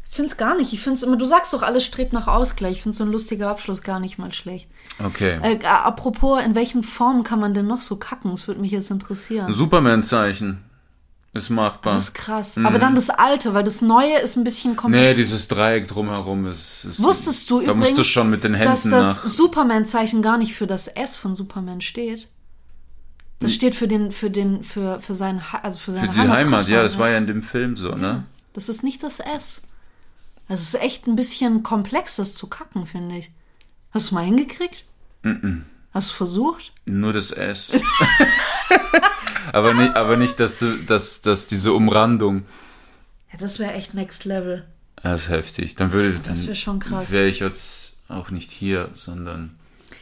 Ich 0.09 0.15
finde 0.15 0.31
es 0.31 0.37
gar 0.37 0.55
nicht. 0.57 0.73
Ich 0.73 0.79
finde 0.81 1.05
immer, 1.05 1.15
du 1.17 1.25
sagst 1.25 1.53
doch, 1.53 1.61
alles 1.61 1.85
strebt 1.85 2.11
nach 2.11 2.27
Ausgleich. 2.27 2.77
Ich 2.77 2.81
finde 2.81 2.97
so 2.97 3.03
ein 3.03 3.11
lustiger 3.11 3.49
Abschluss 3.49 3.81
gar 3.81 3.99
nicht 3.99 4.17
mal 4.17 4.33
schlecht. 4.33 4.67
Okay. 5.03 5.39
Äh, 5.43 5.63
apropos, 5.65 6.41
in 6.43 6.55
welchen 6.55 6.83
Formen 6.83 7.23
kann 7.23 7.39
man 7.39 7.53
denn 7.53 7.67
noch 7.67 7.81
so 7.81 7.97
kacken? 7.97 8.31
Das 8.31 8.47
würde 8.47 8.59
mich 8.61 8.71
jetzt 8.71 8.89
interessieren. 8.89 9.51
Superman-Zeichen. 9.53 10.63
Ist 11.37 11.49
machbar. 11.49 11.95
Das 11.95 12.05
ist 12.05 12.13
krass. 12.15 12.57
Aber 12.57 12.79
dann 12.79 12.95
das 12.95 13.09
Alte, 13.09 13.53
weil 13.53 13.63
das 13.63 13.81
Neue 13.81 14.19
ist 14.19 14.35
ein 14.35 14.43
bisschen 14.43 14.71
Nee, 14.71 14.75
kompliziert. 14.77 15.17
dieses 15.17 15.47
Dreieck 15.47 15.87
drumherum 15.87 16.47
ist. 16.47 16.85
ist 16.85 17.01
Wusstest 17.01 17.49
du 17.49 17.59
Da 17.59 17.65
übrigens, 17.71 17.89
musst 17.89 17.97
du 17.99 18.03
schon 18.03 18.29
mit 18.29 18.43
den 18.43 18.53
dass 18.53 18.83
Händen 18.85 18.91
das 18.91 19.23
nach. 19.23 19.29
Superman-Zeichen 19.31 20.21
gar 20.21 20.37
nicht 20.37 20.55
für 20.55 20.67
das 20.67 20.87
S 20.87 21.15
von 21.15 21.35
Superman 21.35 21.81
steht? 21.81 22.27
Das 23.39 23.53
steht 23.53 23.75
für 23.75 23.87
den, 23.87 24.11
für 24.11 24.31
den, 24.31 24.63
für, 24.63 24.99
für 24.99 25.13
seinen, 25.13 25.51
Ha- 25.53 25.59
also 25.61 25.77
für 25.77 25.91
seine 25.91 26.07
Für 26.07 26.11
die 26.13 26.19
Heimat, 26.21 26.37
Heimatkörper, 26.37 26.71
ja, 26.71 26.81
das 26.81 26.93
ne? 26.95 26.99
war 26.99 27.09
ja 27.11 27.17
in 27.19 27.27
dem 27.27 27.43
Film 27.43 27.75
so, 27.75 27.93
ne? 27.93 28.23
Das 28.53 28.67
ist 28.67 28.81
nicht 28.83 29.03
das 29.03 29.19
S. 29.19 29.61
Das 30.47 30.61
ist 30.61 30.73
echt 30.81 31.05
ein 31.05 31.15
bisschen 31.15 31.61
komplex, 31.61 32.15
das 32.15 32.33
zu 32.33 32.47
kacken, 32.47 32.87
finde 32.87 33.17
ich. 33.17 33.29
Hast 33.91 34.09
du 34.09 34.15
mal 34.15 34.23
hingekriegt? 34.25 34.85
Hast 35.93 36.09
du 36.09 36.13
versucht? 36.15 36.71
Nur 36.85 37.13
das 37.13 37.31
S. 37.31 37.73
aber 39.53 39.73
nicht, 39.73 39.95
aber 39.95 40.17
nicht 40.17 40.39
dass, 40.39 40.63
dass, 40.87 41.21
dass 41.21 41.47
diese 41.47 41.73
Umrandung. 41.73 42.45
Ja, 43.31 43.39
das 43.39 43.59
wäre 43.59 43.73
echt 43.73 43.93
Next 43.93 44.25
Level. 44.25 44.65
Das 45.01 45.23
ist 45.23 45.29
heftig. 45.29 45.75
Dann 45.75 45.91
würde 45.91 46.13
dann 46.13 46.33
Das 46.33 46.47
wär 46.47 46.55
schon 46.55 46.79
krass. 46.79 47.11
Wäre 47.11 47.27
ich 47.27 47.39
jetzt 47.39 47.97
auch 48.09 48.31
nicht 48.31 48.51
hier, 48.51 48.89
sondern. 48.93 49.55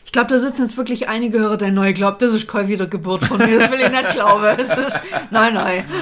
Ich 0.06 0.12
glaube, 0.12 0.30
da 0.30 0.40
sitzen 0.40 0.62
jetzt 0.62 0.78
wirklich 0.78 1.10
einige 1.10 1.40
Hörer, 1.40 1.58
der 1.58 1.72
neu 1.72 1.94
glaubt, 1.94 2.22
das 2.22 2.34
ist 2.34 2.48
keine 2.48 2.70
Wiedergeburt 2.70 3.26
von 3.26 3.38
mir. 3.38 3.60
Das 3.60 3.72
will 3.72 3.80
ich 3.82 3.92
nicht 3.92 4.10
glauben. 4.12 4.46
Es 4.58 4.70
ist, 4.70 5.00
nein, 5.32 5.54
nein. 5.56 5.84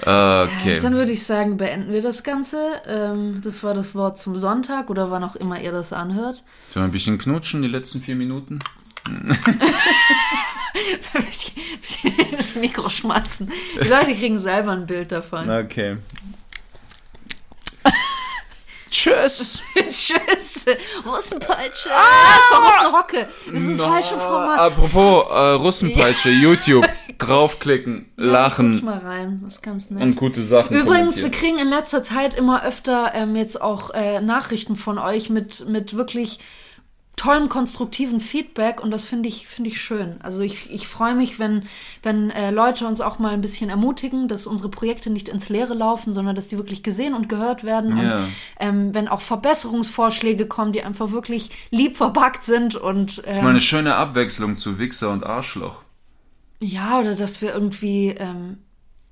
Okay. 0.00 0.78
Dann 0.80 0.94
würde 0.94 1.12
ich 1.12 1.24
sagen, 1.26 1.56
beenden 1.56 1.92
wir 1.92 2.00
das 2.00 2.22
Ganze. 2.22 2.56
Ähm, 2.86 3.40
das 3.42 3.62
war 3.62 3.74
das 3.74 3.94
Wort 3.94 4.16
zum 4.16 4.36
Sonntag 4.36 4.90
oder 4.90 5.10
wann 5.10 5.24
auch 5.24 5.36
immer 5.36 5.60
ihr 5.60 5.72
das 5.72 5.92
anhört. 5.92 6.44
Sollen 6.68 6.84
wir 6.84 6.88
ein 6.88 6.92
bisschen 6.92 7.18
knutschen, 7.18 7.62
die 7.62 7.68
letzten 7.68 8.00
vier 8.00 8.14
Minuten? 8.14 8.60
das 12.36 12.54
Mikro 12.54 12.88
schmatzen. 12.88 13.50
Die 13.82 13.88
Leute 13.88 14.14
kriegen 14.14 14.38
selber 14.38 14.72
ein 14.72 14.86
Bild 14.86 15.12
davon. 15.12 15.50
Okay. 15.50 15.96
Tschüss. 18.90 19.60
Tschüss. 19.74 20.66
Russenpeitsche. 21.06 21.90
Ah, 21.90 22.04
das 22.34 22.50
war 22.50 22.66
Russenhocke. 22.66 23.28
Das 23.52 23.60
ist 23.62 23.68
ein 23.68 23.78
falsches 23.78 24.22
Format. 24.22 24.58
Apropos 24.58 25.24
äh, 25.30 25.50
Russenpeitsche, 25.52 26.30
YouTube, 26.30 26.86
draufklicken, 27.18 28.10
Guck 28.16 28.24
lachen 28.24 28.84
mal 28.84 28.98
rein. 28.98 29.40
Das 29.44 29.56
ist 29.56 29.62
ganz 29.62 29.90
nett. 29.90 30.02
und 30.02 30.16
gute 30.16 30.42
Sachen 30.42 30.76
Übrigens, 30.76 31.18
wir 31.18 31.30
kriegen 31.30 31.58
in 31.58 31.68
letzter 31.68 32.02
Zeit 32.02 32.34
immer 32.34 32.64
öfter 32.64 33.12
ähm, 33.14 33.36
jetzt 33.36 33.60
auch 33.60 33.90
äh, 33.90 34.20
Nachrichten 34.20 34.76
von 34.76 34.98
euch 34.98 35.30
mit, 35.30 35.68
mit 35.68 35.94
wirklich 35.96 36.38
tollem 37.18 37.50
konstruktiven 37.50 38.20
Feedback 38.20 38.80
und 38.82 38.90
das 38.90 39.04
finde 39.04 39.28
ich 39.28 39.46
finde 39.46 39.68
ich 39.68 39.80
schön. 39.82 40.16
Also 40.22 40.40
ich, 40.40 40.70
ich 40.70 40.88
freue 40.88 41.14
mich, 41.14 41.38
wenn 41.38 41.64
wenn 42.02 42.30
äh, 42.30 42.50
Leute 42.50 42.86
uns 42.86 43.02
auch 43.02 43.18
mal 43.18 43.34
ein 43.34 43.42
bisschen 43.42 43.68
ermutigen, 43.68 44.26
dass 44.28 44.46
unsere 44.46 44.70
Projekte 44.70 45.10
nicht 45.10 45.28
ins 45.28 45.50
Leere 45.50 45.74
laufen, 45.74 46.14
sondern 46.14 46.34
dass 46.34 46.48
die 46.48 46.56
wirklich 46.56 46.82
gesehen 46.82 47.12
und 47.12 47.28
gehört 47.28 47.64
werden 47.64 47.98
Ja. 47.98 48.18
und 48.20 48.24
ähm, 48.60 48.94
wenn 48.94 49.08
auch 49.08 49.20
Verbesserungsvorschläge 49.20 50.46
kommen, 50.46 50.72
die 50.72 50.82
einfach 50.82 51.10
wirklich 51.10 51.50
lieb 51.70 51.96
verpackt 51.98 52.44
sind 52.46 52.76
und 52.76 53.18
Das 53.18 53.26
ist 53.26 53.36
ähm, 53.38 53.44
mal 53.44 53.50
eine 53.50 53.60
schöne 53.60 53.94
Abwechslung 53.96 54.56
zu 54.56 54.78
Wichser 54.78 55.10
und 55.10 55.26
Arschloch. 55.26 55.82
ja, 56.60 56.98
oder 57.00 57.14
dass 57.14 57.42
wir 57.42 57.52
irgendwie, 57.52 58.14
ähm, 58.18 58.58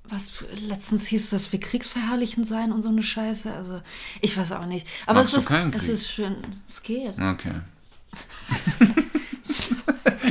was 0.09 0.45
letztens 0.69 1.07
hieß, 1.07 1.31
dass 1.31 1.51
wir 1.51 1.59
kriegsverherrlichen 1.61 2.45
sein 2.45 2.71
und 2.73 2.81
so 2.83 2.89
eine 2.91 3.03
Scheiße. 3.03 3.53
Also, 3.53 3.81
ich 4.21 4.37
weiß 4.37 4.53
auch 4.53 4.67
nicht. 4.67 4.87
Aber 5.07 5.19
Magst 5.21 5.37
es 5.37 5.51
ist, 5.51 5.75
es 5.75 5.89
ist 5.89 6.11
schön. 6.13 6.37
Es 6.69 6.83
geht. 6.83 7.15
Okay. 7.19 7.55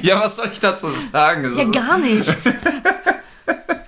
Ja, 0.02 0.20
was 0.22 0.36
soll 0.38 0.50
ich 0.52 0.60
dazu 0.60 0.90
sagen? 0.90 1.46
Es 1.46 1.56
Ja, 1.58 1.64
ist- 1.64 1.72
gar 1.74 1.98
nichts. 1.98 2.50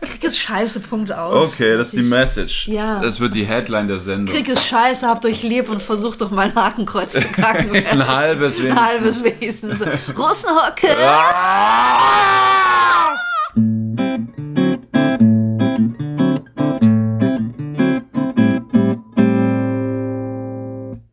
Krieg 0.02 0.24
ist 0.24 0.40
scheiße, 0.40 0.80
Punkt 0.82 1.12
aus. 1.12 1.54
Okay, 1.54 1.78
das 1.78 1.94
ist 1.94 1.98
die 1.98 2.04
Message. 2.10 2.68
Ja. 2.68 3.00
Das 3.00 3.20
wird 3.20 3.36
die 3.36 3.46
Headline 3.46 3.88
der 3.88 4.00
Sendung. 4.00 4.34
Krieg 4.36 4.48
ist 4.50 4.66
scheiße, 4.68 5.08
habt 5.08 5.26
euch 5.26 5.44
lieb 5.44 5.70
und 5.70 5.82
versucht 5.82 6.22
doch 6.22 6.32
mal 6.32 6.48
ein 6.50 6.56
Hakenkreuz 6.56 7.14
zu 7.14 7.28
kacken. 7.28 7.72
Ein 7.86 8.08
halbes 8.08 8.60
Ein 8.60 8.66
wenigstens. 8.66 8.88
halbes 8.88 9.24
wenigstens. 9.24 9.84
Russenhocke. 10.18 10.96
Ah! 11.00 12.08